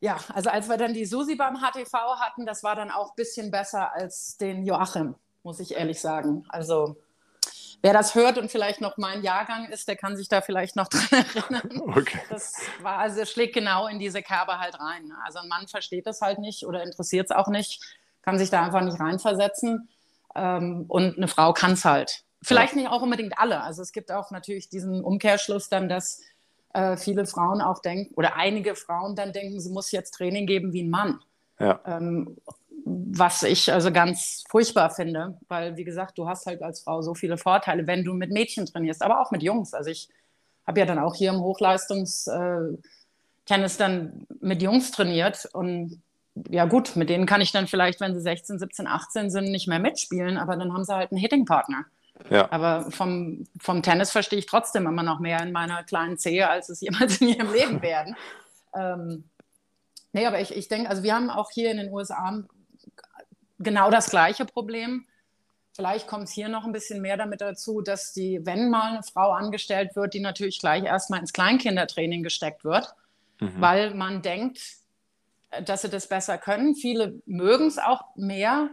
[0.00, 3.16] Ja, also als wir dann die Susi beim HTV hatten, das war dann auch ein
[3.16, 5.14] bisschen besser als den Joachim,
[5.44, 6.44] muss ich ehrlich sagen.
[6.48, 6.96] Also
[7.82, 10.88] wer das hört und vielleicht noch mein Jahrgang ist, der kann sich da vielleicht noch
[10.88, 11.82] dran erinnern.
[11.96, 12.20] Okay.
[12.30, 15.12] Das war, also schlägt genau in diese Kerbe halt rein.
[15.24, 17.82] Also ein Mann versteht das halt nicht oder interessiert es auch nicht,
[18.22, 19.88] kann sich da einfach nicht reinversetzen.
[20.34, 22.24] Ähm, und eine Frau kann es halt.
[22.42, 22.80] Vielleicht ja.
[22.80, 23.60] nicht auch unbedingt alle.
[23.60, 26.20] Also es gibt auch natürlich diesen Umkehrschluss dann, dass
[26.72, 30.72] äh, viele Frauen auch denken, oder einige Frauen dann denken, sie muss jetzt Training geben
[30.72, 31.20] wie ein Mann.
[31.58, 31.80] Ja.
[31.86, 32.36] Ähm,
[32.84, 37.14] was ich also ganz furchtbar finde, weil wie gesagt, du hast halt als Frau so
[37.14, 39.72] viele Vorteile, wenn du mit Mädchen trainierst, aber auch mit Jungs.
[39.72, 40.08] Also ich
[40.66, 42.84] habe ja dann auch hier im Hochleistungstennis
[43.46, 46.02] äh, dann mit Jungs trainiert und
[46.50, 49.68] ja gut, mit denen kann ich dann vielleicht, wenn sie 16, 17, 18 sind, nicht
[49.68, 51.84] mehr mitspielen, aber dann haben sie halt einen Hitting-Partner.
[52.30, 52.50] Ja.
[52.50, 56.68] Aber vom, vom Tennis verstehe ich trotzdem immer noch mehr in meiner kleinen Zehe, als
[56.68, 58.16] es jemals in ihrem Leben werden.
[58.74, 59.24] ähm,
[60.12, 62.44] nee, aber ich, ich denke, also wir haben auch hier in den USA
[63.58, 65.06] genau das gleiche Problem.
[65.74, 69.02] Vielleicht kommt es hier noch ein bisschen mehr damit dazu, dass die, wenn mal eine
[69.02, 72.94] Frau angestellt wird, die natürlich gleich erstmal ins Kleinkindertraining gesteckt wird,
[73.40, 73.60] mhm.
[73.60, 74.60] weil man denkt,
[75.64, 76.76] dass sie das besser können.
[76.76, 78.70] Viele mögen es auch mehr.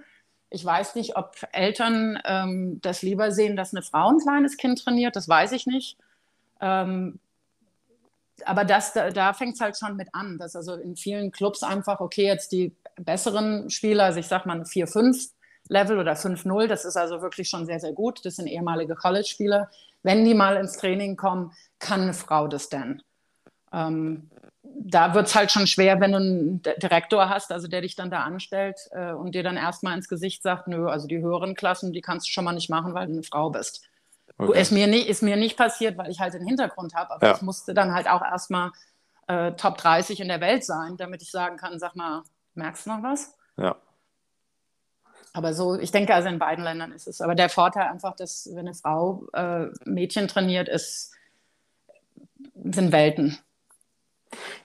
[0.52, 4.84] Ich weiß nicht, ob Eltern ähm, das lieber sehen, dass eine Frau ein kleines Kind
[4.84, 5.98] trainiert, das weiß ich nicht.
[6.60, 7.20] Ähm,
[8.46, 11.64] aber das, da, da fängt es halt schon mit an, dass also in vielen Clubs
[11.64, 12.74] einfach, okay, jetzt die
[13.04, 15.32] besseren Spieler, also ich sag mal 4-5
[15.68, 18.26] Level oder 5-0, das ist also wirklich schon sehr, sehr gut.
[18.26, 19.70] Das sind ehemalige College-Spieler.
[20.04, 23.02] Wenn die mal ins Training kommen, kann eine Frau das denn?
[23.72, 24.30] Ähm,
[24.64, 28.12] da wird es halt schon schwer, wenn du einen Direktor hast, also der dich dann
[28.12, 31.94] da anstellt äh, und dir dann erstmal ins Gesicht sagt, nö, also die höheren Klassen,
[31.94, 33.84] die kannst du schon mal nicht machen, weil du eine Frau bist.
[34.38, 34.60] Okay.
[34.60, 37.36] Ist, mir nicht, ist mir nicht passiert, weil ich halt den Hintergrund habe, aber ja.
[37.36, 38.72] ich musste dann halt auch erstmal
[39.28, 42.24] äh, Top 30 in der Welt sein, damit ich sagen kann, sag mal,
[42.56, 43.38] merkst du noch was?
[43.58, 43.76] Ja.
[45.34, 47.22] Aber so, ich denke, also in beiden Ländern ist es.
[47.22, 51.14] Aber der Vorteil einfach, dass wenn eine Frau äh, Mädchen trainiert, ist,
[52.64, 53.38] sind Welten.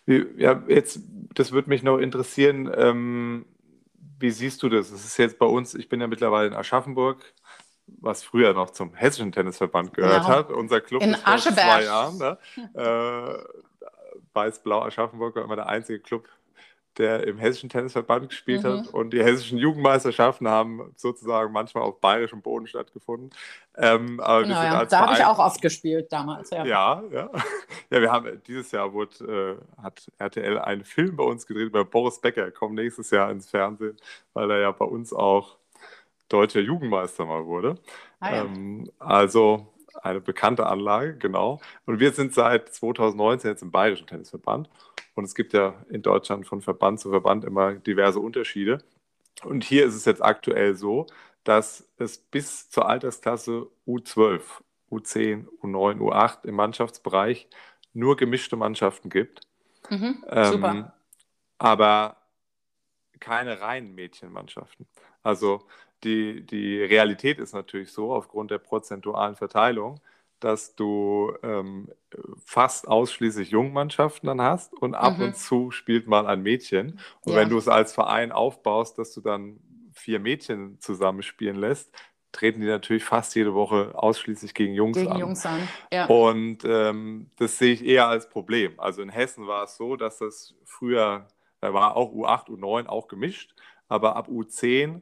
[0.06, 1.00] Ja, jetzt,
[1.34, 2.70] das würde mich noch interessieren.
[2.74, 3.46] Ähm,
[4.18, 4.90] wie siehst du das?
[4.90, 7.22] Es ist jetzt bei uns, ich bin ja mittlerweile in Aschaffenburg,
[7.86, 10.28] was früher noch zum Hessischen Tennisverband gehört genau.
[10.28, 10.50] hat.
[10.50, 12.18] Unser Club in ist vor zwei Jahren.
[12.18, 12.38] Ne?
[12.74, 16.28] äh, Weiß-Blau Aschaffenburg war immer der einzige Club
[16.98, 18.68] der im Hessischen Tennisverband gespielt mhm.
[18.68, 18.88] hat.
[18.88, 23.30] Und die hessischen Jugendmeisterschaften haben sozusagen manchmal auf bayerischem Boden stattgefunden.
[23.76, 24.84] Ähm, aber genau, ja.
[24.84, 26.50] Da habe ich auch oft gespielt damals.
[26.50, 27.02] Ja, ja.
[27.10, 27.30] Ja,
[27.90, 31.84] ja wir haben dieses Jahr wurde, äh, hat RTL einen Film bei uns gedreht über
[31.84, 33.96] Boris Becker, kommt nächstes Jahr ins Fernsehen,
[34.32, 35.56] weil er ja bei uns auch
[36.28, 37.76] deutscher Jugendmeister mal wurde.
[38.20, 38.44] Ah, ja.
[38.44, 41.60] ähm, also eine bekannte Anlage, genau.
[41.84, 44.68] Und wir sind seit 2019 jetzt im Bayerischen Tennisverband.
[45.16, 48.84] Und es gibt ja in Deutschland von Verband zu Verband immer diverse Unterschiede.
[49.42, 51.06] Und hier ist es jetzt aktuell so,
[51.42, 54.42] dass es bis zur Altersklasse U12
[54.90, 57.48] U10, U9, U8 im Mannschaftsbereich
[57.92, 59.40] nur gemischte Mannschaften gibt.
[59.88, 60.70] Mhm, super.
[60.70, 60.90] Ähm,
[61.58, 62.16] aber
[63.18, 64.86] keine reinen Mädchenmannschaften.
[65.22, 65.66] Also
[66.04, 69.98] die, die Realität ist natürlich so, aufgrund der prozentualen Verteilung,
[70.40, 71.90] dass du ähm,
[72.44, 75.24] fast ausschließlich Jungmannschaften dann hast und ab mhm.
[75.24, 77.00] und zu spielt mal ein Mädchen.
[77.22, 77.38] Und ja.
[77.38, 79.60] wenn du es als Verein aufbaust, dass du dann
[79.92, 81.92] vier Mädchen zusammenspielen lässt,
[82.32, 85.20] treten die natürlich fast jede Woche ausschließlich gegen Jungs gegen an.
[85.20, 85.66] Jungs an.
[85.90, 86.06] Ja.
[86.06, 88.78] Und ähm, das sehe ich eher als Problem.
[88.78, 91.28] Also in Hessen war es so, dass das früher,
[91.60, 93.54] da war auch U8, U9 auch gemischt,
[93.88, 95.00] aber ab U10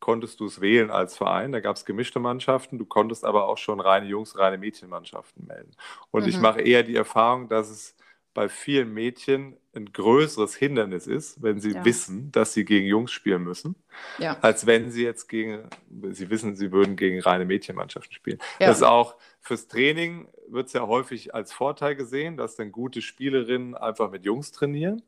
[0.00, 1.52] konntest du es wählen als Verein.
[1.52, 2.78] Da gab es gemischte Mannschaften.
[2.78, 5.72] Du konntest aber auch schon reine Jungs, reine Mädchenmannschaften melden.
[6.10, 6.28] Und mhm.
[6.28, 7.94] ich mache eher die Erfahrung, dass es
[8.32, 11.84] bei vielen Mädchen ein größeres Hindernis ist, wenn sie ja.
[11.84, 13.74] wissen, dass sie gegen Jungs spielen müssen,
[14.18, 14.36] ja.
[14.40, 15.68] als wenn sie jetzt gegen,
[16.10, 18.38] sie wissen, sie würden gegen reine Mädchenmannschaften spielen.
[18.58, 18.68] Ja.
[18.68, 23.02] Das ist auch fürs Training wird es ja häufig als Vorteil gesehen, dass dann gute
[23.02, 25.02] Spielerinnen einfach mit Jungs trainieren.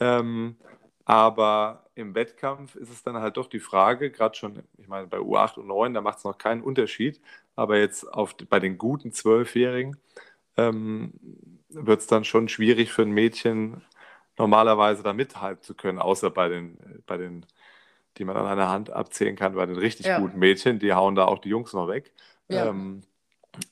[0.00, 0.56] Ähm,
[1.04, 5.18] aber im Wettkampf ist es dann halt doch die Frage, gerade schon, ich meine, bei
[5.18, 7.20] U8 und 9, da macht es noch keinen Unterschied,
[7.56, 9.96] aber jetzt auf, bei den guten Zwölfjährigen
[10.56, 11.12] ähm,
[11.68, 13.82] wird es dann schon schwierig für ein Mädchen,
[14.38, 17.46] normalerweise da mithalten zu können, außer bei den, bei den,
[18.16, 20.18] die man an einer Hand abzählen kann, bei den richtig ja.
[20.18, 22.12] guten Mädchen, die hauen da auch die Jungs noch weg.
[22.48, 22.66] Ja.
[22.66, 23.02] Ähm,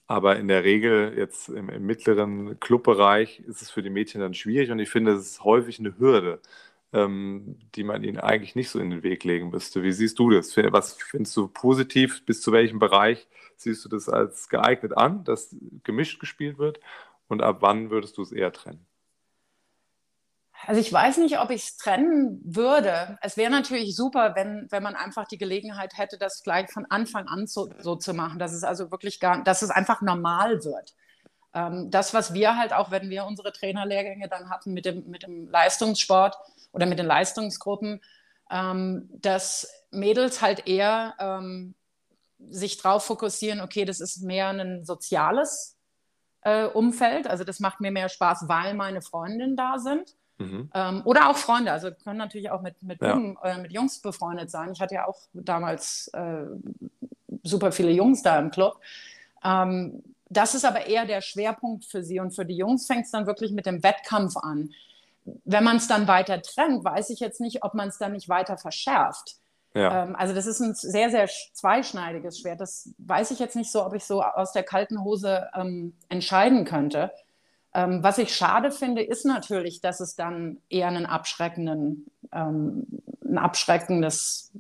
[0.06, 4.34] aber in der Regel jetzt im, im mittleren Clubbereich ist es für die Mädchen dann
[4.34, 6.40] schwierig und ich finde, es ist häufig eine Hürde
[6.93, 9.82] ähm, die man ihnen eigentlich nicht so in den Weg legen müsste.
[9.82, 10.56] Wie siehst du das?
[10.56, 12.24] Was findest du positiv?
[12.27, 15.55] Bis zu welchem Bereich siehst du das als geeignet an, dass
[15.85, 16.81] gemischt gespielt wird?
[17.28, 18.86] Und ab wann würdest du es eher trennen?
[20.66, 23.19] Also ich weiß nicht, ob ich es trennen würde.
[23.20, 27.27] Es wäre natürlich super, wenn, wenn man einfach die Gelegenheit hätte, das gleich von Anfang
[27.27, 30.94] an so, so zu machen, dass es also wirklich gar, dass es einfach normal wird.
[31.55, 35.24] Ähm, das, was wir halt auch, wenn wir unsere Trainerlehrgänge dann hatten mit dem, mit
[35.24, 36.36] dem Leistungssport,
[36.73, 38.01] oder mit den Leistungsgruppen,
[38.51, 41.74] ähm, dass Mädels halt eher ähm,
[42.51, 45.77] sich darauf fokussieren, okay, das ist mehr ein soziales
[46.43, 50.16] äh, Umfeld, also das macht mir mehr Spaß, weil meine Freundinnen da sind.
[50.39, 50.70] Mhm.
[50.74, 53.15] Ähm, oder auch Freunde, also können natürlich auch mit, mit, ja.
[53.15, 54.73] Jungen, äh, mit Jungs befreundet sein.
[54.73, 56.47] Ich hatte ja auch damals äh,
[57.43, 58.81] super viele Jungs da im Club.
[59.44, 62.19] Ähm, das ist aber eher der Schwerpunkt für sie.
[62.19, 64.70] Und für die Jungs fängt es dann wirklich mit dem Wettkampf an
[65.24, 68.28] wenn man es dann weiter trennt, weiß ich jetzt nicht, ob man es dann nicht
[68.28, 69.36] weiter verschärft.
[69.74, 70.05] Ja.
[70.05, 72.61] Ähm, also das ist ein sehr, sehr zweischneidiges Schwert.
[72.61, 76.65] Das weiß ich jetzt nicht so, ob ich so aus der kalten Hose ähm, entscheiden
[76.65, 77.12] könnte.
[77.74, 82.86] Ähm, was ich schade finde, ist natürlich, dass es dann eher einen abschreckenden, ähm,
[83.24, 84.53] ein abschreckendes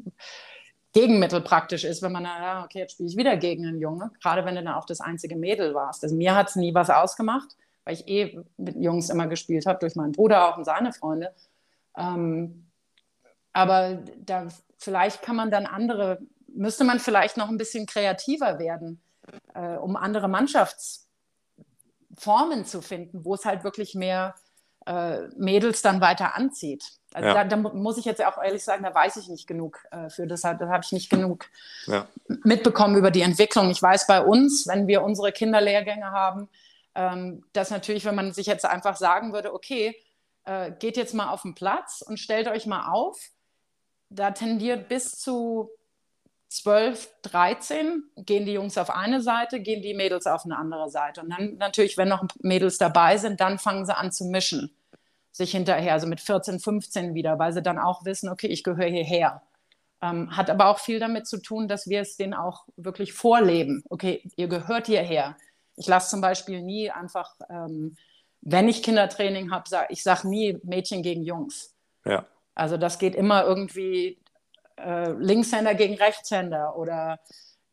[0.94, 4.44] Gegenmittel praktisch ist, wenn man, ja, okay, jetzt spiele ich wieder gegen einen Junge, gerade
[4.44, 6.04] wenn du dann auch das einzige Mädel warst.
[6.04, 9.78] Also mir hat es nie was ausgemacht weil ich eh mit Jungs immer gespielt habe,
[9.78, 11.34] durch meinen Bruder auch und seine Freunde.
[11.96, 12.66] Ähm,
[13.52, 14.48] aber da
[14.78, 16.18] vielleicht kann man dann andere,
[16.48, 19.00] müsste man vielleicht noch ein bisschen kreativer werden,
[19.54, 24.34] äh, um andere Mannschaftsformen zu finden, wo es halt wirklich mehr
[24.86, 26.84] äh, Mädels dann weiter anzieht.
[27.14, 27.44] Also ja.
[27.44, 30.26] da, da, muss ich jetzt auch ehrlich sagen, da weiß ich nicht genug äh, für.
[30.26, 31.46] Das, da habe ich nicht genug
[31.86, 32.06] ja.
[32.26, 33.70] mitbekommen über die Entwicklung.
[33.70, 36.48] Ich weiß bei uns, wenn wir unsere Kinderlehrgänge haben,
[36.94, 39.96] ähm, dass natürlich, wenn man sich jetzt einfach sagen würde, okay,
[40.44, 43.30] äh, geht jetzt mal auf den Platz und stellt euch mal auf,
[44.10, 45.70] da tendiert bis zu
[46.52, 51.22] 12, 13 gehen die Jungs auf eine Seite, gehen die Mädels auf eine andere Seite.
[51.22, 54.70] Und dann natürlich, wenn noch Mädels dabei sind, dann fangen sie an zu mischen,
[55.30, 58.90] sich hinterher, also mit 14, 15 wieder, weil sie dann auch wissen, okay, ich gehöre
[58.90, 59.42] hierher.
[60.02, 63.82] Ähm, hat aber auch viel damit zu tun, dass wir es denen auch wirklich vorleben.
[63.88, 65.36] Okay, ihr gehört hierher.
[65.76, 67.96] Ich lasse zum Beispiel nie einfach, ähm,
[68.40, 71.74] wenn ich Kindertraining habe, sag, ich sage nie Mädchen gegen Jungs.
[72.04, 72.26] Ja.
[72.54, 74.18] Also das geht immer irgendwie
[74.76, 77.20] äh, Linkshänder gegen Rechtshänder oder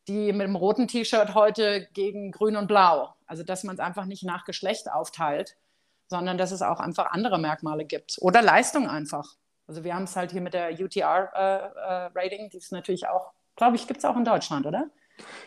[0.07, 3.13] die mit dem roten T-Shirt heute gegen Grün und Blau.
[3.27, 5.55] Also dass man es einfach nicht nach Geschlecht aufteilt,
[6.07, 8.17] sondern dass es auch einfach andere Merkmale gibt.
[8.21, 9.35] Oder Leistung einfach.
[9.67, 13.34] Also wir haben es halt hier mit der UTR-Rating, äh, äh, die ist natürlich auch,
[13.55, 14.89] glaube ich, gibt es auch in Deutschland, oder?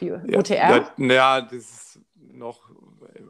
[0.00, 0.86] Die ja, UTR?
[0.98, 2.00] Ja, ja, das ist
[2.32, 2.70] noch,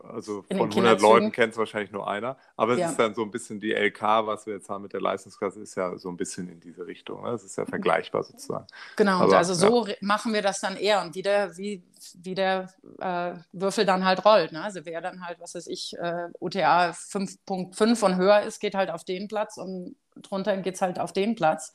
[0.05, 2.91] also von 100 Leuten kennt es wahrscheinlich nur einer, aber es ja.
[2.91, 5.75] ist dann so ein bisschen die LK, was wir jetzt haben mit der Leistungsklasse, ist
[5.75, 7.23] ja so ein bisschen in diese Richtung.
[7.23, 7.31] Ne?
[7.31, 8.67] Es ist ja vergleichbar sozusagen.
[8.97, 9.95] Genau, aber, also so ja.
[10.01, 11.83] machen wir das dann eher und wie der, wie,
[12.23, 12.69] wie der
[13.01, 14.53] äh, Würfel dann halt rollt.
[14.53, 14.63] Ne?
[14.63, 18.91] Also wer dann halt, was weiß ich, äh, UTA 5.5 und höher ist, geht halt
[18.91, 21.73] auf den Platz und drunter geht es halt auf den Platz.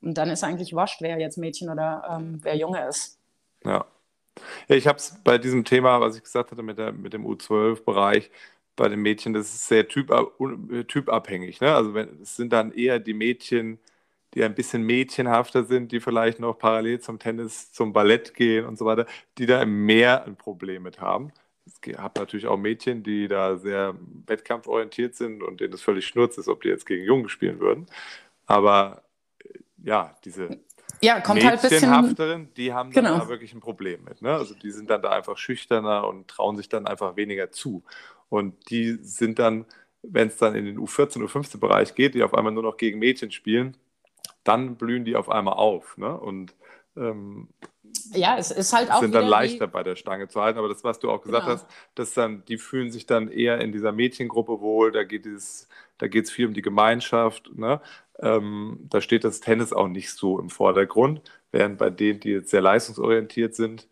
[0.00, 3.18] Und dann ist eigentlich wascht, wer jetzt Mädchen oder ähm, wer Junge ist.
[3.64, 3.84] Ja.
[4.68, 8.30] Ich habe es bei diesem Thema, was ich gesagt hatte mit, der, mit dem U12-Bereich,
[8.76, 10.10] bei den Mädchen, das ist sehr typ,
[10.88, 11.60] typabhängig.
[11.60, 11.74] Ne?
[11.74, 13.78] Also wenn, es sind dann eher die Mädchen,
[14.34, 18.78] die ein bisschen mädchenhafter sind, die vielleicht noch parallel zum Tennis, zum Ballett gehen und
[18.78, 19.06] so weiter,
[19.38, 21.32] die da mehr ein Problem mit haben.
[21.66, 23.94] Es habe natürlich auch Mädchen, die da sehr
[24.26, 27.86] wettkampforientiert sind und denen es völlig schnurz ist, ob die jetzt gegen Jungen spielen würden.
[28.46, 29.04] Aber
[29.44, 30.60] äh, ja, diese
[31.02, 33.18] ja, kommt halt bisschen, die haben genau.
[33.18, 34.22] da wirklich ein Problem mit.
[34.22, 34.32] Ne?
[34.32, 37.82] Also die sind dann da einfach schüchterner und trauen sich dann einfach weniger zu.
[38.28, 39.66] Und die sind dann,
[40.02, 43.30] wenn es dann in den U14, U15-Bereich geht, die auf einmal nur noch gegen Mädchen
[43.30, 43.76] spielen,
[44.44, 45.98] dann blühen die auf einmal auf.
[45.98, 46.16] Ne?
[46.16, 46.54] Und
[46.96, 47.48] ähm,
[48.12, 49.00] ja, es ist halt auch.
[49.00, 50.58] Sind dann leichter bei der Stange zu halten.
[50.58, 51.54] Aber das, was du auch gesagt genau.
[51.56, 54.92] hast, dass dann, die fühlen sich dann eher in dieser Mädchengruppe wohl.
[54.92, 57.50] Da geht es, da geht es viel um die Gemeinschaft.
[57.54, 57.80] Ne?
[58.18, 61.22] Ähm, da steht das Tennis auch nicht so im Vordergrund.
[61.50, 63.88] Während bei denen, die jetzt sehr leistungsorientiert sind,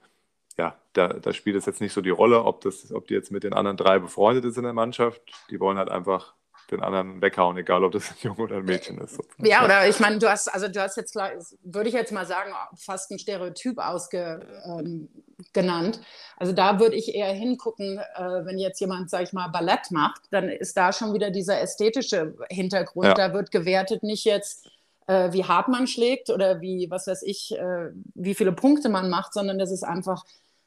[0.56, 3.30] ja, da, da spielt es jetzt nicht so die Rolle, ob, das, ob die jetzt
[3.30, 5.20] mit den anderen drei befreundet ist in der Mannschaft.
[5.50, 6.34] Die wollen halt einfach
[6.70, 9.18] den anderen weghauen, egal ob das ein Junge oder ein Mädchen ist.
[9.38, 11.16] Ja, oder ich meine, du hast, also du hast jetzt,
[11.62, 14.46] würde ich jetzt mal sagen, fast ein Stereotyp ausgenannt.
[14.66, 16.04] Ähm,
[16.36, 20.22] also da würde ich eher hingucken, äh, wenn jetzt jemand, sag ich mal, Ballett macht,
[20.30, 23.06] dann ist da schon wieder dieser ästhetische Hintergrund.
[23.06, 23.14] Ja.
[23.14, 24.68] Da wird gewertet nicht jetzt,
[25.06, 29.10] äh, wie hart man schlägt oder wie, was weiß ich, äh, wie viele Punkte man
[29.10, 30.24] macht, sondern das ist einfach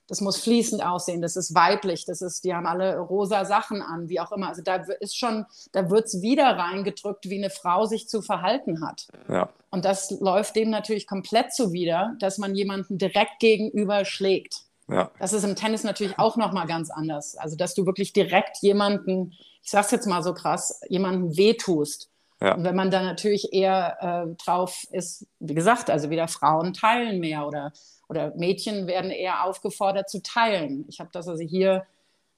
[0.07, 4.09] das muss fließend aussehen, das ist weiblich, das ist, die haben alle rosa Sachen an,
[4.09, 4.49] wie auch immer.
[4.49, 8.85] Also da ist schon, da wird es wieder reingedrückt, wie eine Frau sich zu verhalten
[8.85, 9.07] hat.
[9.29, 9.49] Ja.
[9.71, 14.65] Und das läuft dem natürlich komplett zuwider, dass man jemanden direkt gegenüber schlägt.
[14.89, 15.09] Ja.
[15.19, 17.35] Das ist im Tennis natürlich auch nochmal ganz anders.
[17.37, 19.31] Also, dass du wirklich direkt jemanden,
[19.63, 22.09] ich sag's jetzt mal so krass, jemanden wehtust.
[22.41, 22.55] Ja.
[22.55, 27.19] Und wenn man dann natürlich eher äh, drauf ist, wie gesagt, also wieder Frauen teilen
[27.19, 27.71] mehr oder
[28.09, 30.85] oder Mädchen werden eher aufgefordert zu teilen.
[30.87, 31.85] Ich habe das also hier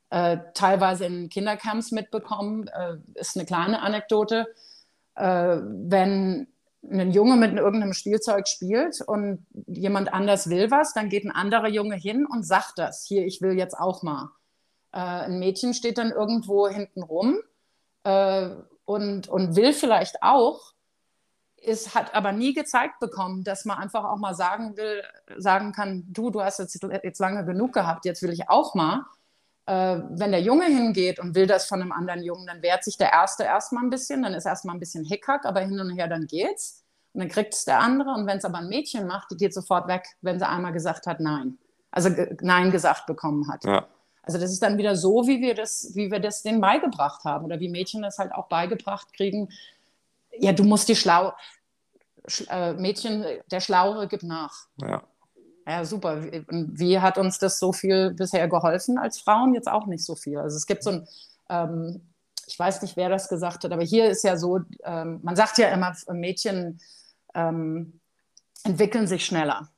[0.09, 2.67] äh, teilweise in Kindercamps mitbekommen.
[2.67, 4.47] Äh, ist eine kleine Anekdote.
[5.15, 6.47] Äh, wenn
[6.89, 11.67] ein Junge mit irgendeinem Spielzeug spielt und jemand anders will was, dann geht ein anderer
[11.67, 13.05] Junge hin und sagt das.
[13.05, 14.29] Hier, ich will jetzt auch mal.
[14.91, 17.39] Äh, ein Mädchen steht dann irgendwo hinten rum
[18.03, 18.49] äh,
[18.85, 20.74] und, und will vielleicht auch,
[21.65, 25.03] ist, hat aber nie gezeigt bekommen, dass man einfach auch mal sagen will,
[25.37, 29.05] sagen kann, du, du hast jetzt, jetzt lange genug gehabt, jetzt will ich auch mal.
[29.65, 32.97] Äh, wenn der Junge hingeht und will das von einem anderen Jungen, dann wehrt sich
[32.97, 36.07] der Erste erstmal ein bisschen, dann ist erstmal ein bisschen Hickhack, aber hin und her,
[36.07, 36.83] dann geht's.
[37.13, 38.11] Und dann kriegt es der andere.
[38.11, 41.07] Und wenn es aber ein Mädchen macht, die geht sofort weg, wenn sie einmal gesagt
[41.07, 41.57] hat, nein.
[41.89, 42.09] Also
[42.41, 43.63] Nein gesagt bekommen hat.
[43.63, 43.87] Ja.
[44.21, 47.45] Also das ist dann wieder so, wie wir das, wie wir das denen beigebracht haben
[47.45, 49.49] oder wie Mädchen das halt auch beigebracht kriegen,
[50.39, 51.33] ja, du musst die schlau,
[52.49, 54.68] äh, Mädchen, der Schlauere gibt nach.
[54.81, 55.03] Ja.
[55.68, 56.23] Ja, super.
[56.23, 59.56] Wie, wie, hat uns das so viel bisher geholfen als Frauen?
[59.56, 60.38] Jetzt auch nicht so viel.
[60.38, 61.07] Also es gibt so ein,
[61.49, 62.02] ähm,
[62.45, 65.57] ich weiß nicht, wer das gesagt hat, aber hier ist ja so, ähm, man sagt
[65.57, 66.80] ja immer, Mädchen
[67.34, 67.99] ähm,
[68.64, 69.69] entwickeln sich schneller.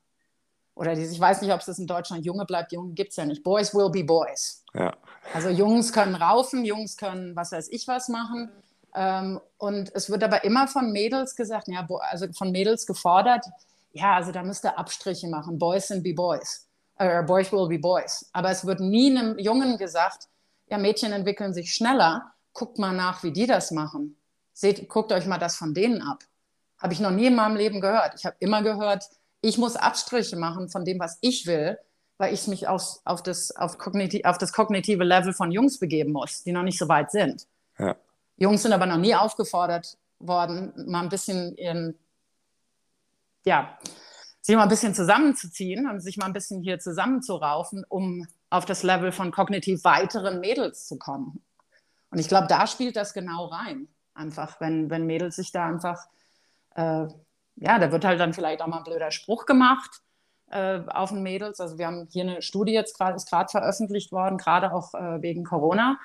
[0.76, 3.15] Oder die, ich weiß nicht, ob es das in Deutschland Junge bleibt, Junge gibt es
[3.15, 3.44] ja nicht.
[3.44, 4.64] Boys will be boys.
[4.74, 4.94] Ja.
[5.34, 8.52] Also Jungs können raufen, Jungs können was weiß ich was machen.
[8.95, 13.45] Ähm, und es wird aber immer von Mädels gesagt, ja, also von Mädels gefordert,
[13.91, 15.57] ja, also da müsst ihr Abstriche machen.
[15.57, 16.68] Boys sind be Boys.
[16.97, 18.30] Äh, boys will be Boys.
[18.34, 20.27] Aber es wird nie einem Jungen gesagt,
[20.69, 22.34] ja, Mädchen entwickeln sich schneller.
[22.53, 24.18] Guckt mal nach, wie die das machen.
[24.53, 26.23] Seht, guckt euch mal das von denen ab.
[26.80, 28.14] Habe ich noch nie in meinem Leben gehört.
[28.15, 29.05] Ich habe immer gehört,
[29.41, 31.77] ich muss Abstriche machen von dem, was ich will,
[32.18, 36.11] weil ich mich auf, auf, das, auf, kogniti auf das kognitive Level von Jungs begeben
[36.11, 37.47] muss, die noch nicht so weit sind.
[37.77, 37.95] Ja.
[38.38, 41.97] Jungs sind aber noch nie aufgefordert worden, mal ein bisschen ihren,
[43.45, 43.77] ja,
[44.41, 48.84] sich mal ein bisschen zusammenzuziehen und sich mal ein bisschen hier zusammenzuraufen, um auf das
[48.84, 51.43] Level von kognitiv weiteren Mädels zu kommen.
[52.11, 53.88] Und ich glaube, da spielt das genau rein.
[54.14, 56.07] Einfach, wenn, wenn Mädels sich da einfach,
[56.76, 57.07] äh,
[57.57, 60.01] ja, da wird halt dann vielleicht auch mal ein blöder Spruch gemacht
[60.49, 61.59] äh, auf den Mädels.
[61.59, 65.22] Also wir haben hier eine Studie jetzt gerade, ist gerade veröffentlicht worden, gerade auch äh,
[65.22, 65.99] wegen Corona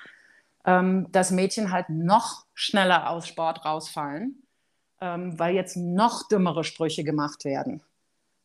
[0.65, 4.43] ähm, dass Mädchen halt noch schneller aus Sport rausfallen,
[5.01, 7.81] ähm, weil jetzt noch dümmere Sprüche gemacht werden.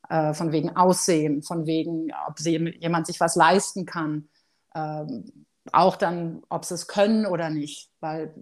[0.09, 4.29] Äh, von wegen Aussehen, von wegen, ob sie, jemand sich was leisten kann.
[4.75, 8.35] Ähm, auch dann, ob sie es können oder nicht, weil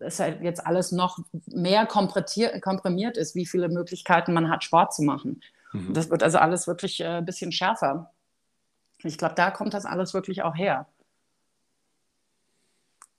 [0.00, 5.02] es halt jetzt alles noch mehr komprimiert ist, wie viele Möglichkeiten man hat, Sport zu
[5.02, 5.40] machen.
[5.72, 5.92] Mhm.
[5.92, 8.12] Das wird also alles wirklich äh, ein bisschen schärfer.
[9.02, 10.86] Ich glaube, da kommt das alles wirklich auch her.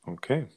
[0.05, 0.47] Okay.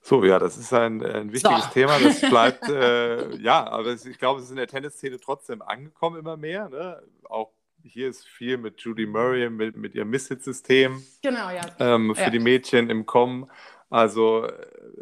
[0.00, 1.70] So, ja, das ist ein, ein wichtiges so.
[1.70, 1.98] Thema.
[1.98, 6.36] Das bleibt, äh, ja, aber ich glaube, es ist in der Tennisszene trotzdem angekommen immer
[6.36, 6.68] mehr.
[6.70, 7.02] Ne?
[7.28, 7.50] Auch
[7.82, 11.02] hier ist viel mit Judy Murray, mit, mit ihrem Misshit-System.
[11.22, 11.60] Genau, ja.
[11.78, 12.30] Ähm, für ja.
[12.30, 13.50] die Mädchen im Kommen.
[13.90, 14.46] Also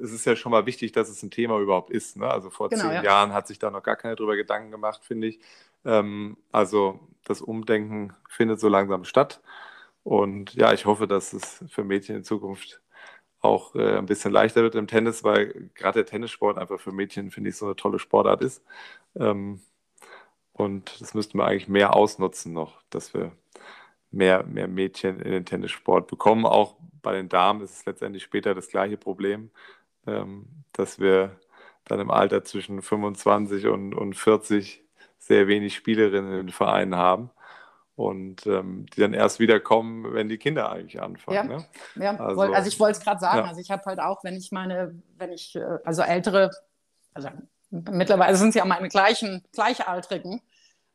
[0.02, 2.16] es ist ja schon mal wichtig, dass es ein Thema überhaupt ist.
[2.16, 2.28] Ne?
[2.28, 3.02] Also vor Genau, zehn ja.
[3.02, 5.40] Jahren hat sich da noch gar keiner drüber Gedanken gemacht, finde ich.
[5.84, 9.40] Ähm, also das Umdenken findet so langsam statt.
[10.06, 12.80] Und ja, ich hoffe, dass es für Mädchen in Zukunft
[13.40, 17.32] auch äh, ein bisschen leichter wird im Tennis, weil gerade der Tennissport einfach für Mädchen,
[17.32, 18.62] finde ich, so eine tolle Sportart ist.
[19.16, 19.62] Ähm,
[20.52, 23.32] und das müssten wir eigentlich mehr ausnutzen noch, dass wir
[24.12, 26.46] mehr, mehr Mädchen in den Tennissport bekommen.
[26.46, 29.50] Auch bei den Damen ist es letztendlich später das gleiche Problem,
[30.06, 31.40] ähm, dass wir
[31.84, 34.84] dann im Alter zwischen 25 und, und 40
[35.18, 37.30] sehr wenig Spielerinnen in den Vereinen haben
[37.96, 41.50] und ähm, die dann erst wieder kommen, wenn die Kinder eigentlich anfangen.
[41.50, 41.56] Ja.
[41.56, 41.64] Ne?
[41.96, 43.44] Ja, Also- also, ich wollte es gerade sagen, Ja.
[43.46, 46.50] also ich habe halt auch, wenn ich meine, wenn ich, äh, also ältere,
[47.14, 47.30] also
[47.70, 50.42] mittlerweile sind es ja meine gleichen, Gleichaltrigen,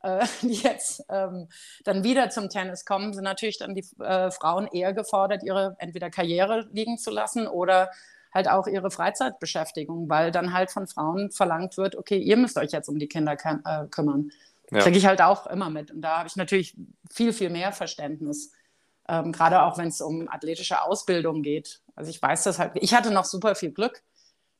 [0.03, 1.47] äh, die jetzt ähm,
[1.83, 6.11] dann wieder zum Tennis kommen, sind natürlich dann die äh, Frauen eher gefordert, ihre entweder
[6.11, 7.89] Karriere liegen zu lassen oder
[8.33, 12.71] halt auch ihre Freizeitbeschäftigung, weil dann halt von Frauen verlangt wird, okay, ihr müsst euch
[12.71, 14.31] jetzt um die Kinder äh, kümmern.
[14.71, 14.81] Ja.
[14.81, 15.91] Kriege ich halt auch immer mit.
[15.91, 16.75] Und da habe ich natürlich
[17.11, 18.51] viel, viel mehr Verständnis.
[19.07, 21.81] Ähm, gerade auch wenn es um athletische Ausbildung geht.
[21.95, 22.71] Also ich weiß das halt.
[22.75, 24.01] Ich hatte noch super viel Glück.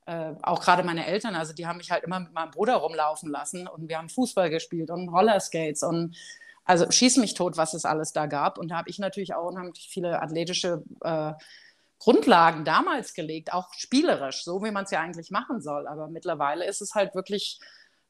[0.06, 3.30] Äh, auch gerade meine Eltern, also die haben mich halt immer mit meinem Bruder rumlaufen
[3.30, 6.18] lassen und wir haben Fußball gespielt und Rollerskates und
[6.66, 8.58] also schieß mich tot, was es alles da gab.
[8.58, 11.34] Und da habe ich natürlich auch unheimlich viele athletische äh,
[12.00, 15.88] Grundlagen damals gelegt, auch spielerisch, so wie man es ja eigentlich machen soll.
[15.88, 17.60] Aber mittlerweile ist es halt wirklich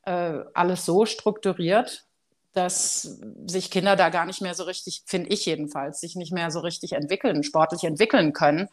[0.03, 2.05] alles so strukturiert,
[2.53, 6.51] dass sich Kinder da gar nicht mehr so richtig, finde ich jedenfalls, sich nicht mehr
[6.51, 8.67] so richtig entwickeln, sportlich entwickeln können.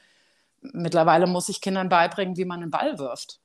[0.60, 3.40] Mittlerweile muss ich Kindern beibringen, wie man einen Ball wirft.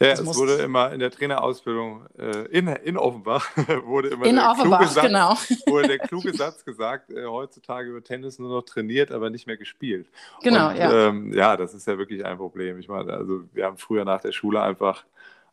[0.00, 3.48] Ja, Das es wurde immer in der Trainerausbildung äh, in, in Offenbach
[3.84, 5.34] wurde immer In der Offenbach, kluge Satz, genau.
[5.66, 9.56] wurde der kluge Satz gesagt, äh, heutzutage wird Tennis nur noch trainiert, aber nicht mehr
[9.56, 10.10] gespielt.
[10.42, 11.08] Genau, Und, ja.
[11.08, 12.78] Ähm, ja, das ist ja wirklich ein Problem.
[12.78, 15.06] Ich meine, also wir haben früher nach der Schule einfach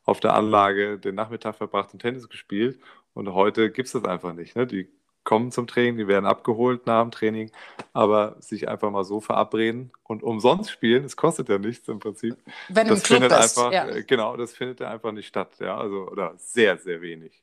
[0.05, 2.79] auf der Anlage den Nachmittag verbracht und Tennis gespielt
[3.13, 4.55] und heute gibt es das einfach nicht.
[4.55, 4.67] Ne?
[4.67, 4.89] Die
[5.23, 7.49] kommen zum Training, die werden abgeholt nach dem Training,
[7.93, 12.35] aber sich einfach mal so verabreden und umsonst spielen, es kostet ja nichts im Prinzip.
[12.67, 13.57] Wenn du im Das Club findet bist.
[13.57, 13.87] einfach, ja.
[13.87, 17.41] äh, genau, das findet ja einfach nicht statt, ja, also oder sehr, sehr wenig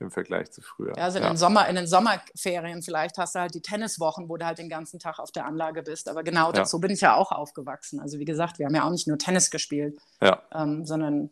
[0.00, 0.96] im Vergleich zu früher.
[0.96, 1.30] Ja, also in, ja.
[1.30, 4.70] den Sommer, in den Sommerferien vielleicht hast du halt die Tenniswochen, wo du halt den
[4.70, 6.08] ganzen Tag auf der Anlage bist.
[6.08, 6.52] Aber genau Ja.
[6.52, 8.00] das, so bin ich ja auch aufgewachsen.
[8.00, 10.00] Also wie gesagt, wir haben ja auch nicht nur Tennis gespielt,
[10.54, 11.28] ähm, sondern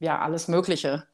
[0.00, 1.06] ja alles Mögliche.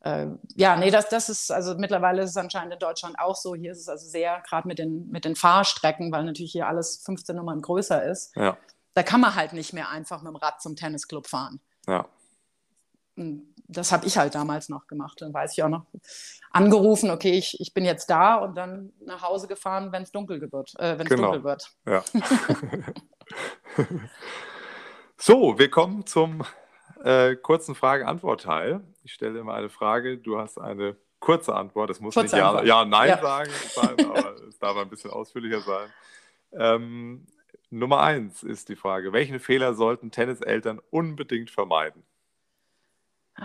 [0.00, 0.26] Äh,
[0.56, 3.54] ja, nee, das, das ist, also mittlerweile ist es anscheinend in Deutschland auch so.
[3.54, 7.02] Hier ist es also sehr, gerade mit den, mit den Fahrstrecken, weil natürlich hier alles
[7.04, 8.34] 15 Nummern größer ist.
[8.34, 8.56] ja,
[8.94, 11.60] Da kann man halt nicht mehr einfach mit dem Rad zum Tennisclub fahren.
[11.86, 12.06] ja.
[13.16, 15.20] Und das habe ich halt damals noch gemacht.
[15.20, 15.84] Dann weiß ich auch noch,
[16.50, 20.40] angerufen, okay, ich, ich bin jetzt da und dann nach Hause gefahren, wenn es dunkel
[20.50, 20.72] wird.
[20.78, 21.32] Äh, Genau.
[21.32, 21.70] dunkel wird.
[21.86, 22.02] Ja.
[25.18, 26.42] so, wir kommen zum
[27.04, 28.80] äh, kurzen Frage-Antwort-Teil.
[29.04, 31.90] Ich stelle immer eine Frage, du hast eine kurze Antwort.
[31.90, 32.66] Das muss Kurze nicht ja, Antwort.
[32.66, 33.18] ja Nein Ja.
[33.18, 35.90] sagen, aber es darf ein bisschen ausführlicher sein.
[36.52, 37.26] Ähm,
[37.70, 42.02] Nummer eins ist die Frage: Welchen Fehler sollten Tenniseltern unbedingt vermeiden?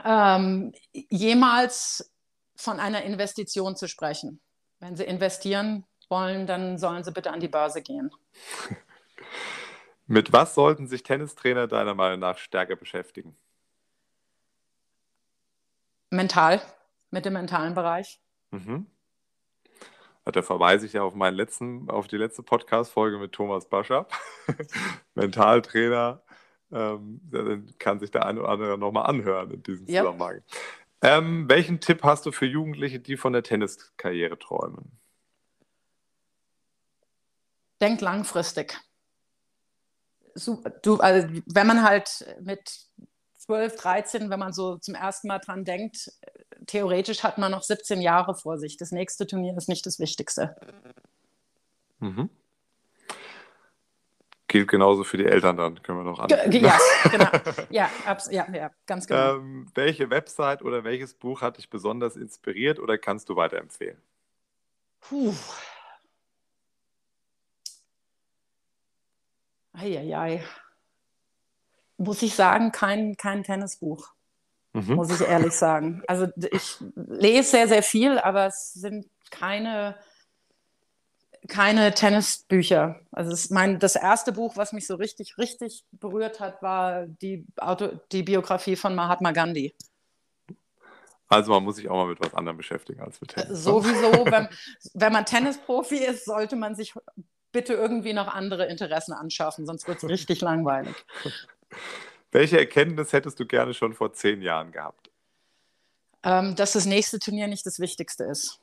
[0.04, 2.12] Ähm, jemals
[2.56, 4.40] von einer Investition zu sprechen.
[4.80, 8.12] Wenn sie investieren wollen, dann sollen sie bitte an die Börse gehen.
[10.08, 13.36] Mit was sollten sich Tennistrainer deiner Meinung nach stärker beschäftigen?
[16.16, 16.62] Mental,
[17.12, 18.20] mit dem mentalen Bereich.
[18.52, 18.88] Mhm.
[20.26, 24.08] Da verweise ich ja auf meinen letzten, auf die letzte Podcast-Folge mit Thomas Bascher,
[25.14, 26.24] Mentaltrainer.
[26.72, 30.02] Ähm, dann kann sich der eine oder andere nochmal anhören in diesem Ja.
[30.02, 30.42] Zusammenhang.
[31.02, 35.00] Ähm, welchen Tipp hast du für Jugendliche, die von der Tenniskarriere träumen?
[37.80, 38.80] Denk langfristig.
[40.34, 42.88] So, du, also, wenn man halt mit
[43.48, 46.12] 12, 13, wenn man so zum ersten Mal dran denkt,
[46.66, 48.78] theoretisch hat man noch 17 Jahre vor sich.
[48.78, 50.56] Das nächste Turnier ist nicht das Wichtigste.
[52.00, 52.30] Mhm.
[54.48, 56.30] Gilt genauso für die Eltern dann, können wir noch an.
[56.30, 56.46] Ja,
[57.12, 57.30] genau.
[57.70, 57.90] Ja,
[58.30, 59.36] ja, ja ganz genau.
[59.36, 64.02] Ähm, welche Website oder welches Buch hat dich besonders inspiriert oder kannst du weiterempfehlen?
[65.02, 65.34] Puh.
[69.74, 70.44] Eieiei.
[71.98, 74.10] Muss ich sagen, kein, kein Tennisbuch,
[74.74, 74.96] Mhm.
[74.96, 76.04] muss ich ehrlich sagen.
[76.08, 79.96] Also ich lese sehr, sehr viel, aber es sind keine,
[81.48, 83.00] keine Tennisbücher.
[83.12, 87.46] Also es, mein, das erste Buch, was mich so richtig, richtig berührt hat, war die,
[87.58, 89.74] Auto, die Biografie von Mahatma Gandhi.
[91.28, 93.50] Also man muss sich auch mal mit was anderem beschäftigen als mit Tennis.
[93.50, 93.56] Ne?
[93.56, 94.48] Sowieso, wenn,
[94.94, 96.94] wenn man Tennisprofi ist, sollte man sich
[97.52, 100.94] bitte irgendwie noch andere Interessen anschaffen, sonst wird es richtig langweilig.
[102.32, 105.10] Welche Erkenntnis hättest du gerne schon vor zehn Jahren gehabt?
[106.24, 108.60] Ähm, dass das nächste Turnier nicht das Wichtigste ist.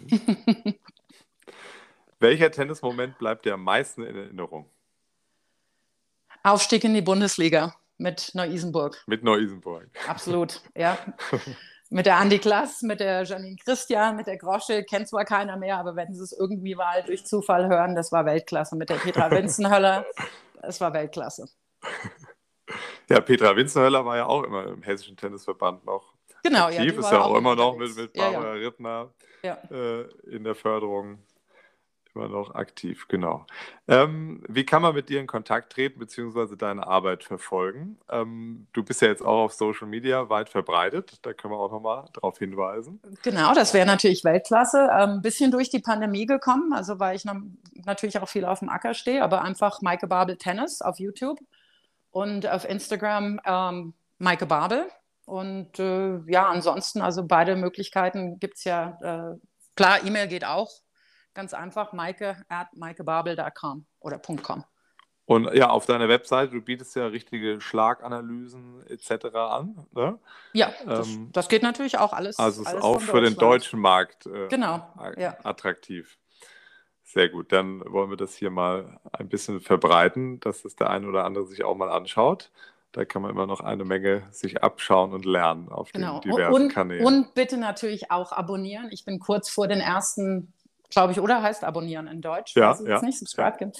[2.18, 4.68] Welcher Tennismoment bleibt dir am meisten in Erinnerung?
[6.42, 9.02] Aufstieg in die Bundesliga mit Neu-Isenburg.
[9.06, 9.88] Mit Neu-Isenburg.
[10.08, 10.98] Absolut, ja.
[11.90, 15.78] mit der Andi Klass, mit der Janine Christian, mit der Grosche, kennt zwar keiner mehr,
[15.78, 18.76] aber wenn sie es irgendwie mal durch Zufall hören, das war Weltklasse.
[18.76, 20.06] Mit der Petra Winzenhöller,
[20.60, 21.48] das war Weltklasse.
[23.08, 26.14] Ja, Petra Winzenhöller war ja auch immer im Hessischen Tennisverband noch.
[26.42, 26.84] Genau, aktiv, ja.
[26.84, 28.68] Die ist ja auch immer noch mit, mit Barbara ja, ja.
[28.68, 30.02] Rittner äh,
[30.34, 31.18] in der Förderung
[32.14, 33.46] immer noch aktiv, genau.
[33.88, 36.56] Ähm, wie kann man mit dir in Kontakt treten bzw.
[36.56, 37.98] deine Arbeit verfolgen?
[38.10, 41.70] Ähm, du bist ja jetzt auch auf Social Media weit verbreitet, da können wir auch
[41.70, 43.00] nochmal darauf hinweisen.
[43.22, 44.92] Genau, das wäre natürlich Weltklasse.
[44.92, 47.24] Ein ähm, bisschen durch die Pandemie gekommen, also weil ich
[47.84, 51.38] natürlich auch viel auf dem Acker stehe, aber einfach Maike Babel Tennis auf YouTube
[52.10, 54.88] und auf Instagram ähm, Maike Babel.
[55.24, 58.98] Und äh, ja, ansonsten, also beide Möglichkeiten gibt es ja.
[59.00, 59.38] Äh,
[59.76, 60.70] klar, E-Mail geht auch
[61.34, 64.64] Ganz einfach, maike at maikebabel.com oder .com.
[65.26, 69.26] Und ja, auf deiner Webseite, du bietest ja richtige Schlaganalysen etc.
[69.34, 69.86] an.
[69.92, 70.18] Ne?
[70.54, 72.36] Ja, das, ähm, das, geht natürlich auch alles.
[72.40, 75.36] Also ist auch für den deutschen Markt äh, genau, ja.
[75.44, 76.18] attraktiv.
[77.12, 81.08] Sehr gut, dann wollen wir das hier mal ein bisschen verbreiten, dass es der eine
[81.08, 82.50] oder andere sich auch mal anschaut.
[82.92, 86.20] Da kann man immer noch eine Menge sich abschauen und lernen auf genau.
[86.20, 87.04] den diversen und, Kanälen.
[87.04, 88.88] Und bitte natürlich auch abonnieren.
[88.92, 90.52] Ich bin kurz vor den ersten
[90.90, 92.54] glaube ich, oder heißt abonnieren in Deutsch.
[92.56, 93.00] Ja, ja.
[93.00, 93.72] nicht, subscribe.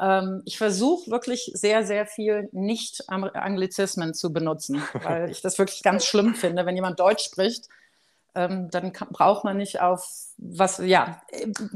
[0.00, 6.06] Ähm, ich versuche wirklich sehr, sehr viel Nicht-Anglizismen zu benutzen, weil ich das wirklich ganz
[6.06, 7.68] schlimm finde, wenn jemand Deutsch spricht.
[8.34, 11.20] Ähm, dann kann, braucht man nicht auf was, ja,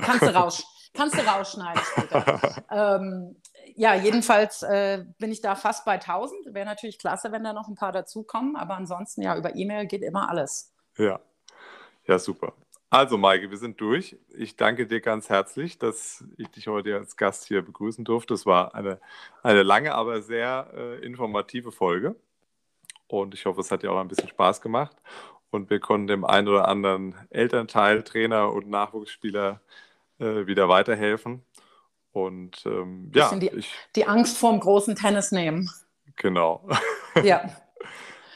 [0.00, 0.64] kannst du, raus,
[0.96, 1.82] kannst du rausschneiden
[2.70, 3.36] ähm,
[3.74, 6.54] ja, jedenfalls äh, bin ich da fast bei 1000.
[6.54, 10.02] Wäre natürlich klasse, wenn da noch ein paar dazukommen, aber ansonsten ja, über E-Mail geht
[10.02, 10.72] immer alles.
[10.96, 11.20] Ja,
[12.06, 12.54] ja, super.
[12.88, 14.16] Also, Maike, wir sind durch.
[14.30, 18.32] Ich danke dir ganz herzlich, dass ich dich heute als Gast hier begrüßen durfte.
[18.32, 19.00] Es war eine,
[19.42, 22.14] eine lange, aber sehr äh, informative Folge.
[23.08, 24.96] Und ich hoffe, es hat dir auch ein bisschen Spaß gemacht.
[25.50, 29.60] Und wir konnten dem einen oder anderen Elternteil, Trainer und Nachwuchsspieler
[30.18, 31.44] äh, wieder weiterhelfen.
[32.12, 35.70] Und ähm, ja, die, ich, die Angst vorm großen Tennis nehmen.
[36.16, 36.66] Genau.
[37.22, 37.50] Ja.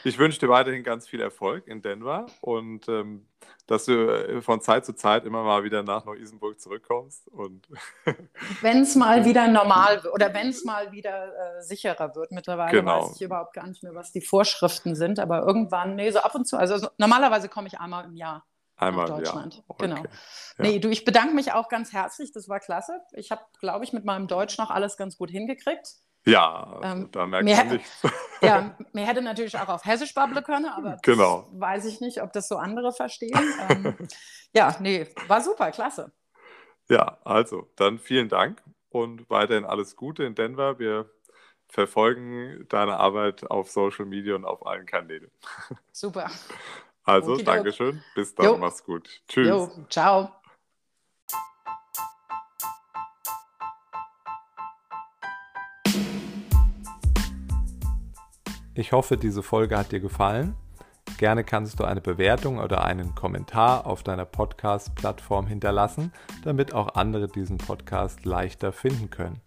[0.03, 3.27] Ich wünsche dir weiterhin ganz viel Erfolg in Denver und ähm,
[3.67, 7.29] dass du äh, von Zeit zu Zeit immer mal wieder nach Neu-Isenburg zurückkommst.
[8.61, 12.31] wenn es mal wieder normal wird oder wenn es mal wieder äh, sicherer wird.
[12.31, 13.05] Mittlerweile genau.
[13.05, 16.33] weiß ich überhaupt gar nicht mehr, was die Vorschriften sind, aber irgendwann, nee, so ab
[16.35, 16.57] und zu.
[16.57, 18.43] Also normalerweise komme ich einmal im Jahr.
[18.81, 19.55] Einmal Deutschland.
[19.55, 19.63] Ja.
[19.67, 19.87] Okay.
[19.87, 20.03] Genau.
[20.03, 20.09] Ja.
[20.57, 22.31] Nee, du, ich bedanke mich auch ganz herzlich.
[22.31, 22.99] Das war klasse.
[23.13, 25.87] Ich habe, glaube ich, mit meinem Deutsch noch alles ganz gut hingekriegt.
[26.25, 28.01] Ja, ähm, da merkt man nichts.
[28.41, 31.47] Ja, mir hätte natürlich auch auf Hessisch babbeln können, aber genau.
[31.51, 33.39] weiß ich nicht, ob das so andere verstehen.
[33.69, 33.95] ähm,
[34.53, 36.11] ja, nee, war super, klasse.
[36.89, 40.79] Ja, also dann vielen Dank und weiterhin alles Gute in Denver.
[40.79, 41.09] Wir
[41.67, 45.29] verfolgen deine Arbeit auf Social Media und auf allen Kanälen.
[45.91, 46.29] Super.
[47.03, 48.03] Also, Dankeschön.
[48.15, 48.57] Bis dann, jo.
[48.57, 49.09] mach's gut.
[49.27, 49.47] Tschüss.
[49.47, 50.29] Jo, ciao.
[58.73, 60.55] Ich hoffe, diese Folge hat dir gefallen.
[61.17, 66.13] Gerne kannst du eine Bewertung oder einen Kommentar auf deiner Podcast-Plattform hinterlassen,
[66.43, 69.41] damit auch andere diesen Podcast leichter finden können.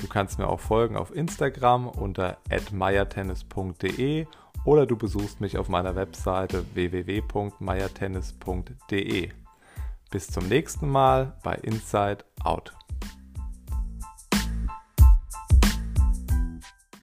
[0.00, 2.38] Du kannst mir auch folgen auf Instagram unter
[2.72, 4.26] @meiertennis.de
[4.64, 9.30] oder du besuchst mich auf meiner Webseite www.meiertennis.de.
[10.10, 12.72] Bis zum nächsten Mal bei Inside Out.